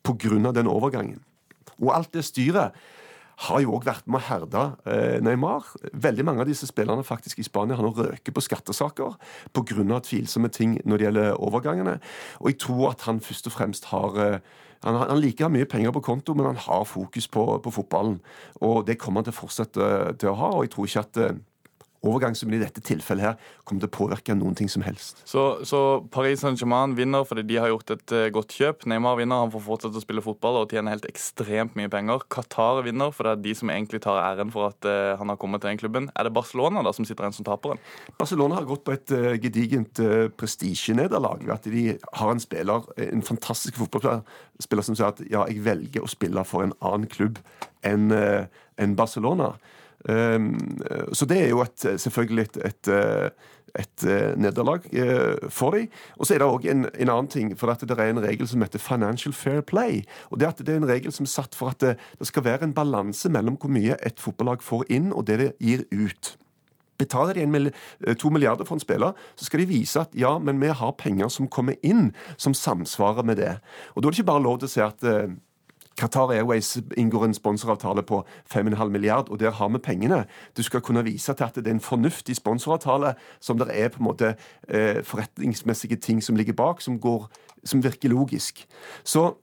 Av 0.00 0.54
den 0.56 0.68
overgangen. 0.68 1.20
Og 1.80 1.92
alt 1.92 2.12
det 2.16 2.24
styret 2.24 2.76
har 3.46 3.60
jo 3.64 3.74
òg 3.76 3.86
vært 3.88 4.08
med 4.10 4.20
å 4.20 4.26
herde 4.26 4.64
eh, 4.84 5.18
Neymar. 5.24 5.68
Veldig 5.92 6.26
mange 6.28 6.44
av 6.44 6.50
disse 6.50 6.68
spillerne 6.68 7.04
faktisk 7.06 7.40
i 7.40 7.46
Spania 7.46 7.78
har 7.78 7.86
nå 7.86 7.92
røket 7.96 8.34
på 8.36 8.44
skattesaker 8.44 9.16
pga. 9.56 10.00
tvilsomme 10.04 10.50
ting 10.52 10.78
når 10.84 10.96
det 10.96 11.06
gjelder 11.06 11.40
overgangene. 11.40 12.00
Og 12.40 12.50
jeg 12.52 12.58
tror 12.66 12.90
at 12.92 13.06
han 13.08 13.20
først 13.20 13.48
og 13.48 13.56
fremst 13.56 13.88
har 13.94 14.18
eh, 14.20 14.40
han, 14.84 14.96
han 14.96 15.20
liker 15.20 15.44
å 15.44 15.48
ha 15.48 15.52
mye 15.52 15.68
penger 15.68 15.92
på 15.92 16.00
konto, 16.04 16.34
men 16.34 16.46
han 16.48 16.60
har 16.60 16.86
fokus 16.88 17.28
på, 17.28 17.44
på 17.60 17.72
fotballen. 17.74 18.20
Og 18.64 18.86
det 18.88 18.96
kommer 19.00 19.20
han 19.20 19.28
til 19.28 19.36
å 19.36 19.40
fortsette 19.40 19.88
eh, 19.88 20.12
til 20.20 20.32
å 20.32 20.38
ha. 20.40 20.52
og 20.56 20.64
jeg 20.64 20.74
tror 20.74 20.88
ikke 20.88 21.06
at 21.06 21.22
eh, 22.02 22.32
som 22.34 22.52
i 22.52 22.60
dette 22.60 22.82
tilfellet 22.84 23.24
her 23.24 23.50
kommer 23.64 23.82
til 23.84 23.90
å 23.90 23.94
påvirke 23.94 24.34
noen 24.34 24.56
ting 24.56 24.68
som 24.72 24.82
helst. 24.82 25.22
Så, 25.28 25.62
så 25.68 26.00
Paris 26.12 26.40
Saint-Germain 26.40 26.94
vinner 26.96 27.26
fordi 27.28 27.44
de 27.46 27.58
har 27.60 27.70
gjort 27.70 27.92
et 27.94 28.14
uh, 28.16 28.26
godt 28.32 28.54
kjøp. 28.56 28.86
Neymar 28.90 29.18
vinner, 29.20 29.44
han 29.44 29.52
får 29.52 29.64
fortsette 29.66 30.00
å 30.00 30.04
spille 30.04 30.24
fotball 30.24 30.62
og 30.62 30.72
tjener 30.72 30.96
helt 30.96 31.08
ekstremt 31.08 31.76
mye 31.78 31.90
penger. 31.92 32.24
Qatar 32.32 32.82
vinner, 32.86 33.12
for 33.14 33.28
det 33.28 33.34
er 33.34 33.42
de 33.44 33.54
som 33.58 33.72
egentlig 33.72 34.02
tar 34.04 34.20
æren 34.22 34.52
for 34.54 34.70
at 34.70 34.88
uh, 34.88 35.16
han 35.20 35.32
har 35.32 35.40
kommet 35.40 35.62
til 35.62 35.72
den 35.72 35.82
klubben. 35.82 36.10
Er 36.16 36.26
det 36.26 36.34
Barcelona 36.36 36.84
da 36.86 36.94
som 36.96 37.06
sitter 37.08 37.26
igjen 37.26 37.38
som 37.40 37.48
taperen? 37.48 37.82
Barcelona 38.20 38.60
har 38.60 38.68
gått 38.68 38.86
på 38.86 38.96
et 38.96 39.14
uh, 39.16 39.32
gedigent 39.40 40.02
uh, 40.02 40.28
prestisjenederlag 40.40 41.44
ved 41.44 41.56
at 41.56 41.68
de 41.70 41.84
har 42.20 42.32
en 42.32 42.42
spiller, 42.42 42.88
en 43.10 43.26
fantastisk 43.26 43.78
fotballspiller 43.80 44.86
som 44.86 44.96
sier 44.96 45.12
at 45.12 45.20
ja, 45.28 45.44
jeg 45.50 45.64
velger 45.66 46.04
å 46.04 46.10
spille 46.10 46.44
for 46.48 46.64
en 46.64 46.74
annen 46.80 47.10
klubb 47.10 47.40
enn 47.86 48.10
en 48.10 48.94
Barcelona. 48.96 49.54
Ehm, 50.08 50.54
så 51.12 51.26
det 51.28 51.42
er 51.44 51.48
jo 51.50 51.60
et, 51.64 51.86
selvfølgelig 52.00 52.46
et, 52.46 52.58
et, 52.64 52.90
et 53.80 54.04
nederlag 54.40 54.86
for 55.52 55.76
dem. 55.76 55.88
Og 56.16 56.26
så 56.26 56.34
er 56.34 56.42
det 56.42 56.48
òg 56.48 56.66
en, 56.70 56.86
en, 56.88 57.12
annen 57.12 57.30
ting, 57.30 57.52
for 57.58 57.70
det 57.72 57.90
er 57.98 58.10
en 58.10 58.22
regel 58.22 58.48
som 58.48 58.62
heter 58.64 58.82
financial 58.82 59.34
fair 59.36 59.60
play. 59.60 60.02
Og 60.30 60.40
Det 60.40 60.48
at 60.48 60.62
det 60.66 60.74
er 60.74 60.82
en 60.82 60.88
regel 60.88 61.12
som 61.12 61.28
er 61.28 61.34
satt 61.34 61.54
for 61.54 61.74
at 61.74 61.80
det, 61.80 61.96
det 62.18 62.26
skal 62.26 62.44
være 62.44 62.64
en 62.64 62.74
balanse 62.74 63.28
mellom 63.28 63.58
hvor 63.60 63.70
mye 63.70 63.98
et 64.06 64.20
fotballag 64.20 64.62
får 64.62 64.86
inn, 64.88 65.12
og 65.12 65.26
det 65.26 65.38
det 65.38 65.52
gir 65.60 65.84
ut. 65.92 66.36
Betaler 67.00 67.32
de 67.32 67.72
to 68.14 68.28
milliarder 68.28 68.64
for 68.64 68.76
en 68.76 68.80
spiller, 68.80 69.12
så 69.36 69.44
skal 69.44 69.62
de 69.62 69.70
vise 69.70 70.00
at 70.00 70.12
ja, 70.14 70.38
men 70.38 70.60
vi 70.60 70.68
har 70.68 70.98
penger 70.98 71.28
som 71.28 71.48
kommer 71.48 71.78
inn, 71.82 72.12
som 72.36 72.54
samsvarer 72.54 73.24
med 73.24 73.36
det. 73.36 73.54
Og 73.94 74.02
Da 74.02 74.08
er 74.08 74.10
det 74.10 74.18
ikke 74.18 74.32
bare 74.32 74.42
lov 74.42 74.58
til 74.58 74.68
å 74.68 74.74
si 74.74 74.82
at 74.84 75.04
Qatar 75.98 76.32
Airways 76.32 76.78
inngår 76.96 77.24
en 77.24 77.34
sponsoravtale 77.34 78.02
på 78.02 78.22
5,5 78.54 78.88
milliard, 78.88 79.28
og 79.28 79.40
der 79.40 79.50
har 79.50 79.68
vi 79.68 79.78
pengene. 79.78 80.24
Du 80.56 80.62
skal 80.62 80.80
kunne 80.80 81.04
vise 81.04 81.34
til 81.34 81.44
at 81.44 81.54
det 81.54 81.66
er 81.66 81.76
en 81.76 81.80
fornuftig 81.80 82.36
sponsoravtale, 82.36 83.14
som 83.40 83.58
det 83.58 83.68
er 83.70 83.88
på 83.88 84.00
en 84.00 84.08
måte 84.08 84.34
eh, 84.68 85.02
forretningsmessige 85.04 85.96
ting 85.96 86.22
som 86.22 86.36
ligger 86.36 86.52
bak, 86.52 86.80
som, 86.80 87.00
går, 87.00 87.28
som 87.64 87.84
virker 87.84 88.08
logisk. 88.08 88.66
Så 89.04 89.34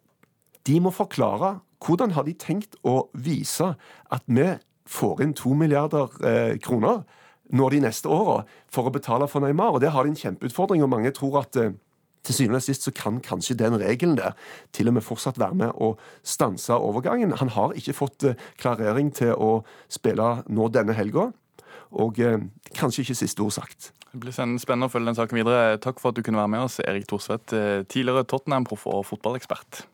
de 0.67 0.79
må 0.79 0.89
forklare 0.89 1.59
hvordan 1.85 2.11
har 2.11 2.25
de 2.25 2.33
tenkt 2.33 2.75
å 2.83 3.09
vise 3.13 3.75
at 4.11 4.23
vi 4.25 4.55
får 4.87 5.21
inn 5.21 5.33
to 5.37 5.53
milliarder 5.53 6.09
eh, 6.25 6.57
kroner 6.63 7.03
nå 7.53 7.69
de 7.69 7.79
neste 7.83 8.09
åra 8.11 8.41
for 8.71 8.87
å 8.87 8.93
betale 8.93 9.27
for 9.31 9.43
Neymar. 9.43 9.75
Og 9.75 9.81
Der 9.81 9.93
har 9.95 10.03
de 10.03 10.09
en 10.11 10.19
kjempeutfordring, 10.19 10.83
og 10.83 10.89
mange 10.89 11.11
tror 11.15 11.41
at 11.43 11.55
eh, 11.55 11.75
til 12.27 12.35
syvende 12.35 12.61
og 12.61 12.65
sist 12.65 12.87
så 12.87 12.93
kan 12.95 13.21
kanskje 13.23 13.57
den 13.59 13.77
regelen 13.79 14.17
der 14.19 14.37
til 14.75 14.91
og 14.91 14.97
med 14.97 15.05
fortsatt 15.05 15.39
være 15.39 15.57
med 15.63 15.75
å 15.81 15.93
stanse 16.27 16.75
overgangen. 16.75 17.35
Han 17.39 17.53
har 17.55 17.75
ikke 17.79 17.95
fått 17.97 18.27
eh, 18.27 18.39
klarering 18.61 19.13
til 19.15 19.33
å 19.33 19.61
spille 19.91 20.37
nå 20.47 20.71
denne 20.73 20.95
helga. 20.97 21.31
Og 21.97 22.19
eh, 22.19 22.41
kanskje 22.75 23.05
ikke 23.05 23.21
siste 23.23 23.43
ord 23.45 23.55
sagt. 23.55 23.91
Det 24.11 24.21
blir 24.23 24.33
spennende 24.33 24.87
å 24.87 24.91
følge 24.91 25.11
den 25.11 25.19
saken 25.19 25.39
videre. 25.39 25.77
Takk 25.83 26.01
for 26.01 26.11
at 26.11 26.17
du 26.17 26.23
kunne 26.25 26.39
være 26.39 26.51
med 26.55 26.65
oss, 26.67 26.79
Erik 26.83 27.07
Thorsvedt, 27.09 27.53
eh, 27.55 27.83
tidligere 27.87 28.27
Tottenham-proff 28.27 28.87
og 28.91 29.05
fotballekspert. 29.09 29.85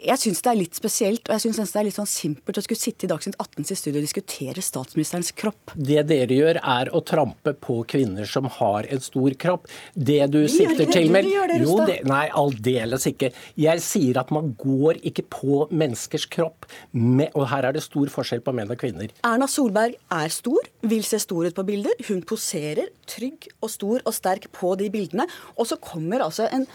Jeg 0.00 0.20
syns 0.22 0.40
det 0.44 0.50
er 0.50 0.58
litt 0.58 0.78
spesielt 0.78 1.28
og 1.28 1.34
jeg 1.36 1.44
synes 1.44 1.72
det 1.74 1.80
er 1.80 1.86
litt 1.88 1.96
sånn 1.96 2.08
simpelt 2.08 2.58
å 2.58 2.62
skulle 2.64 2.80
sitte 2.80 3.06
i 3.06 3.10
Dagsnytt 3.10 3.36
18 3.36 3.66
i 3.66 3.76
studio 3.78 4.00
og 4.00 4.06
diskutere 4.06 4.64
statsministerens 4.64 5.32
kropp. 5.36 5.74
Det 5.74 6.02
dere 6.08 6.36
gjør, 6.36 6.60
er 6.60 6.90
å 6.96 7.02
trampe 7.06 7.52
på 7.60 7.80
kvinner 7.90 8.28
som 8.28 8.48
har 8.58 8.88
en 8.90 9.02
stor 9.04 9.36
kropp. 9.40 9.68
Det 9.94 10.20
du 10.32 10.40
vi 10.42 10.52
sikter 10.52 10.90
til 10.90 11.10
med 11.12 11.28
jo, 11.28 11.76
det, 11.88 12.00
Nei, 12.08 12.24
aldeles 12.36 13.06
ikke. 13.10 13.32
Jeg 13.60 13.84
sier 13.84 14.20
at 14.22 14.32
man 14.34 14.54
går 14.60 15.02
ikke 15.10 15.26
på 15.30 15.60
menneskers 15.70 16.26
kropp. 16.32 16.68
Med, 16.92 17.28
og 17.34 17.48
her 17.52 17.68
er 17.68 17.76
det 17.76 17.84
stor 17.84 18.10
forskjell 18.12 18.42
på 18.44 18.54
menn 18.56 18.72
og 18.72 18.80
kvinner. 18.80 19.12
Erna 19.26 19.48
Solberg 19.50 19.98
er 20.16 20.32
stor, 20.34 20.70
vil 20.86 21.04
se 21.06 21.20
stor 21.22 21.48
ut 21.48 21.56
på 21.56 21.66
bilder. 21.68 21.94
Hun 22.08 22.24
poserer 22.26 22.90
trygg 23.10 23.50
og 23.60 23.72
stor 23.72 24.02
og 24.04 24.16
sterk 24.16 24.48
på 24.56 24.74
de 24.80 24.90
bildene. 24.92 25.28
Og 25.56 25.68
så 25.70 25.78
kommer 25.82 26.24
altså 26.24 26.48
en 26.50 26.66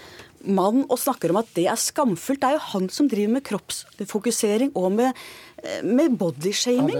mann 0.47 0.83
og 0.85 0.99
snakker 1.01 1.33
om 1.33 1.41
at 1.41 1.51
det 1.57 1.67
er 1.71 1.79
skamfullt. 1.79 2.41
Det 2.41 2.49
er 2.49 2.57
jo 2.57 2.63
han 2.71 2.89
som 2.93 3.09
driver 3.11 3.35
med 3.37 3.45
kroppsfokusering 3.47 4.73
og 4.75 4.91
med, 4.97 5.21
eh, 5.63 5.83
med 5.83 6.17
bodyshaming. 6.19 6.97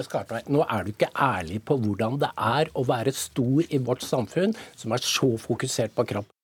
Nå 0.47 0.65
er 0.69 0.83
du 0.83 0.91
ikke 0.93 1.11
ærlig 1.13 1.63
på 1.63 1.77
hvordan 1.77 2.19
det 2.19 2.31
er 2.37 2.71
å 2.73 2.85
være 2.85 3.13
stor 3.13 3.63
i 3.69 3.77
vårt 3.77 4.03
samfunn, 4.05 4.55
som 4.75 4.91
er 4.91 4.97
så 4.97 5.35
fokusert 5.37 5.95
på 5.95 6.07
kropp. 6.13 6.34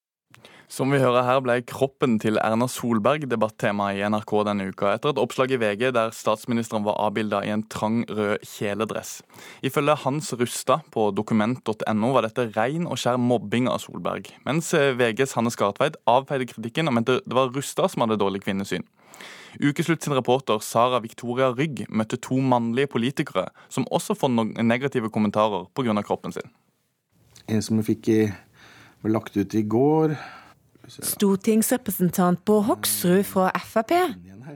Som 0.71 0.93
vi 0.93 1.01
hører 1.01 1.25
her, 1.27 1.41
ble 1.43 1.57
kroppen 1.67 2.13
til 2.23 2.37
Erna 2.39 2.63
Solberg 2.71 3.25
debattema 3.27 3.89
i 3.91 4.05
NRK 4.07 4.31
denne 4.47 4.69
uka, 4.71 4.93
etter 4.95 5.11
et 5.11 5.19
oppslag 5.19 5.51
i 5.51 5.57
VG 5.59 5.89
der 5.97 6.13
statsministeren 6.15 6.85
var 6.85 6.95
avbilda 7.09 7.41
i 7.43 7.51
en 7.51 7.65
trang, 7.67 8.05
rød 8.07 8.45
kjeledress. 8.47 9.17
Ifølge 9.67 9.97
Hans 10.05 10.31
Rustad 10.39 10.87
på 10.95 11.09
dokument.no 11.11 12.13
var 12.15 12.23
dette 12.23 12.47
ren 12.55 12.87
og 12.87 13.03
skjær 13.03 13.19
mobbing 13.19 13.67
av 13.67 13.83
Solberg, 13.83 14.31
mens 14.47 14.71
eh, 14.71 14.93
VGs 14.95 15.35
Hanne 15.35 15.51
Skartveit 15.51 15.99
avfeide 16.07 16.47
kritikken 16.53 16.87
og 16.87 16.95
mente 17.01 17.19
det 17.19 17.35
var 17.35 17.51
Rustad 17.51 17.91
som 17.91 18.07
hadde 18.07 18.21
dårlig 18.23 18.45
kvinnesyn. 18.47 18.87
Ukeslutt 19.59 20.07
sin 20.07 20.15
reporter 20.15 20.63
Sara 20.63 21.03
Victoria 21.03 21.51
Rygg 21.51 21.83
møtte 21.91 22.15
to 22.15 22.39
mannlige 22.39 22.95
politikere 22.95 23.49
som 23.67 23.91
også 23.91 24.15
får 24.15 24.37
negative 24.63 25.11
kommentarer 25.11 25.67
pga. 25.75 25.99
kroppen 25.99 26.31
sin. 26.31 26.47
En 27.51 27.59
som 27.59 27.75
vi 27.83 27.91
fikk 27.91 28.15
ble 29.03 29.19
lagt 29.19 29.35
ut 29.35 29.51
i 29.51 29.67
går. 29.67 30.15
Stortingsrepresentant 30.99 32.43
Bård 32.45 32.65
Hoksrud 32.67 33.23
fra 33.25 33.51
Frp 33.63 33.93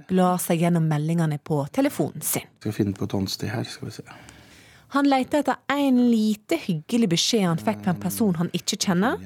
blar 0.10 0.40
seg 0.42 0.66
gjennom 0.66 0.88
meldingene 0.90 1.38
på 1.40 1.62
telefonen 1.74 2.24
sin. 2.26 2.48
Skal 2.60 2.76
finne 2.76 2.96
på 2.98 3.08
et 3.08 3.16
annet 3.16 3.32
sted 3.32 3.54
her, 3.54 3.68
skal 3.70 3.90
vi 3.90 3.96
se. 3.96 4.08
Han 4.96 5.08
leter 5.10 5.44
etter 5.44 5.62
en 5.72 6.02
lite 6.12 6.60
hyggelig 6.62 7.10
beskjed 7.16 7.48
han 7.48 7.62
fikk 7.62 7.86
fra 7.86 7.96
en 7.96 8.02
person 8.04 8.36
han 8.40 8.52
ikke 8.56 8.80
kjenner. 8.88 9.22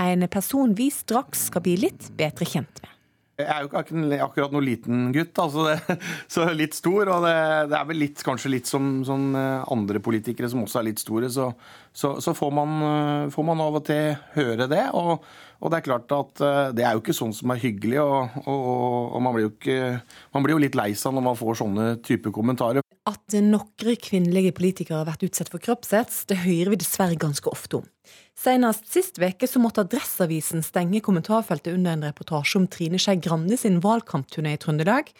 En 0.00 0.24
person 0.32 0.72
vi 0.76 0.88
straks 0.94 1.48
skal 1.50 1.64
bli 1.66 1.76
litt 1.84 2.08
bedre 2.16 2.48
kjent 2.48 2.82
med. 2.84 2.96
Jeg 3.40 3.48
er 3.48 3.64
jo 3.64 3.70
ikke 3.70 4.18
akkurat 4.20 4.52
noen 4.52 4.66
liten 4.66 5.04
gutt, 5.14 5.38
altså 5.40 5.66
det, 5.68 5.96
så 6.34 6.46
litt 6.52 6.76
stor. 6.76 7.08
Og 7.14 7.24
det, 7.24 7.36
det, 7.70 7.78
er 7.78 7.86
vel 7.88 8.02
litt, 8.04 8.24
kanskje 8.26 8.52
litt 8.52 8.68
som, 8.70 8.98
som, 9.06 9.30
eh, 9.38 9.62
andre 9.72 10.02
politikere 10.04 10.50
som 10.52 10.64
også 10.64 10.82
er 10.82 10.90
litt 10.90 11.02
store. 11.02 11.30
Så, 11.32 11.50
så, 11.92 12.16
så 12.20 12.34
får, 12.36 12.52
man, 12.56 12.74
eh, 12.90 13.30
får, 13.32 13.46
man, 13.48 13.62
av 13.64 13.80
og 13.80 13.86
til 13.88 14.12
høre 14.36 14.68
det. 14.70 14.84
Og, 14.98 15.24
og, 15.60 15.70
det 15.70 15.78
er 15.78 15.84
klart 15.84 16.12
at 16.16 16.40
eh, 16.44 16.70
det 16.76 16.84
er 16.86 16.96
jo 16.96 17.02
ikke 17.02 17.16
sånn 17.16 17.34
som 17.36 17.52
er 17.52 17.60
hyggelig. 17.60 18.00
Og, 18.00 18.40
og 18.48 19.18
man, 19.22 19.36
blir 19.36 19.50
ikke, 19.50 20.00
man, 20.34 20.44
blir 20.44 20.56
jo 20.56 20.62
litt 20.64 20.78
lei 20.78 20.90
seg 20.98 21.14
når 21.16 21.26
man 21.28 21.38
får 21.38 21.60
sånne 21.60 21.86
type 22.06 22.32
kommentarer. 22.34 22.84
At 23.08 23.36
noen 23.36 23.96
kvinnelige 24.00 24.54
politikere 24.56 25.02
har 25.02 25.08
vært 25.08 25.24
utsatt 25.28 25.52
for 25.52 25.62
kroppshets, 25.62 26.24
det 26.30 26.42
hører 26.44 26.72
vi 26.74 26.80
dessverre 26.80 27.18
ganske 27.20 27.52
ofte 27.52 27.80
om. 27.80 27.88
Senest 28.40 28.88
sist 28.88 29.20
veke 29.20 29.48
så 29.48 29.60
måtte 29.60 29.84
Adresseavisen 29.84 30.64
stenge 30.64 31.02
kommentarfeltet 31.04 31.74
under 31.76 31.96
en 31.96 32.06
reportasje 32.08 32.60
om 32.60 32.68
Trine 32.70 33.00
Skei 33.00 33.18
Grande 33.20 33.58
sin 33.60 33.80
valgkampturné 33.84 34.56
i 34.56 34.60
Trøndelag. 34.60 35.12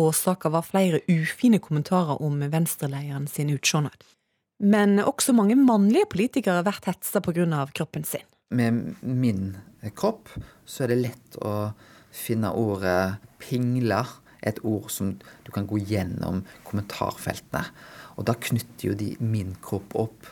Årsaken 0.00 0.52
var 0.54 0.66
flere 0.68 1.00
ufine 1.08 1.60
kommentarer 1.62 2.20
om 2.22 2.40
venstrelederen 2.52 3.28
sin 3.28 3.52
utseendet. 3.54 3.96
Men 4.60 5.00
også 5.00 5.32
mange 5.32 5.56
mannlige 5.56 6.08
politikere 6.12 6.60
har 6.60 6.68
vært 6.68 6.88
hetsa 6.90 7.22
pga. 7.24 7.64
kroppen 7.72 8.04
sin. 8.04 8.26
Med 8.50 8.96
min 9.00 9.54
kropp 9.94 10.28
så 10.66 10.84
er 10.84 10.90
det 10.90 11.02
lett 11.04 11.36
å 11.38 11.70
finne 12.10 12.50
ordet 12.58 13.20
pingler. 13.42 14.08
Et 14.40 14.56
ord 14.64 14.88
som 14.90 15.12
du 15.44 15.50
kan 15.52 15.66
gå 15.68 15.78
gjennom 15.84 16.40
kommentarfeltene. 16.64 17.60
Og 18.16 18.24
da 18.26 18.34
knytter 18.34 18.88
jo 18.88 18.96
de 18.96 19.12
min 19.20 19.52
kropp 19.62 19.94
opp 20.00 20.30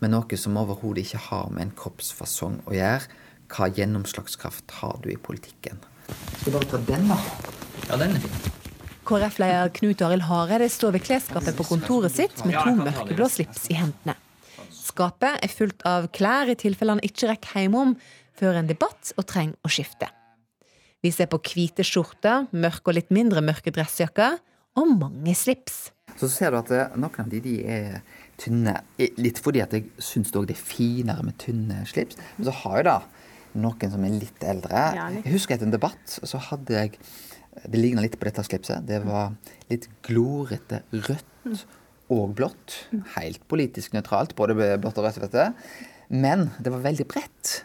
med 0.00 0.12
noe 0.12 0.38
som 0.40 0.58
overhodet 0.60 1.06
ikke 1.06 1.22
har 1.30 1.50
med 1.52 1.66
en 1.66 1.74
kroppsfasong 1.76 2.60
å 2.68 2.76
gjøre. 2.76 3.08
Hva 3.50 3.66
gjennomslagskraft 3.74 4.76
har 4.78 5.00
du 5.02 5.10
i 5.10 5.18
politikken? 5.18 5.80
Skal 6.38 6.54
bare 6.54 6.70
ta 6.70 6.78
den, 6.86 7.10
da? 7.10 7.18
Ja, 7.88 7.98
den 7.98 8.14
er 8.14 8.22
fin. 8.22 8.58
KrF-leder 9.10 9.72
Knut 9.74 10.02
Arild 10.06 10.28
Hareide 10.28 10.68
står 10.70 10.94
ved 10.94 11.08
klesskapet 11.08 11.56
på 11.58 11.66
kontoret 11.66 12.14
sitt 12.14 12.44
med 12.46 12.60
to 12.60 12.76
mørkeblå 12.78 13.26
slips 13.32 13.66
i 13.72 13.80
hendene. 13.80 14.14
Skapet 14.90 15.44
er 15.44 15.52
fullt 15.52 15.84
av 15.86 16.08
klær 16.14 16.50
i 16.50 16.56
tilfelle 16.58 16.96
han 16.96 17.04
ikke 17.06 17.30
rekker 17.30 17.62
hjemom 17.62 17.94
før 18.38 18.58
en 18.58 18.70
debatt 18.70 19.12
og 19.16 19.26
trenger 19.30 19.58
å 19.62 19.70
skifte. 19.70 20.08
Vi 21.00 21.12
ser 21.14 21.30
på 21.32 21.38
hvite 21.40 21.84
skjorter, 21.86 22.48
mørke 22.52 22.90
og 22.90 22.98
litt 22.98 23.12
mindre 23.14 23.42
mørke 23.44 23.72
dressjakker 23.72 24.40
og 24.80 24.92
mange 25.00 25.34
slips. 25.38 25.88
Så 26.20 26.28
ser 26.28 26.52
du 26.52 26.58
at 26.60 26.98
noen 26.98 27.22
av 27.22 27.30
de, 27.30 27.40
de 27.44 27.54
er 27.64 28.00
tynne. 28.40 28.74
Litt 29.20 29.40
fordi 29.40 29.62
at 29.64 29.72
jeg 29.76 29.88
syns 30.02 30.32
det 30.34 30.56
er 30.56 30.60
finere 30.60 31.24
med 31.24 31.38
tynne 31.40 31.84
slips. 31.88 32.18
Men 32.36 32.50
så 32.50 32.56
har 32.64 32.80
jeg 32.80 32.88
da 32.90 32.98
noen 33.60 33.92
som 33.94 34.06
er 34.06 34.16
litt 34.18 34.46
eldre. 34.46 34.86
Jeg 35.20 35.34
husker 35.34 35.56
etter 35.56 35.68
en 35.68 35.74
debatt 35.74 36.18
så 36.20 36.46
hadde 36.50 36.76
jeg 36.76 36.96
Det 37.66 37.80
ligna 37.80 38.00
litt 38.00 38.14
på 38.14 38.28
dette 38.28 38.44
slipset. 38.46 38.84
Det 38.86 39.00
var 39.02 39.32
litt 39.72 39.88
glorete 40.06 40.84
rødt 40.92 41.64
og 42.10 42.34
blått. 42.38 42.76
Helt 43.16 43.42
politisk 43.50 43.94
nøytralt, 43.94 44.34
både 44.38 44.56
blått 44.82 44.98
og 45.00 45.06
rødt. 45.06 45.20
vet 45.22 45.36
du. 45.36 45.66
Men 46.10 46.48
det 46.58 46.72
var 46.74 46.82
veldig 46.84 47.06
bredt. 47.10 47.60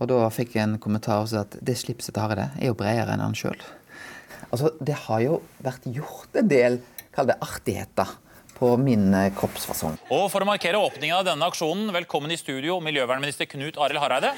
Og 0.00 0.08
da 0.10 0.24
fikk 0.32 0.56
jeg 0.56 0.66
en 0.66 0.80
kommentar 0.82 1.22
som 1.24 1.30
sa 1.30 1.44
at 1.46 1.58
det 1.62 1.76
slipset 1.78 2.14
til 2.14 2.22
Hareide 2.22 2.50
er 2.58 2.70
jo 2.70 2.78
bredere 2.78 3.14
enn 3.14 3.22
han 3.22 3.36
sjøl. 3.38 3.58
Altså, 4.50 4.72
det 4.82 4.96
har 5.06 5.22
jo 5.22 5.38
vært 5.62 5.86
gjort 5.94 6.40
en 6.40 6.50
del, 6.50 6.80
kall 7.14 7.30
det 7.30 7.38
artigheter, 7.44 8.16
på 8.60 8.74
min 8.76 9.06
eh, 9.16 9.30
kroppsfasong. 9.32 9.94
Og 10.12 10.26
for 10.32 10.44
å 10.44 10.48
markere 10.48 10.76
åpninga 10.76 11.22
av 11.22 11.28
denne 11.30 11.46
aksjonen, 11.48 11.88
velkommen 11.96 12.34
i 12.34 12.36
studio, 12.36 12.76
miljøvernminister 12.84 13.48
Knut 13.48 13.80
Arild 13.80 14.02
Hareide. 14.02 14.34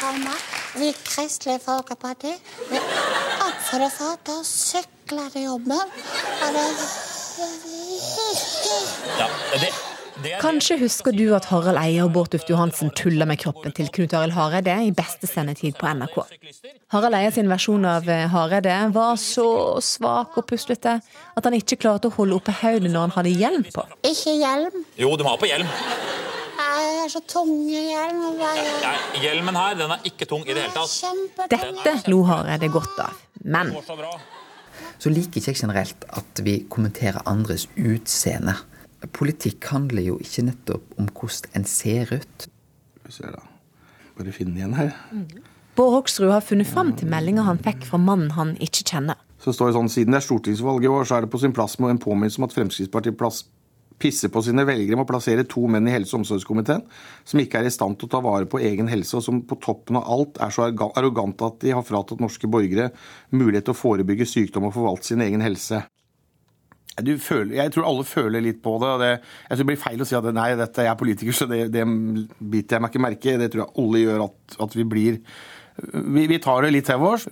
Kom 0.00 0.20
igjen. 0.20 0.59
Vi 0.78 0.92
Kristelige 1.04 1.58
Folkeparti 1.64 2.32
vi 2.70 2.78
oppfordrer 2.78 3.90
folk 3.90 4.24
til 4.26 4.38
å 4.38 4.46
sykle 4.46 5.24
til 5.34 5.48
jobben. 5.48 5.80
Og 5.80 6.50
det 6.54 6.66
Ja, 9.18 9.26
det, 9.60 9.70
Kanskje 10.40 10.76
husker 10.82 11.14
du 11.16 11.30
at 11.32 11.46
Harald 11.48 11.80
Eia 11.80 12.04
og 12.04 12.12
Bård 12.12 12.28
Duft 12.34 12.50
Johansen 12.50 12.90
tulla 12.96 13.24
med 13.24 13.40
kroppen 13.40 13.72
til 13.72 13.88
Knut 13.88 14.12
Arild 14.14 14.34
Hareide 14.36 14.74
i 14.84 14.92
beste 14.92 15.28
sendetid 15.30 15.78
på 15.80 15.88
NRK. 15.88 16.18
Harald 16.92 17.16
Eia 17.16 17.30
sin 17.32 17.48
versjon 17.48 17.86
av 17.88 18.08
eh, 18.08 18.26
Hareide 18.28 18.76
var 18.92 19.16
så 19.20 19.80
svak 19.84 20.36
og 20.36 20.46
puslete 20.50 20.98
at 21.00 21.48
han 21.48 21.56
ikke 21.56 21.80
klarte 21.80 22.10
å 22.10 22.16
holde 22.18 22.36
oppe 22.36 22.52
hodet 22.60 22.92
når 22.92 23.08
han 23.08 23.16
hadde 23.16 23.32
hjelm 23.32 23.64
på. 23.72 23.86
Ikke 24.04 24.36
hjelm. 24.36 24.84
Jo, 25.00 25.14
du 25.16 25.24
må 25.24 25.32
ha 25.32 25.40
på 25.40 25.48
hjelm. 25.48 25.72
Jeg 26.70 26.90
er 27.04 27.08
så 27.10 27.20
tung 27.26 27.50
i 27.66 27.80
hjelm. 27.90 28.36
Nei, 28.38 28.96
hjelmen 29.24 29.56
her 29.58 29.76
den 29.78 29.94
er 29.94 30.04
ikke 30.06 30.28
tung 30.30 30.44
i 30.46 30.54
det 30.54 30.68
hele 30.68 30.74
tatt. 30.76 31.50
Dette 31.50 32.12
lo 32.12 32.22
Hareide 32.28 32.70
godt 32.70 33.00
av. 33.02 33.18
Men 33.42 33.72
Så 35.00 35.10
liker 35.10 35.40
ikke 35.40 35.54
jeg 35.54 35.60
generelt 35.62 36.04
at 36.12 36.42
vi 36.44 36.60
kommenterer 36.70 37.24
andres 37.26 37.66
utseende. 37.74 38.54
Politikk 39.16 39.64
handler 39.72 40.04
jo 40.04 40.18
ikke 40.20 40.44
nettopp 40.50 40.98
om 41.00 41.08
hvordan 41.08 41.56
en 41.56 41.64
ser 41.64 42.12
ut. 42.12 42.50
Vi 43.06 43.16
ser 43.16 43.32
da. 43.34 43.42
Bare 44.18 44.34
finne 44.36 44.60
igjen 44.60 44.76
her. 44.76 44.92
Bård 45.78 45.94
Hoksrud 45.96 46.30
har 46.30 46.44
funnet 46.44 46.68
fram 46.68 46.92
til 46.98 47.08
meldinga 47.08 47.46
han 47.46 47.60
fikk 47.64 47.86
fra 47.88 47.98
mannen 48.02 48.34
han 48.36 48.52
ikke 48.60 48.84
kjenner. 48.92 49.16
Så 49.40 49.54
står 49.56 49.70
det 49.70 49.78
sånn, 49.78 49.88
Siden 49.88 50.12
det 50.12 50.20
er 50.20 50.26
stortingsvalg 50.26 50.84
i 50.84 50.90
år, 50.92 51.06
så 51.08 51.16
er 51.16 51.24
det 51.24 51.32
på 51.32 51.40
sin 51.40 51.54
plass 51.56 51.78
med 51.80 51.94
en 51.94 52.02
påminnelse 52.02 52.42
om 52.42 52.44
at 52.44 52.52
Fremskrittspartiet 52.52 53.16
plass, 53.16 53.46
pisser 54.00 54.32
på 54.32 54.42
sine 54.44 54.64
velgere 54.68 54.98
med 54.98 55.06
å 55.06 55.10
plassere 55.10 55.46
to 55.48 55.66
menn 55.70 55.88
i 55.88 55.94
helse- 55.94 56.16
og 56.16 56.22
omsorgskomiteen 56.22 56.82
som 57.28 57.42
ikke 57.42 57.60
er 57.60 57.68
i 57.68 57.74
stand 57.74 57.98
til 58.00 58.08
å 58.08 58.14
ta 58.16 58.22
vare 58.24 58.48
på 58.50 58.62
egen 58.64 58.90
helse, 58.90 59.16
og 59.18 59.24
som 59.26 59.42
på 59.46 59.58
toppen 59.62 60.00
av 60.00 60.08
alt 60.10 60.40
er 60.42 60.54
så 60.54 60.66
arrogante 60.70 61.46
at 61.46 61.60
de 61.64 61.74
har 61.76 61.86
fratatt 61.86 62.22
norske 62.22 62.50
borgere 62.50 62.90
mulighet 63.30 63.68
til 63.68 63.76
å 63.76 63.80
forebygge 63.80 64.28
sykdom 64.28 64.68
og 64.68 64.76
forvalte 64.76 65.12
sin 65.12 65.24
egen 65.24 65.44
helse. 65.44 65.84
Føler, 67.00 67.54
jeg 67.56 67.72
tror 67.72 67.86
alle 67.88 68.04
føler 68.04 68.42
litt 68.44 68.58
på 68.64 68.74
det. 68.82 68.88
og 68.88 69.00
det 69.00 69.12
jeg 69.12 69.54
tror 69.54 69.62
det 69.62 69.68
blir 69.70 69.84
feil 69.84 70.02
å 70.02 70.08
si 70.08 70.16
at 70.18 70.26
nei, 70.36 70.50
dette 70.58 70.84
jeg 70.84 70.92
er 70.92 70.98
politiker, 71.00 71.36
så 71.36 71.46
det, 71.48 71.60
det 71.72 71.84
biter 71.86 72.76
jeg 72.76 72.84
meg 72.84 72.92
ikke 72.92 73.04
merke 73.06 73.30
i. 73.32 73.38
Det 73.40 73.48
tror 73.52 73.64
jeg 73.64 73.84
alle 73.84 74.02
gjør 74.02 74.24
at, 74.26 74.58
at 74.66 74.76
vi 74.76 74.84
blir 74.84 75.20
vi, 75.80 76.26
vi 76.28 76.40
tar 76.42 76.66
det 76.66 76.74
litt 76.74 76.88
til 76.90 77.06
oss. 77.06 77.28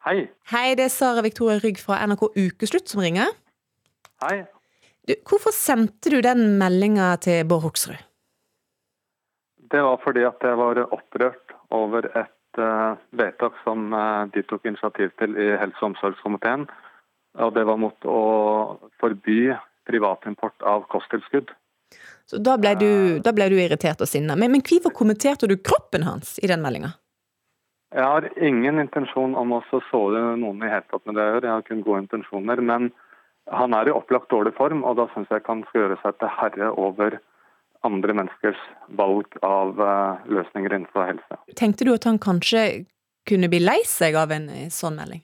Hei. 0.00 0.30
Hei, 0.48 0.72
det 0.78 0.86
er 0.86 0.92
Sara 0.92 1.20
Victoria 1.20 1.58
Rygg 1.60 1.76
fra 1.82 1.98
NRK 2.08 2.30
Ukeslutt 2.32 2.88
som 2.88 3.02
ringer. 3.04 3.34
Hei. 4.24 4.46
Du, 5.04 5.12
hvorfor 5.28 5.52
sendte 5.52 6.12
du 6.14 6.22
den 6.24 6.56
meldinga 6.60 7.10
til 7.20 7.42
Bård 7.48 7.66
Hoksrud? 7.66 7.98
Det 9.70 9.82
var 9.84 10.00
fordi 10.00 10.24
at 10.24 10.40
jeg 10.40 10.56
var 10.56 10.80
opprørt 10.86 11.52
over 11.76 12.08
et 12.16 12.60
uh, 12.62 12.96
vedtak 13.12 13.60
som 13.66 13.92
uh, 13.92 14.24
de 14.32 14.40
tok 14.48 14.64
initiativ 14.72 15.12
til 15.20 15.36
i 15.36 15.50
helse- 15.60 15.82
og 15.82 15.90
omsorgskomiteen. 15.92 16.64
Og 17.44 17.52
det 17.54 17.66
var 17.68 17.78
mot 17.78 18.08
å 18.08 18.22
forby 19.04 19.52
privatimport 19.86 20.64
av 20.64 20.88
kosttilskudd. 20.90 21.52
Så 22.24 22.40
da 22.40 22.56
ble, 22.56 22.72
du, 22.80 22.90
da 23.20 23.36
ble 23.36 23.50
du 23.52 23.58
irritert 23.60 24.00
og 24.00 24.08
sinna. 24.08 24.32
Men, 24.32 24.56
men 24.56 24.64
hvorfor 24.64 24.96
kommenterte 24.96 25.50
du 25.50 25.58
kroppen 25.60 26.08
hans 26.08 26.38
i 26.40 26.48
den 26.48 26.64
meldinga? 26.64 26.94
Jeg 27.90 28.06
har 28.06 28.26
ingen 28.38 28.78
intensjon 28.78 29.34
om 29.34 29.56
å 29.56 29.62
såre 29.90 30.20
noen 30.38 30.62
i 30.62 30.70
hele 30.70 30.86
tatt 30.92 31.02
med 31.08 31.16
det 31.18 31.24
jeg 31.24 31.34
gjør. 31.34 31.46
Jeg 31.46 31.56
har 31.56 31.64
kun 31.66 31.80
gode 31.86 32.02
intensjoner. 32.04 32.62
Men 32.62 32.90
han 33.50 33.74
er 33.74 33.90
i 33.90 33.94
opplagt 33.94 34.30
dårlig 34.30 34.52
form, 34.58 34.84
og 34.86 35.00
da 35.00 35.08
syns 35.14 35.30
jeg 35.32 35.42
han 35.48 35.64
skal 35.68 35.84
gjøre 35.84 35.98
seg 36.04 36.18
til 36.20 36.30
herre 36.36 36.70
over 36.78 37.18
andre 37.86 38.14
menneskers 38.14 38.60
valg 38.98 39.34
av 39.46 39.80
uh, 39.80 40.20
løsninger 40.30 40.76
innenfor 40.76 41.08
helse. 41.08 41.38
Tenkte 41.58 41.88
du 41.88 41.94
at 41.94 42.06
han 42.06 42.20
kanskje 42.22 42.84
kunne 43.28 43.50
bli 43.50 43.62
lei 43.62 43.80
seg 43.88 44.18
av 44.20 44.30
en 44.34 44.46
eh, 44.52 44.68
sånn 44.72 44.98
melding? 45.00 45.22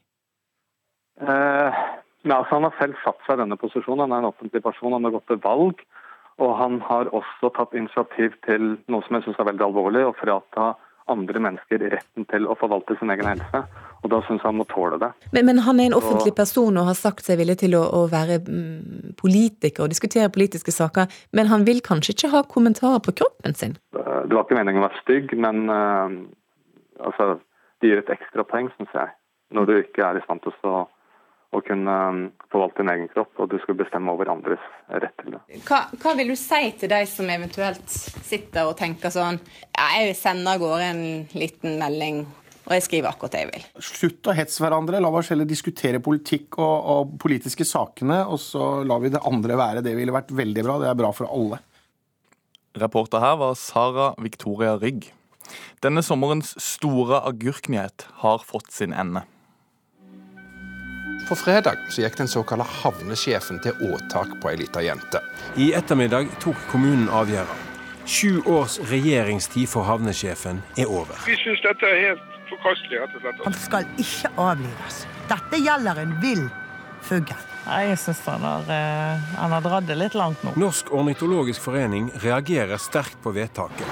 Eh, 1.20 1.78
men 2.24 2.34
altså, 2.34 2.56
han 2.56 2.66
har 2.66 2.74
selv 2.80 2.98
satt 3.04 3.20
seg 3.26 3.38
i 3.38 3.42
denne 3.44 3.58
posisjonen. 3.60 4.06
Han 4.06 4.16
er 4.16 4.24
en 4.24 4.32
offentlig 4.32 4.64
person, 4.64 4.96
han 4.96 5.06
har 5.06 5.14
gått 5.14 5.28
til 5.30 5.40
valg. 5.44 5.84
Og 6.42 6.52
han 6.58 6.80
har 6.84 7.08
også 7.16 7.52
tatt 7.56 7.76
initiativ 7.78 8.34
til 8.44 8.74
noe 8.92 9.04
som 9.06 9.16
jeg 9.16 9.24
syns 9.24 9.38
er 9.40 9.48
veldig 9.48 9.68
alvorlig, 9.70 10.02
å 10.04 10.16
frata 10.18 10.74
andre 11.12 11.42
mennesker 11.42 11.82
retten 11.92 12.26
til 12.30 12.46
å 12.48 12.56
forvalte 12.58 12.96
sin 12.98 13.12
egen 13.14 13.28
helse. 13.28 13.62
Og 14.04 14.10
da 14.12 14.20
syns 14.26 14.42
jeg 14.42 14.48
han 14.48 14.58
må 14.58 14.66
tåle 14.70 14.98
det. 15.02 15.10
Men, 15.34 15.46
men, 15.48 15.60
han 15.66 15.80
er 15.80 15.90
en 15.90 15.96
offentlig 15.98 16.34
person 16.36 16.76
og 16.78 16.88
har 16.90 16.98
sagt 16.98 17.26
seg 17.26 17.40
villig 17.40 17.58
til 17.62 17.76
å, 17.78 17.82
å 17.98 18.02
være 18.10 18.40
mm, 18.44 19.14
politiker 19.18 19.86
og 19.86 19.92
diskutere 19.92 20.32
politiske 20.34 20.74
saker, 20.74 21.10
men 21.36 21.50
han 21.50 21.66
vil 21.66 21.82
kanskje 21.86 22.14
ikke 22.14 22.32
ha 22.34 22.42
kommentarer 22.50 23.02
på 23.02 23.16
kroppen 23.22 23.56
sin? 23.58 23.78
Det 23.94 24.34
var 24.34 24.44
ikke 24.44 24.58
meningen 24.58 24.82
å 24.82 24.88
være 24.88 25.02
stygg, 25.02 25.36
men 25.42 25.70
eh, 25.72 26.18
altså, 27.08 27.36
det 27.80 27.92
gir 27.92 28.02
et 28.02 28.12
ekstra 28.18 28.46
poeng, 28.46 28.70
syns 28.76 28.94
jeg. 28.94 29.14
Når 29.54 29.68
du 29.68 29.74
ikke 29.78 30.06
er 30.06 30.18
i 30.18 30.24
stand 30.26 30.42
til 30.42 30.54
å, 30.66 30.86
å 31.56 31.62
kunne 31.64 31.96
eh, 32.06 32.22
forvalte 32.52 32.82
din 32.82 32.92
egen 32.92 33.10
kropp, 33.12 33.32
og 33.40 33.50
du 33.52 33.58
skal 33.62 33.78
bestemme 33.78 34.12
over 34.12 34.30
andres 34.32 34.62
rett 35.02 35.14
til 35.22 35.36
det. 35.36 35.42
Hva, 35.68 35.84
hva 36.02 36.14
vil 36.18 36.32
du 36.32 36.38
si 36.38 36.62
til 36.80 36.92
de 36.92 37.02
som 37.10 37.30
eventuelt 37.32 37.86
sitter 37.90 38.68
og 38.68 38.76
tenker 38.78 39.12
sånn 39.14 39.38
ja, 39.40 39.86
Jeg 40.00 40.16
sender 40.18 40.56
av 40.56 40.64
gårde 40.64 40.90
en 40.90 41.04
liten 41.36 41.78
melding, 41.80 42.24
og 42.66 42.74
jeg 42.74 42.86
skriver 42.86 43.12
akkurat 43.12 43.36
det 43.36 43.44
jeg 43.44 43.52
vil. 43.52 43.68
Slutt 43.90 44.30
å 44.30 44.34
hetse 44.36 44.62
hverandre. 44.64 45.00
La 45.02 45.12
oss 45.12 45.30
heller 45.30 45.48
diskutere 45.48 46.02
politikk 46.02 46.58
og, 46.58 46.76
og 46.92 47.14
politiske 47.22 47.66
sakene, 47.68 48.24
og 48.26 48.40
så 48.42 48.82
lar 48.86 49.04
vi 49.04 49.12
det 49.14 49.22
andre 49.28 49.58
være. 49.58 49.84
Det 49.86 49.94
ville 49.98 50.14
vært 50.14 50.34
veldig 50.34 50.66
bra. 50.66 50.80
Det 50.82 50.90
er 50.90 50.98
bra 50.98 51.12
for 51.14 51.30
alle. 51.30 51.62
Reporter 52.76 53.22
her 53.22 53.38
var 53.40 53.54
Sara 53.56 54.10
Victoria 54.20 54.74
Rygg. 54.82 55.06
Denne 55.84 56.02
sommerens 56.02 56.56
store 56.60 57.22
agurknyhet 57.28 58.08
har 58.24 58.42
fått 58.44 58.72
sin 58.74 58.92
ende. 58.92 59.22
På 61.28 61.34
fredag 61.36 61.78
så 61.90 62.04
gikk 62.04 62.16
den 62.20 62.28
såkalte 62.30 62.64
havnesjefen 62.82 63.58
til 63.64 63.74
åtak 63.82 64.36
på 64.42 64.50
ei 64.52 64.60
lita 64.60 64.82
jente. 64.84 65.18
I 65.58 65.72
ettermiddag 65.74 66.28
tok 66.42 66.60
kommunen 66.70 67.08
avgjørelsen. 67.10 67.64
Sju 68.06 68.44
års 68.46 68.76
regjeringstid 68.86 69.66
for 69.66 69.82
havnesjefen 69.88 70.60
er 70.78 70.86
over. 70.86 71.18
Vi 71.26 71.34
syns 71.40 71.64
dette 71.64 71.90
er 71.90 71.98
helt 72.04 72.38
forkastelig, 72.52 73.02
rett 73.02 73.18
og 73.18 73.24
slett. 73.24 73.42
Han 73.48 73.58
skal 73.58 73.90
ikke 73.98 74.30
avlives. 74.38 75.02
Dette 75.26 75.62
gjelder 75.64 76.02
en 76.04 76.14
vill 76.22 76.46
fugl. 77.02 77.34
Jeg 77.66 77.98
syns 77.98 78.22
han, 78.30 78.46
har, 78.46 78.70
eh, 78.70 79.26
han 79.40 79.58
har 79.58 79.66
dratt 79.66 79.90
det 79.90 79.98
litt 79.98 80.14
langt 80.14 80.46
nå. 80.46 80.54
Norsk 80.62 80.94
ornitologisk 80.94 81.66
forening 81.66 82.12
reagerer 82.22 82.78
sterkt 82.78 83.18
på 83.26 83.34
vedtaket. 83.34 83.86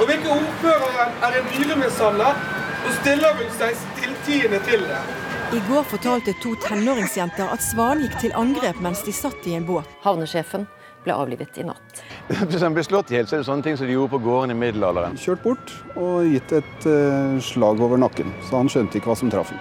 Og 0.00 0.08
hvilke 0.10 0.34
ordførere 0.34 1.12
er 1.28 1.38
en 1.38 1.50
dyremishandler 1.54 2.46
og 2.82 2.94
stiller 2.98 3.38
hun 3.38 3.58
seg 3.60 3.78
stilltiende 3.86 4.58
til 4.66 4.82
det? 4.90 5.04
I 5.52 5.60
går 5.68 5.82
fortalte 5.84 6.32
to 6.40 6.54
tenåringsjenter 6.56 7.50
at 7.52 7.60
Svan 7.60 8.00
gikk 8.00 8.14
til 8.22 8.32
angrep 8.40 8.78
mens 8.80 9.02
de 9.04 9.12
satt 9.12 9.44
i 9.44 9.52
en 9.52 9.66
båt. 9.68 9.90
Havnesjefen 10.00 10.64
ble 11.04 11.12
avlivet 11.12 11.58
i 11.60 11.66
natt. 11.68 12.00
Hvis 12.48 12.64
han 12.64 12.72
blir 12.72 12.86
slått 12.86 13.12
i 13.12 13.18
hjel, 13.18 13.28
så 13.28 13.36
er 13.36 13.42
det 13.42 13.48
sånne 13.50 13.66
ting 13.66 13.76
som 13.76 13.84
de 13.84 13.92
gjorde 13.92 14.14
på 14.14 14.22
gården 14.24 14.54
i 14.54 14.56
middelalderen. 14.56 15.20
Kjørt 15.20 15.44
bort 15.44 15.74
og 15.92 16.24
gitt 16.24 16.56
et 16.56 16.88
uh, 16.88 17.36
slag 17.44 17.84
over 17.84 18.00
nakken, 18.00 18.32
så 18.48 18.62
han 18.62 18.72
skjønte 18.72 18.96
ikke 18.96 19.12
hva 19.12 19.18
som 19.20 19.34
traff 19.34 19.52
ham. 19.52 19.60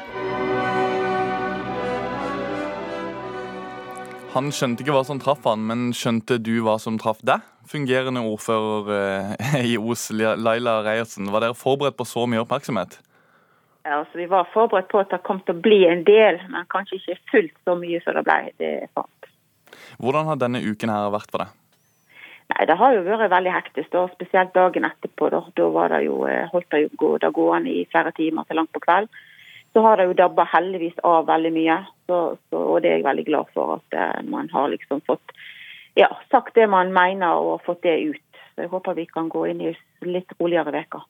Han 4.32 4.48
skjønte 4.56 4.86
ikke 4.86 4.96
hva 4.96 5.04
som 5.12 5.20
traff 5.20 5.44
han, 5.44 5.68
men 5.68 5.90
skjønte 5.92 6.40
du 6.40 6.54
hva 6.64 6.80
som 6.80 7.04
traff 7.04 7.20
deg? 7.20 7.44
Fungerende 7.68 8.24
ordfører 8.32 8.96
eh, 8.96 9.62
i 9.74 9.76
Os, 9.76 10.08
Laila 10.16 10.80
Reiertsen. 10.88 11.28
Var 11.36 11.50
dere 11.50 11.64
forberedt 11.68 12.00
på 12.00 12.08
så 12.08 12.24
mye 12.32 12.48
oppmerksomhet? 12.48 13.02
Altså, 13.84 14.18
vi 14.18 14.28
var 14.30 14.50
forberedt 14.54 14.92
på 14.92 15.00
at 15.02 15.10
det 15.10 15.24
kom 15.26 15.40
til 15.42 15.58
å 15.58 15.64
bli 15.64 15.80
en 15.90 16.04
del, 16.06 16.38
men 16.54 16.68
kanskje 16.70 17.00
ikke 17.00 17.18
fullt 17.32 17.56
så 17.66 17.76
mye 17.80 18.02
som 18.04 18.18
det 18.18 18.24
ble. 18.28 18.38
Det 18.62 18.72
fant. 18.94 19.30
Hvordan 19.98 20.30
har 20.30 20.38
denne 20.42 20.62
uken 20.62 20.94
her 20.94 21.10
vært 21.14 21.34
for 21.34 21.44
deg? 21.44 21.58
Nei, 22.52 22.66
Det 22.68 22.78
har 22.78 22.94
jo 22.94 23.04
vært 23.06 23.32
veldig 23.32 23.54
hektisk, 23.54 23.90
da, 23.94 24.06
spesielt 24.12 24.54
dagen 24.54 24.86
etterpå. 24.86 25.30
Da, 25.34 25.42
da 25.58 25.68
var 25.74 25.94
det 25.96 26.04
jo, 26.06 26.26
eh, 26.28 26.48
holdt 26.52 26.70
det 26.74 26.82
jo 26.84 27.18
det 27.18 27.32
gående 27.34 27.72
i 27.72 27.86
flere 27.90 28.12
timer 28.12 28.46
til 28.46 28.60
langt 28.60 28.74
på 28.74 28.84
kveld. 28.84 29.10
Så 29.74 29.82
har 29.86 29.98
det 29.98 30.10
jo 30.10 30.18
dabba 30.20 30.46
heldigvis 30.52 31.00
av 31.08 31.30
veldig 31.30 31.52
mye, 31.56 31.78
så, 32.08 32.18
så, 32.50 32.60
og 32.60 32.82
det 32.84 32.92
er 32.92 32.98
jeg 33.00 33.08
veldig 33.08 33.26
glad 33.30 33.54
for. 33.56 33.80
At 33.80 33.98
eh, 33.98 34.22
man 34.28 34.50
har 34.52 34.68
liksom 34.74 35.02
fått 35.08 35.34
ja, 35.96 36.10
sagt 36.32 36.56
det 36.56 36.68
man 36.70 36.92
mener 36.94 37.40
og 37.40 37.64
fått 37.66 37.84
det 37.88 37.98
ut. 38.12 38.44
Så 38.54 38.66
Jeg 38.66 38.72
håper 38.74 39.00
vi 39.00 39.08
kan 39.08 39.30
gå 39.32 39.46
inn 39.48 39.64
i 39.64 39.74
litt 40.06 40.36
roligere 40.40 40.84
uker. 40.84 41.08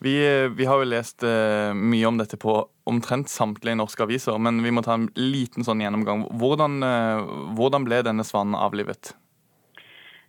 Vi, 0.00 0.14
vi, 0.56 0.64
har 0.64 0.80
jo 0.80 0.88
lest 0.88 1.24
uh, 1.28 1.76
mye 1.76 2.06
om 2.08 2.16
dette 2.16 2.38
på 2.40 2.54
omtrent 2.88 3.28
samtlige 3.28 3.76
norske 3.76 4.06
aviser, 4.06 4.38
men 4.40 4.62
vi 4.64 4.72
må 4.72 4.80
ta 4.84 4.96
en 4.96 5.10
liten 5.18 5.66
sånn 5.66 5.82
gjennomgang. 5.84 6.24
Hvordan, 6.40 6.78
uh, 6.80 7.32
hvordan 7.58 7.84
ble 7.84 8.00
denne 8.06 8.24
svanen 8.24 8.56
avlivet? 8.56 9.12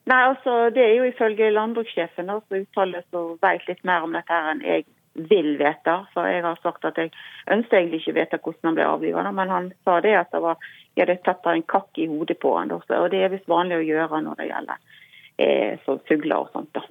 Nei, 0.09 0.23
altså 0.25 0.71
Det 0.75 0.81
er 0.83 0.95
jo 0.97 1.07
ifølge 1.07 1.53
landbrukssjefen 1.53 2.27
som 2.27 2.57
uttaler 2.57 3.05
og 3.15 3.37
vet 3.45 3.67
litt 3.69 3.83
mer 3.87 4.03
om 4.03 4.17
dette 4.17 4.33
her 4.33 4.51
enn 4.51 4.65
jeg 4.65 4.85
vil 5.29 5.53
vite. 5.59 5.97
For 6.13 6.27
jeg 6.27 6.43
har 6.43 6.59
sagt 6.63 6.85
at 6.87 6.97
jeg 6.99 7.11
ønsker 7.53 7.79
egentlig 7.79 8.01
ikke 8.01 8.17
vite 8.19 8.39
hvordan 8.43 8.71
han 8.71 8.79
ble 8.79 8.87
avlivet, 8.87 9.33
men 9.37 9.53
han 9.55 9.69
sa 9.85 9.99
det 10.03 10.15
at 10.19 10.31
det 10.33 10.41
var, 10.43 10.71
jeg 10.95 11.05
hadde 11.05 11.21
tatt 11.27 11.47
en 11.51 11.67
kakk 11.75 12.01
i 12.01 12.09
hodet 12.11 12.39
på 12.41 12.55
han. 12.57 12.73
Og 12.73 13.11
det 13.13 13.21
er 13.21 13.31
visst 13.33 13.51
vanlig 13.51 13.79
å 13.79 13.85
gjøre 13.87 14.23
når 14.25 14.41
det 14.41 14.49
gjelder 14.49 14.97
eh, 15.37 15.93
fugler 16.09 16.41
og 16.41 16.51
sånt. 16.55 16.73
da. 16.75 16.83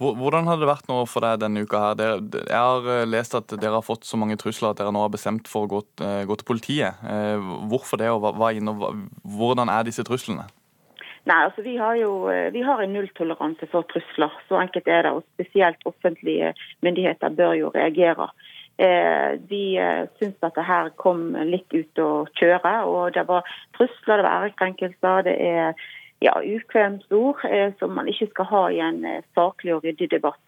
Hvordan 0.00 0.46
har 0.48 0.56
det 0.56 0.68
vært 0.68 0.86
nå 0.88 1.02
for 1.10 1.20
deg 1.26 1.42
denne 1.42 1.60
uka? 1.66 1.80
her? 1.90 2.22
jeg 2.32 2.56
har 2.56 2.86
eh, 2.88 3.08
lest 3.08 3.34
at 3.36 3.52
dere 3.52 3.76
har 3.76 3.84
fått 3.84 4.06
så 4.08 4.16
mange 4.16 4.38
trusler 4.40 4.72
at 4.72 4.80
dere 4.80 4.94
nå 4.96 5.02
har 5.04 5.12
bestemt 5.12 5.50
for 5.50 5.66
å 5.66 5.70
gå, 5.74 5.80
eh, 6.00 6.22
gå 6.24 6.36
til 6.40 6.48
politiet. 6.48 7.02
Eh, 7.04 7.50
hvorfor 7.68 8.00
det, 8.00 8.08
og 8.08 8.24
hva, 8.24 8.48
hvordan 9.36 9.68
er 9.68 9.84
disse 9.84 10.04
truslene? 10.08 10.48
Nei, 11.28 11.36
altså 11.44 11.60
Vi 11.60 11.76
har 11.76 11.98
jo 12.00 12.32
vi 12.54 12.62
har 12.64 12.80
en 12.80 12.94
nulltoleranse 12.96 13.68
for 13.68 13.84
trusler. 13.92 14.32
Så 14.48 14.56
enkelt 14.56 14.88
er 14.88 15.04
det. 15.04 15.12
og 15.12 15.26
Spesielt 15.36 15.84
offentlige 15.84 16.54
myndigheter 16.80 17.36
bør 17.36 17.52
jo 17.58 17.72
reagere. 17.74 18.30
De 18.80 19.64
syns 20.16 20.40
at 20.40 20.56
det 20.56 20.64
her 20.64 20.88
kom 20.96 21.34
litt 21.44 21.68
ut 21.76 22.00
å 22.00 22.24
kjøre. 22.40 22.72
og 22.88 23.12
Det 23.12 23.26
var 23.28 23.44
trusler, 23.76 24.16
det 24.16 24.24
var 24.24 24.46
ærekrenkelser. 24.46 25.22
det 25.28 25.36
er 25.36 25.74
ja, 26.20 26.36
ukvemsord 26.44 27.44
eh, 27.48 27.72
som 27.80 27.94
man 27.96 28.08
ikke 28.08 28.30
skal 28.30 28.48
ha 28.50 28.62
i 28.70 28.80
en 28.84 29.04
eh, 29.08 29.24
saklig 29.36 29.74
og 29.76 29.84
ryddig 29.84 30.10
debatt. 30.12 30.40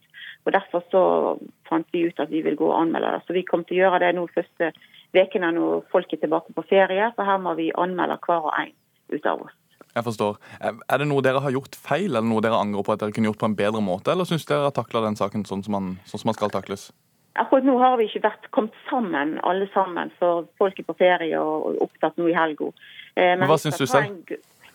Og 0.44 0.52
Derfor 0.52 0.82
så 0.90 1.02
fant 1.68 1.86
vi 1.94 2.06
ut 2.08 2.20
at 2.20 2.30
vi 2.30 2.42
vil 2.42 2.58
gå 2.58 2.66
og 2.68 2.80
anmelde 2.80 3.14
det. 3.14 3.24
Så 3.26 3.36
Vi 3.36 3.44
kommer 3.46 3.64
til 3.68 3.78
å 3.78 3.84
gjøre 3.84 4.02
det 4.02 4.12
nå 4.16 4.26
første 4.34 4.72
ukene 5.14 5.52
når 5.54 5.84
folk 5.92 6.12
er 6.12 6.22
tilbake 6.22 6.54
på 6.56 6.64
ferie. 6.68 7.12
For 7.16 7.28
her 7.28 7.38
må 7.40 7.54
vi 7.58 7.70
anmelde 7.78 8.18
hver 8.26 8.48
og 8.50 8.54
en 8.58 8.72
ut 9.12 9.28
av 9.28 9.44
oss. 9.46 9.58
Jeg 9.92 10.06
forstår. 10.06 10.38
Er 10.64 10.98
det 11.02 11.06
noe 11.08 11.22
dere 11.24 11.42
har 11.44 11.52
gjort 11.52 11.76
feil, 11.76 12.10
eller 12.14 12.24
noe 12.24 12.40
dere 12.44 12.60
angrer 12.60 12.84
på 12.84 12.94
at 12.94 13.02
dere 13.02 13.12
kunne 13.12 13.28
gjort 13.28 13.42
på 13.42 13.48
en 13.50 13.56
bedre 13.56 13.82
måte, 13.84 14.12
eller 14.12 14.28
syns 14.28 14.46
dere 14.48 14.70
har 14.70 14.76
takla 14.76 15.02
den 15.04 15.18
saken 15.20 15.44
sånn 15.44 15.64
som, 15.66 15.74
man, 15.76 15.90
sånn 16.08 16.22
som 16.22 16.32
man 16.32 16.38
skal 16.38 16.52
takles? 16.54 16.88
Akkurat 17.40 17.64
nå 17.64 17.74
har 17.80 17.98
vi 18.00 18.06
ikke 18.08 18.24
vært 18.24 18.48
kommet 18.56 18.76
sammen, 18.88 19.36
alle 19.48 19.68
sammen, 19.72 20.12
for 20.20 20.48
folk 20.60 20.80
er 20.80 20.88
på 20.88 20.96
ferie 20.96 21.40
og 21.40 21.76
opptatt 21.84 22.16
nå 22.20 22.28
i 22.28 22.36
helga. 22.36 22.72
Eh, 23.16 23.34
men 23.36 23.48
hva 23.48 23.58
syns 23.60 23.80
du 23.80 23.86
selv? 23.88 24.32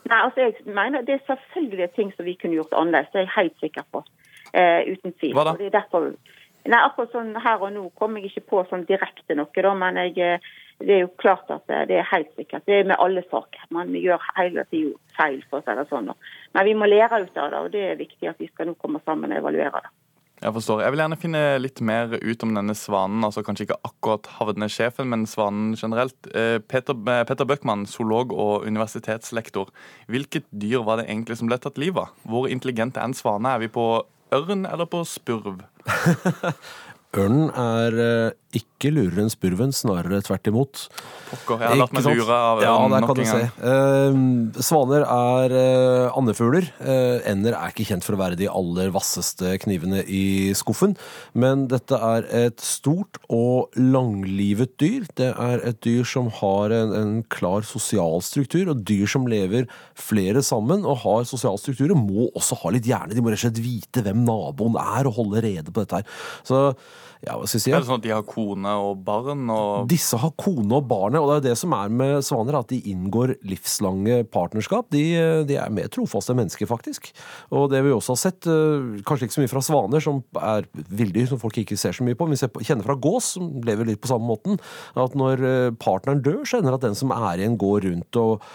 Nei, 0.08 0.20
altså 0.24 0.46
jeg 0.46 0.54
mener 0.66 1.02
Det 1.02 1.18
er 1.18 1.28
selvfølgelig 1.28 1.90
ting 1.96 2.14
som 2.16 2.26
vi 2.26 2.38
kunne 2.40 2.58
gjort 2.60 2.74
annerledes. 2.74 3.12
Det 3.14 3.20
er 3.22 3.28
jeg 3.28 3.36
helt 3.36 3.60
sikker 3.60 3.88
på. 3.92 4.04
Eh, 4.54 4.94
uten 4.94 5.14
tvil. 5.20 5.34
Hva 5.36 5.44
da? 5.48 5.56
Og 5.56 5.60
det 5.60 5.68
er 5.68 5.76
derfor, 5.76 6.08
nei, 6.66 6.80
akkurat 6.80 7.12
sånn 7.16 7.34
Her 7.44 7.66
og 7.66 7.74
nå 7.76 7.84
kommer 8.00 8.24
jeg 8.24 8.32
ikke 8.32 8.50
på 8.54 8.64
sånn 8.70 8.88
direkte 8.88 9.36
noe, 9.36 9.64
da, 9.68 9.74
men 9.76 10.00
jeg, 10.00 10.16
eh, 10.24 10.56
det 10.80 10.96
er 10.96 11.04
jo 11.04 11.12
klart 11.20 11.52
at 11.52 11.68
det 11.90 12.00
er 12.00 12.12
helt 12.14 12.32
sikkert. 12.40 12.66
Det 12.70 12.80
er 12.80 12.90
med 12.92 13.02
alle 13.04 13.24
saker. 13.28 13.68
Man 13.74 13.96
gjør 13.98 14.24
hele 14.38 14.64
tida 14.72 14.96
feil, 15.18 15.40
for 15.50 15.60
å 15.60 15.66
si 15.66 15.76
det 15.80 15.88
sånn. 15.90 16.12
Men 16.54 16.68
vi 16.68 16.76
må 16.78 16.88
lære 16.88 17.24
ut 17.24 17.38
av 17.38 17.52
det, 17.52 17.62
og 17.64 17.72
det 17.74 17.86
er 17.92 18.04
viktig 18.04 18.30
at 18.30 18.40
vi 18.40 18.50
skal 18.52 18.70
nå 18.70 18.78
komme 18.78 19.02
sammen 19.06 19.34
og 19.34 19.42
evaluere 19.42 19.82
det. 19.84 19.96
Jeg 20.38 20.54
forstår. 20.54 20.84
Jeg 20.86 20.94
vil 20.94 21.02
gjerne 21.02 21.18
finne 21.18 21.40
litt 21.58 21.80
mer 21.82 22.12
ut 22.14 22.44
om 22.46 22.52
denne 22.54 22.76
svanen. 22.78 23.24
altså 23.26 23.42
Kanskje 23.46 23.66
ikke 23.66 23.80
akkurat 23.88 24.28
havnesjefen, 24.38 25.10
men 25.10 25.26
svanen 25.26 25.72
generelt. 25.74 26.16
Eh, 26.30 26.60
Peter, 26.62 26.94
eh, 26.94 27.24
Peter 27.26 27.46
Bøckmann, 27.46 27.88
zoolog 27.90 28.32
og 28.32 28.68
universitetslektor. 28.68 29.72
Hvilket 30.08 30.46
dyr 30.52 30.86
var 30.86 31.02
det 31.02 31.08
egentlig 31.08 31.38
som 31.38 31.50
ble 31.50 31.58
tatt 31.58 31.82
livet 31.82 32.06
av? 32.06 32.14
Hvor 32.30 32.46
intelligent 32.48 32.98
er 32.98 33.10
en 33.10 33.18
svane? 33.18 33.50
Er 33.50 33.60
vi 33.66 33.68
på 33.68 34.04
ørn 34.32 34.66
eller 34.70 34.86
på 34.86 35.02
spurv? 35.10 35.64
Ørnen 37.18 37.50
er 37.50 37.98
eh, 38.04 38.32
ikke 38.58 38.92
lurer 38.94 39.24
enn 39.24 39.32
spurven, 39.32 39.74
snarere 39.76 40.20
tvert 40.26 40.50
imot. 40.50 40.84
Pokker, 41.28 41.62
jeg 41.64 41.72
har 41.74 41.80
latt 41.80 41.94
meg 41.96 42.08
lure 42.08 42.36
av 42.36 42.62
ja, 42.64 42.74
der 42.94 43.08
kan 43.10 43.20
du 43.20 43.24
se. 43.28 43.40
Uh, 43.62 44.20
svaner 44.64 45.06
er 45.06 45.56
uh, 45.56 46.18
andefugler. 46.18 46.70
Uh, 46.82 47.20
ender 47.28 47.58
er 47.58 47.74
ikke 47.74 47.88
kjent 47.90 48.06
for 48.06 48.18
å 48.18 48.22
være 48.22 48.40
de 48.40 48.50
aller 48.52 48.92
vasseste 48.96 49.56
knivene 49.64 50.04
i 50.04 50.54
skuffen. 50.58 50.96
Men 51.38 51.68
dette 51.72 52.00
er 52.10 52.28
et 52.46 52.64
stort 52.64 53.20
og 53.34 53.76
langlivet 53.78 54.78
dyr. 54.82 55.08
Det 55.20 55.32
er 55.34 55.66
et 55.68 55.82
dyr 55.86 56.08
som 56.08 56.32
har 56.40 56.76
en, 56.76 56.94
en 56.98 57.18
klar 57.34 57.68
sosial 57.68 58.22
struktur, 58.26 58.72
og 58.72 58.86
dyr 58.88 59.08
som 59.10 59.28
lever 59.30 59.68
flere 59.98 60.44
sammen 60.46 60.86
og 60.88 61.02
har 61.04 61.28
sosial 61.30 61.60
struktur, 61.62 61.96
må 61.98 62.30
også 62.34 62.60
ha 62.64 62.74
litt 62.76 62.88
hjerne. 62.88 63.16
De 63.16 63.24
må 63.24 63.34
rett 63.34 63.42
og 63.42 63.48
slett 63.48 63.64
vite 63.64 64.06
hvem 64.06 64.24
naboen 64.28 64.80
er, 64.80 65.10
og 65.10 65.20
holde 65.20 65.44
rede 65.44 65.74
på 65.74 65.84
dette 65.84 66.02
her. 66.02 66.18
Så 66.48 66.64
ja, 67.26 67.34
hva 67.34 67.48
skal 67.48 67.58
jeg 67.58 67.64
si? 67.64 67.72
Er 67.74 67.82
det 67.82 67.88
sånn 67.90 68.02
at 68.02 68.06
de 68.06 68.14
har 68.14 68.26
kone 68.28 68.74
og 68.84 69.00
barn? 69.06 69.48
Og... 69.50 69.88
Disse 69.90 70.20
har 70.22 70.34
kone 70.38 70.78
og 70.78 70.86
barnet, 70.90 71.18
og 71.20 71.30
det 71.30 71.34
er 71.34 71.40
jo 71.40 71.46
det 71.48 71.56
som 71.64 71.74
er 71.78 71.94
med 72.02 72.26
svaner, 72.26 72.60
at 72.60 72.70
de 72.70 72.80
inngår 72.92 73.36
livslange 73.48 74.20
partnerskap. 74.34 74.90
De, 74.94 75.04
de 75.50 75.58
er 75.58 75.74
mer 75.74 75.90
trofaste 75.94 76.36
mennesker, 76.38 76.70
faktisk. 76.70 77.10
Og 77.50 77.70
det 77.74 77.82
vi 77.86 77.94
også 77.96 78.14
har 78.14 78.22
sett, 78.22 78.50
eh, 78.52 79.02
kanskje 79.08 79.30
ikke 79.30 79.38
så 79.40 79.46
mye 79.46 79.54
fra 79.56 79.66
svaner, 79.66 80.04
som 80.04 80.22
er 80.38 80.70
villdyr 81.02 81.30
som 81.32 81.42
folk 81.42 81.58
ikke 81.64 81.80
ser 81.80 81.98
så 81.98 82.06
mye 82.06 82.18
på, 82.18 82.30
men 82.30 82.38
vi 82.38 82.68
kjenner 82.68 82.86
fra 82.86 83.00
gås, 83.02 83.34
som 83.38 83.50
lever 83.66 83.90
litt 83.90 84.04
på 84.04 84.12
samme 84.12 84.30
måten, 84.30 84.62
at 84.98 85.18
når 85.18 85.48
eh, 85.48 85.72
partneren 85.82 86.22
dør, 86.26 86.44
så 86.46 86.62
ender 86.62 86.76
det 86.76 86.84
at 86.84 86.90
den 86.92 87.00
som 87.02 87.16
er 87.16 87.42
igjen, 87.42 87.58
går 87.62 87.90
rundt 87.90 88.22
og 88.22 88.46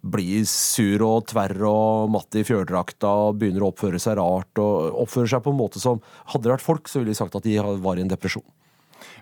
blir 0.00 0.46
sur 0.48 1.02
og 1.06 1.26
tverr 1.30 1.60
og 1.68 2.12
matt 2.14 2.38
i 2.38 2.44
fjørdrakta 2.46 3.10
og 3.26 3.40
begynner 3.40 3.66
å 3.66 3.72
oppføre 3.74 4.00
seg 4.00 4.16
rart 4.20 4.62
og 4.62 5.02
oppfører 5.04 5.34
seg 5.34 5.44
på 5.44 5.52
en 5.52 5.60
måte 5.60 5.82
som 5.82 6.00
Hadde 6.30 6.46
det 6.46 6.54
vært 6.54 6.64
folk, 6.64 6.88
så 6.88 7.00
ville 7.00 7.12
de 7.12 7.18
sagt 7.18 7.36
at 7.36 7.44
de 7.44 7.58
var 7.82 7.98
i 7.98 8.04
en 8.04 8.10
depresjon. 8.10 8.46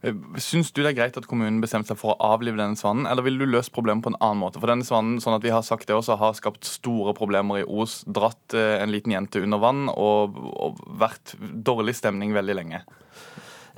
Eh, 0.03 0.15
syns 0.43 0.71
du 0.73 0.83
det 0.83 0.93
er 0.93 0.99
greit 0.99 1.17
at 1.19 1.27
kommunen 1.31 1.61
bestemte 1.63 1.93
seg 1.93 2.01
for 2.01 2.15
å 2.15 2.33
avlive 2.35 2.59
denne 2.61 2.79
svanen, 2.79 3.09
eller 3.09 3.27
ville 3.27 3.43
du 3.43 3.51
løst 3.51 3.73
problemet 3.75 4.05
på 4.05 4.13
en 4.13 4.21
annen 4.21 4.43
måte? 4.43 4.61
For 4.63 4.71
denne 4.71 4.87
svanen, 4.87 5.19
sånn 5.23 5.37
at 5.39 5.47
vi 5.47 5.55
har 5.55 5.65
sagt 5.67 5.89
det 5.89 5.97
også, 5.97 6.19
har 6.21 6.37
skapt 6.39 6.69
store 6.69 7.15
problemer 7.19 7.63
i 7.63 7.67
Os. 7.67 8.01
Dratt 8.07 8.57
eh, 8.57 8.79
en 8.83 8.93
liten 8.95 9.15
jente 9.15 9.43
under 9.43 9.63
vann 9.63 9.87
og, 9.95 10.39
og 10.55 10.83
vært 11.01 11.35
dårlig 11.41 11.97
stemning 11.99 12.37
veldig 12.37 12.59
lenge. 12.61 12.83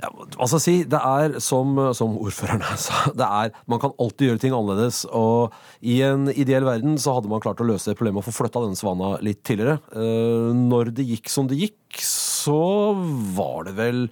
Ja, 0.00 0.08
jeg 0.40 0.62
si? 0.64 0.74
Det 0.88 0.96
er 0.96 1.34
som, 1.44 1.76
som 1.96 2.16
ordføreren 2.20 2.64
sa, 2.80 3.02
det 3.16 3.26
er, 3.26 3.52
man 3.68 3.80
kan 3.82 3.92
alltid 4.00 4.30
gjøre 4.30 4.42
ting 4.42 4.56
annerledes. 4.56 5.02
Og 5.12 5.52
i 5.84 6.00
en 6.06 6.30
ideell 6.32 6.64
verden 6.68 6.96
så 7.00 7.18
hadde 7.18 7.30
man 7.32 7.42
klart 7.44 7.60
å 7.60 7.68
løse 7.68 7.94
problemet 7.98 8.22
og 8.22 8.30
få 8.30 8.38
flytta 8.38 8.64
denne 8.64 8.80
svana 8.80 9.14
litt 9.24 9.42
tidligere. 9.44 9.80
Uh, 9.92 10.56
når 10.56 10.94
det 10.96 11.08
gikk 11.10 11.32
som 11.32 11.50
det 11.50 11.60
gikk, 11.60 12.00
så 12.00 12.94
var 13.36 13.68
det 13.68 13.76
vel 13.76 14.06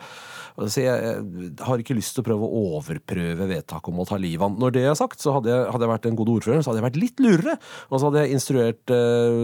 Altså, 0.59 0.83
jeg 0.83 1.59
har 1.63 1.79
ikke 1.79 1.95
lyst 1.95 2.17
til 2.17 2.25
å 2.25 2.27
prøve 2.27 2.47
å 2.47 2.63
overprøve 2.75 3.47
vedtaket 3.47 3.93
om 3.93 4.01
å 4.03 4.07
ta 4.09 4.17
livet 4.19 4.43
av 4.43 4.49
han. 4.49 4.57
Når 4.59 4.73
det 4.75 4.83
er 4.91 4.97
sagt, 4.99 5.21
så 5.23 5.37
hadde 5.37 5.53
jeg, 5.53 5.67
hadde 5.71 5.87
jeg, 5.87 5.93
vært 5.93 6.09
en 6.11 6.19
god 6.19 6.33
ordfører, 6.33 6.65
så 6.65 6.73
hadde 6.73 6.81
jeg 6.81 6.87
vært 6.89 6.99
litt 6.99 7.23
lurere. 7.23 7.55
Og 7.87 7.95
så 7.95 8.09
hadde 8.09 8.25
jeg 8.25 8.35
instruert 8.35 8.95
eh, 8.95 9.39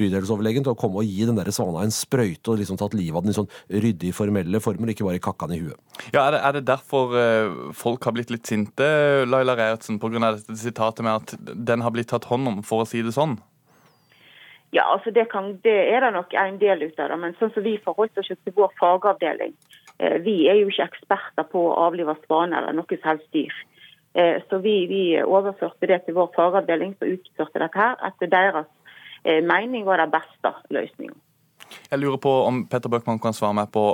bydelsoverlegen 0.00 0.64
til 0.64 0.72
å 0.72 0.78
komme 0.80 1.02
og 1.02 1.10
gi 1.10 1.28
den 1.28 1.36
der 1.36 1.52
svana 1.52 1.84
en 1.84 1.92
sprøyte 1.92 2.54
og 2.54 2.62
liksom 2.62 2.80
tatt 2.80 2.96
livet 2.96 3.20
av 3.20 3.26
den 3.26 3.34
i 3.34 3.36
sånn 3.36 3.50
ryddig, 3.84 4.14
formelle 4.16 4.62
former, 4.64 4.94
ikke 4.94 5.04
bare 5.10 5.20
kakka 5.26 5.50
den 5.50 5.58
i 5.58 5.66
huet. 5.66 5.76
Ja, 6.16 6.24
Er 6.24 6.32
det, 6.32 6.40
er 6.40 6.56
det 6.56 6.64
derfor 6.72 7.12
eh, 7.20 7.60
folk 7.76 8.08
har 8.08 8.16
blitt 8.16 8.32
litt 8.32 8.48
sinte, 8.48 8.88
Laila 9.28 9.58
Reiertsen, 9.60 10.00
pga. 10.00 10.16
dette 10.30 10.56
sitatet 10.64 11.04
med 11.04 11.20
at 11.20 11.54
den 11.68 11.84
har 11.84 11.92
blitt 11.92 12.08
tatt 12.14 12.30
hånd 12.32 12.48
om, 12.48 12.64
for 12.64 12.86
å 12.86 12.88
si 12.88 13.04
det 13.04 13.12
sånn? 13.12 13.36
Ja, 14.72 14.88
altså 14.96 15.12
det, 15.14 15.28
kan, 15.30 15.58
det 15.62 15.76
er 15.92 16.08
det 16.08 16.14
nok 16.16 16.32
en 16.40 16.56
del 16.58 16.88
ut 16.88 16.98
av 16.98 17.12
det. 17.12 17.20
Men 17.20 17.36
sånn 17.36 17.52
som 17.52 17.62
vi 17.62 17.76
forholdt 17.84 18.16
oss 18.18 18.32
til 18.32 18.56
vår 18.56 18.72
fagavdeling, 18.80 19.52
Eh, 19.52 19.83
vi 20.24 20.44
er 20.50 20.60
jo 20.60 20.70
ikke 20.70 20.88
eksperter 20.88 21.46
på 21.50 21.62
å 21.68 21.76
avlive 21.86 22.16
svaner 22.24 22.62
eller 22.62 22.76
noe 22.78 22.98
som 22.98 23.10
helst 23.12 23.30
dyr. 23.36 23.54
Eh, 24.14 24.42
så 24.48 24.58
vi, 24.58 24.86
vi, 24.86 25.02
overførte 25.22 25.88
det 25.90 26.04
til 26.06 26.14
vår 26.14 26.30
fagavdeling 26.36 26.94
som 26.98 27.10
utførte 27.16 27.62
dette 27.62 27.80
her, 27.80 27.96
etter 28.06 28.30
deres 28.30 28.68
eh, 29.24 29.40
mening 29.42 29.86
var 29.88 29.98
den 29.98 30.12
beste 30.14 30.52
løsningen. 30.74 31.16
Jeg 31.90 31.98
lurer 31.98 32.20
på 32.22 32.34
om 32.46 32.62
Petter 32.70 32.92
Bøckmann 32.92 33.18
kan 33.22 33.34
svare 33.34 33.56
meg 33.58 33.72
på 33.74 33.88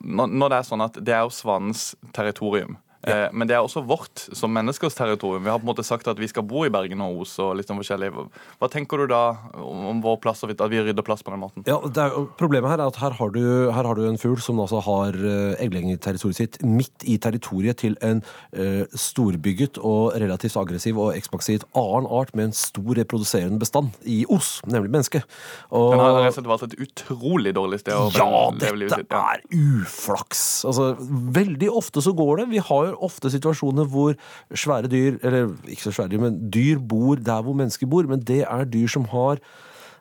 når 0.00 0.48
det 0.48 0.58
er 0.58 0.68
sånn 0.68 0.84
at 0.84 0.96
det 1.02 1.12
er 1.12 1.26
jo 1.26 1.34
svanens 1.34 1.92
territorium. 2.16 2.78
Ja. 3.04 3.28
Men 3.32 3.50
det 3.50 3.56
er 3.56 3.64
også 3.64 3.84
vårt 3.86 4.26
som 4.36 4.52
menneskers 4.54 4.96
territorium. 4.98 5.44
Vi 5.44 5.52
har 5.52 5.60
på 5.60 5.66
en 5.66 5.72
måte 5.72 5.86
sagt 5.86 6.08
at 6.10 6.20
vi 6.20 6.28
skal 6.30 6.46
bo 6.48 6.64
i 6.66 6.72
Bergen 6.72 7.02
og 7.04 7.24
Os. 7.24 7.36
og 7.42 7.54
litt 7.58 7.70
sånn 7.70 7.80
forskjellig. 7.80 8.12
Hva 8.60 8.70
tenker 8.72 9.04
du 9.04 9.08
da 9.12 9.22
om 9.60 10.02
vår 10.04 10.20
plass, 10.24 10.44
og 10.44 10.54
at 10.54 10.70
vi 10.72 10.82
rydder 10.82 11.06
plass 11.06 11.24
på 11.24 11.34
den 11.34 11.42
måten? 11.42 11.66
Ja, 11.68 11.80
er, 11.80 12.18
Problemet 12.40 12.72
her 12.72 12.80
er 12.80 12.88
at 12.88 13.00
her 13.02 13.16
har 13.18 13.34
du, 13.34 13.42
her 13.74 13.88
har 13.88 13.98
du 13.98 14.06
en 14.08 14.20
fugl 14.20 14.40
som 14.42 14.60
altså 14.62 14.80
har 14.84 15.14
egglengeterritoriet 15.14 15.94
eggleggerterritoriet 15.94 16.36
sitt 16.36 16.58
midt 16.64 17.04
i 17.06 17.16
territoriet 17.18 17.80
til 17.82 17.96
en 18.04 18.22
uh, 18.56 18.84
storbygget 18.90 19.78
og 19.82 20.14
relativt 20.20 20.56
aggressiv 20.60 20.98
og 20.98 21.14
ekspansiv 21.16 21.64
annen 21.74 22.08
art 22.10 22.34
med 22.34 22.50
en 22.50 22.56
stor 22.56 22.94
reproduserende 22.98 23.60
bestand 23.60 23.94
i 24.04 24.24
Os, 24.28 24.60
nemlig 24.66 24.92
mennesket. 24.92 25.24
Og, 25.70 25.92
Den 25.92 26.02
har 26.02 26.18
rett 26.18 26.32
og 26.32 26.38
slett 26.38 26.50
valgt 26.50 26.66
et 26.68 26.78
utrolig 26.84 27.54
dårlig 27.54 27.80
sted 27.82 27.94
å 27.94 28.08
ja, 28.14 28.28
leve 28.54 28.80
livet 28.80 28.96
sitt. 28.96 29.10
Ja, 29.10 29.24
dette 29.34 29.54
er 29.54 29.82
uflaks. 29.84 30.44
Altså, 30.68 30.94
veldig 31.34 31.70
ofte 31.70 32.02
så 32.04 32.14
går 32.16 32.42
det. 32.42 32.48
Vi 32.54 32.62
har 32.64 32.93
ofte 33.02 33.30
situasjoner 33.32 33.88
hvor 33.90 34.16
svære 34.54 34.90
dyr, 34.90 35.20
eller 35.22 35.54
ikke 35.68 35.88
så 35.88 35.94
svære 35.94 36.14
dyr, 36.14 36.24
men 36.24 36.40
dyr 36.54 36.82
bor 36.82 37.20
der 37.20 37.44
hvor 37.44 37.56
mennesker 37.58 37.90
bor, 37.90 38.06
men 38.10 38.22
det 38.22 38.42
er 38.44 38.68
dyr 38.70 38.90
som 38.90 39.08
har 39.12 39.42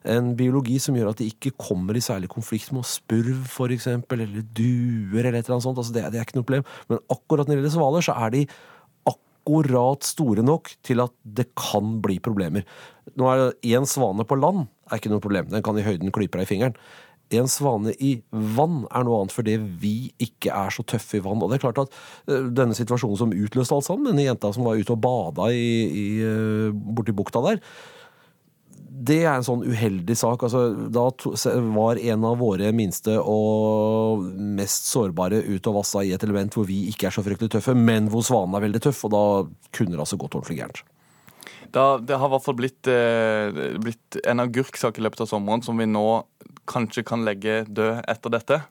en 0.04 0.34
biologi 0.36 0.76
som 0.84 0.98
gjør 0.98 1.14
at 1.14 1.22
de 1.22 1.30
ikke 1.32 1.54
kommer 1.56 1.96
i 1.96 2.04
særlig 2.04 2.30
konflikt 2.32 2.74
med 2.76 2.86
spurv, 2.88 3.46
f.eks., 3.48 3.88
eller 3.88 4.44
duer, 4.52 5.24
eller 5.24 5.40
et 5.40 5.46
eller 5.46 5.58
annet 5.58 5.68
sånt. 5.68 5.80
Altså 5.80 5.96
det, 5.96 6.06
det 6.12 6.20
er 6.20 6.28
ikke 6.28 6.40
noe 6.42 6.48
problem. 6.48 6.68
Men 6.92 7.02
akkurat 7.08 7.48
når 7.48 7.56
det 7.56 7.62
gjelder 7.62 7.76
svaler, 7.78 8.06
så 8.06 8.18
er 8.26 8.34
de 8.34 8.44
akkurat 9.14 10.08
store 10.08 10.44
nok 10.44 10.74
til 10.84 11.04
at 11.04 11.16
det 11.24 11.50
kan 11.60 11.98
bli 12.04 12.20
problemer. 12.24 12.68
Nå 13.20 13.30
er 13.32 13.42
det 13.42 13.74
Én 13.76 13.88
svane 13.88 14.28
på 14.28 14.40
land 14.40 14.66
er 14.92 15.00
ikke 15.00 15.12
noe 15.14 15.24
problem. 15.24 15.50
Den 15.52 15.64
kan 15.66 15.80
i 15.80 15.86
høyden 15.86 16.12
klype 16.16 16.40
deg 16.40 16.48
i 16.48 16.52
fingeren. 16.52 16.78
En 17.34 17.50
svane 17.52 17.96
i 17.98 18.16
vann 18.32 18.84
er 18.90 19.08
noe 19.08 19.22
annet 19.22 19.36
fordi 19.36 19.58
vi 19.58 19.96
ikke 20.22 20.54
er 20.54 20.74
så 20.74 20.86
tøffe 20.88 21.20
i 21.20 21.24
vann. 21.24 21.42
Og 21.42 21.52
det 21.52 21.60
er 21.60 21.66
klart 21.66 21.84
at 21.86 21.98
uh, 22.30 22.52
Denne 22.54 22.78
situasjonen 22.78 23.20
som 23.20 23.34
utløste 23.34 23.76
alt 23.76 23.88
sammen, 23.88 24.12
denne 24.12 24.28
jenta 24.28 24.54
som 24.54 24.68
var 24.68 24.80
ute 24.80 24.96
og 24.96 25.02
bada 25.04 25.50
i, 25.54 25.68
i, 25.88 26.08
uh, 26.22 26.70
borti 26.72 27.16
bukta 27.16 27.44
der, 27.48 27.62
det 28.94 29.24
er 29.24 29.34
en 29.34 29.46
sånn 29.46 29.64
uheldig 29.66 30.16
sak. 30.18 30.46
Altså, 30.46 30.68
da 30.94 31.08
var 31.74 32.00
en 32.00 32.26
av 32.30 32.38
våre 32.40 32.70
minste 32.76 33.18
og 33.20 34.24
mest 34.38 34.90
sårbare 34.92 35.42
ute 35.48 35.72
og 35.72 35.80
vassa 35.82 36.04
i 36.06 36.14
et 36.16 36.24
element 36.26 36.54
hvor 36.54 36.68
vi 36.70 36.84
ikke 36.92 37.10
er 37.10 37.16
så 37.16 37.26
fryktelig 37.26 37.56
tøffe, 37.56 37.74
men 37.74 38.12
hvor 38.14 38.26
svanen 38.26 38.58
er 38.58 38.68
veldig 38.68 38.84
tøff, 38.86 39.04
og 39.08 39.16
da 39.16 39.24
kunne 39.74 39.96
det 39.96 40.04
altså 40.06 40.20
gått 40.22 40.38
ordentlig 40.38 40.62
gærent. 40.62 40.84
Det 41.74 42.18
har 42.20 42.28
i 42.28 42.34
hvert 42.36 42.46
fall 42.46 42.58
blitt, 42.60 42.86
eh, 42.88 43.78
blitt 43.82 44.20
en 44.30 44.44
agurksak 44.44 45.00
i 45.00 45.02
løpet 45.02 45.24
av 45.26 45.32
sommeren 45.32 45.64
som 45.66 45.80
vi 45.82 45.88
nå 45.90 46.06
kanskje 46.70 47.04
kan 47.08 47.26
legge 47.28 47.64
død 47.68 48.04
etter 48.10 48.34
dette. 48.34 48.62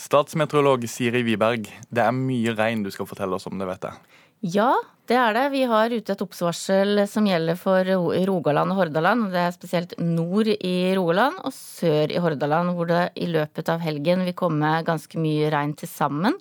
Statsmeteorolog 0.00 0.88
Siri 0.90 1.24
Wiberg, 1.26 1.68
det 1.90 2.04
er 2.04 2.16
mye 2.16 2.56
regn 2.56 2.84
du 2.84 2.90
skal 2.94 3.08
fortelle 3.08 3.36
oss 3.36 3.48
om, 3.50 3.58
det 3.60 3.68
vet 3.68 3.88
jeg. 3.88 4.20
Ja, 4.44 4.74
det 5.08 5.16
er 5.16 5.32
det. 5.36 5.44
Vi 5.54 5.62
har 5.68 5.92
ute 5.92 6.12
et 6.12 6.22
oppsvarsel 6.24 7.02
som 7.08 7.24
gjelder 7.28 7.56
for 7.56 7.88
Rogaland 8.28 8.74
og 8.74 8.82
Hordaland. 8.82 9.30
Det 9.32 9.40
er 9.40 9.54
spesielt 9.54 9.94
nord 10.00 10.50
i 10.52 10.92
Rogaland 10.96 11.38
og 11.44 11.52
sør 11.56 12.12
i 12.12 12.20
Hordaland, 12.20 12.74
hvor 12.76 12.90
det 12.90 13.06
i 13.20 13.30
løpet 13.30 13.70
av 13.72 13.80
helgen 13.84 14.26
vil 14.28 14.36
komme 14.36 14.74
ganske 14.84 15.20
mye 15.20 15.48
regn 15.52 15.72
til 15.80 15.88
sammen. 15.88 16.36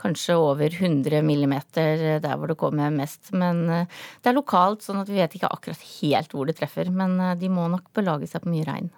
Kanskje 0.00 0.36
over 0.36 0.68
100 0.68 1.24
millimeter 1.24 2.20
der 2.20 2.36
hvor 2.36 2.52
det 2.52 2.58
kommer 2.60 2.92
mest. 2.92 3.32
Men 3.32 3.64
eh, 3.72 4.04
det 4.20 4.32
er 4.32 4.36
lokalt, 4.36 4.84
sånn 4.84 5.00
at 5.00 5.08
vi 5.08 5.16
vet 5.22 5.36
ikke 5.38 5.52
akkurat 5.52 5.88
helt 5.94 6.36
hvor 6.36 6.48
det 6.48 6.58
treffer. 6.60 6.92
Men 6.92 7.16
eh, 7.20 7.36
de 7.40 7.52
må 7.52 7.70
nok 7.72 7.88
belage 7.96 8.28
seg 8.28 8.44
på 8.44 8.52
mye 8.52 8.68
regn. 8.68 8.92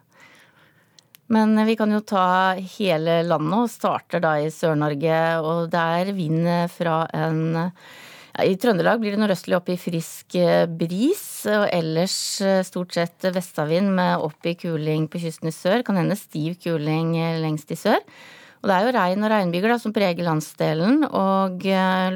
Men 1.29 1.59
vi 1.69 1.77
kan 1.77 1.93
jo 1.93 2.01
ta 2.01 2.57
hele 2.79 3.21
landet 3.27 3.65
og 3.67 3.73
starter 3.73 4.23
da 4.25 4.39
i 4.41 4.49
Sør-Norge, 4.53 5.19
og 5.45 5.67
det 5.73 5.87
er 6.01 6.15
vind 6.17 6.47
fra 6.73 7.03
en 7.13 7.73
i 8.39 8.55
Trøndelag 8.55 9.01
blir 9.03 9.17
det 9.17 9.19
nordøstlig 9.19 9.57
opp 9.57 9.71
i 9.73 9.79
frisk 9.81 10.37
eh, 10.39 10.69
bris, 10.71 11.23
og 11.51 11.65
ellers 11.75 12.15
eh, 12.45 12.61
stort 12.67 12.95
sett 12.95 13.27
vestavind 13.35 13.91
med 13.97 14.23
opp 14.23 14.47
i 14.47 14.55
kuling 14.59 15.09
på 15.11 15.19
kysten 15.25 15.51
i 15.51 15.55
sør. 15.55 15.83
Kan 15.87 15.99
hende 15.99 16.15
stiv 16.19 16.55
kuling 16.63 17.17
eh, 17.19 17.41
lengst 17.43 17.73
i 17.75 17.79
sør. 17.81 17.99
Og 18.59 18.67
det 18.67 18.75
er 18.75 18.87
jo 18.87 18.95
regn 18.97 19.23
og 19.23 19.31
regnbyger 19.31 19.71
da, 19.71 19.77
som 19.79 19.95
preger 19.95 20.27
landsdelen, 20.27 21.05
og 21.07 21.63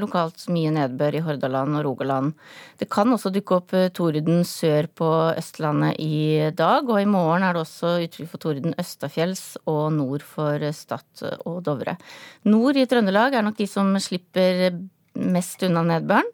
lokalt 0.01 0.49
mye 0.51 0.73
nedbør 0.75 1.19
i 1.19 1.23
Hordaland 1.23 1.79
og 1.79 1.85
Rogaland. 1.87 2.33
Det 2.81 2.89
kan 2.91 3.15
også 3.15 3.31
dukke 3.35 3.61
opp 3.61 3.75
torden 3.95 4.43
sør 4.49 4.89
på 4.91 5.11
Østlandet 5.39 6.01
i 6.03 6.51
dag, 6.59 6.89
og 6.89 6.99
i 6.99 7.07
morgen 7.07 7.47
er 7.47 7.55
det 7.55 7.63
også 7.63 7.95
uttrykk 8.09 8.33
for 8.33 8.43
torden 8.43 8.75
østafjells 8.83 9.45
og 9.71 9.85
nord 9.95 10.27
for 10.27 10.67
Stad 10.75 11.25
og 11.47 11.63
Dovre. 11.69 11.95
Nord 12.51 12.81
i 12.81 12.89
Trøndelag 12.91 13.39
er 13.39 13.47
nok 13.47 13.61
de 13.61 13.71
som 13.71 13.95
slipper 14.03 14.67
mest 15.15 15.63
unna 15.63 15.87
nedbøren. 15.87 16.29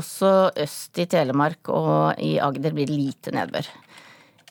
Også 0.00 0.48
øst 0.56 0.96
i 1.02 1.04
Telemark 1.10 1.68
og 1.68 2.20
i 2.22 2.38
Agder 2.40 2.72
blir 2.72 2.88
det 2.88 2.96
lite 2.96 3.34
nedbør. 3.36 3.66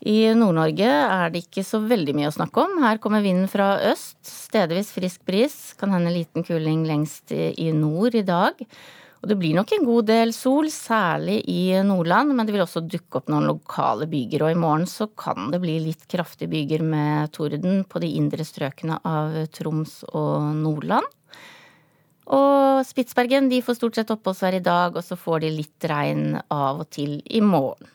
I 0.02 0.32
Nord-Norge 0.34 0.88
er 0.90 1.30
det 1.30 1.44
ikke 1.44 1.62
så 1.66 1.78
veldig 1.86 2.16
mye 2.18 2.32
å 2.32 2.34
snakke 2.34 2.64
om. 2.64 2.80
Her 2.82 2.98
kommer 3.02 3.22
vinden 3.22 3.46
fra 3.52 3.76
øst, 3.92 4.18
stedvis 4.26 4.90
frisk 4.96 5.22
bris. 5.30 5.60
Kan 5.78 5.94
hende 5.94 6.14
liten 6.16 6.46
kuling 6.46 6.88
lengst 6.90 7.30
i 7.36 7.70
nord 7.76 8.18
i 8.18 8.26
dag. 8.26 8.58
Og 9.22 9.30
det 9.30 9.38
blir 9.38 9.54
nok 9.54 9.70
en 9.76 9.86
god 9.86 10.08
del 10.10 10.32
sol, 10.34 10.72
særlig 10.74 11.44
i 11.46 11.76
Nordland, 11.86 12.34
men 12.34 12.48
det 12.48 12.56
vil 12.56 12.64
også 12.64 12.82
dukke 12.90 13.20
opp 13.20 13.30
noen 13.30 13.46
lokale 13.46 14.08
byger. 14.10 14.48
Og 14.48 14.56
i 14.56 14.58
morgen 14.58 14.88
så 14.90 15.06
kan 15.14 15.52
det 15.54 15.62
bli 15.62 15.78
litt 15.84 16.08
kraftige 16.10 16.50
byger 16.50 16.82
med 16.82 17.30
torden 17.38 17.84
på 17.86 18.02
de 18.02 18.10
indre 18.18 18.46
strøkene 18.48 18.98
av 19.06 19.38
Troms 19.54 20.00
og 20.10 20.50
Nordland. 20.64 21.06
Og 22.34 22.82
Spitsbergen 22.90 23.52
de 23.52 23.62
får 23.62 23.78
stort 23.78 24.02
sett 24.02 24.16
oppholdsvær 24.16 24.58
i 24.58 24.66
dag, 24.66 24.98
og 24.98 25.06
så 25.06 25.20
får 25.20 25.46
de 25.46 25.56
litt 25.60 25.90
regn 25.94 26.40
av 26.50 26.82
og 26.82 26.90
til 26.90 27.20
i 27.30 27.46
morgen. 27.46 27.94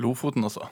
Lofoten 0.00 0.48
også. 0.48 0.64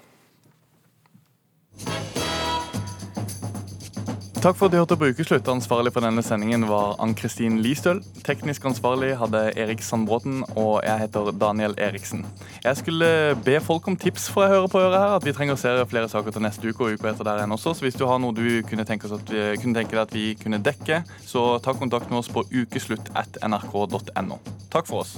Takk 4.47 4.55
for 4.61 4.69
at 4.69 4.73
du 4.73 4.77
hørte 4.79 4.95
på 4.95 5.09
Ukeslutt. 5.11 5.49
Ansvarlig 5.51 5.91
for 5.91 6.05
denne 6.05 6.23
sendingen 6.23 6.69
var 6.69 6.93
Ann-Kristin 7.03 7.57
Listøl. 7.65 7.99
Teknisk 8.23 8.69
ansvarlig 8.69 9.17
hadde 9.19 9.41
Erik 9.59 9.83
Sandbråten, 9.83 10.45
og 10.55 10.85
jeg 10.87 11.01
heter 11.01 11.33
Daniel 11.41 11.75
Eriksen. 11.83 12.23
Jeg 12.63 12.79
skulle 12.79 13.09
be 13.43 13.57
folk 13.65 13.89
om 13.91 13.97
tips, 13.99 14.29
for 14.31 14.45
jeg 14.45 14.55
hører 14.55 14.71
på 14.71 14.85
øret 14.85 15.01
her, 15.01 15.17
at 15.17 15.27
vi 15.27 15.35
trenger 15.35 15.59
å 15.59 15.63
se 15.65 15.75
flere 15.91 16.13
saker 16.13 16.37
til 16.37 16.47
neste 16.47 16.71
uke 16.71 16.87
og 16.87 16.95
uka 16.95 17.11
etter 17.11 17.27
der 17.27 17.43
igjen 17.43 17.59
også. 17.59 17.75
Så 17.75 17.89
hvis 17.89 17.99
du 17.99 18.07
har 18.07 18.23
noe 18.23 18.39
du 18.39 18.63
kunne 18.71 18.87
tenke, 18.87 19.11
vi, 19.11 19.43
kunne 19.65 19.81
tenke 19.81 19.97
deg 19.97 20.05
at 20.05 20.15
vi 20.15 20.29
kunne 20.39 20.63
dekke, 20.63 21.03
så 21.27 21.57
ta 21.59 21.75
kontakt 21.75 22.15
med 22.15 22.23
oss 22.23 22.31
på 22.31 22.47
ukeslutt.nrk.no. 22.47 24.43
Takk 24.71 24.93
for 24.93 25.03
oss. 25.03 25.17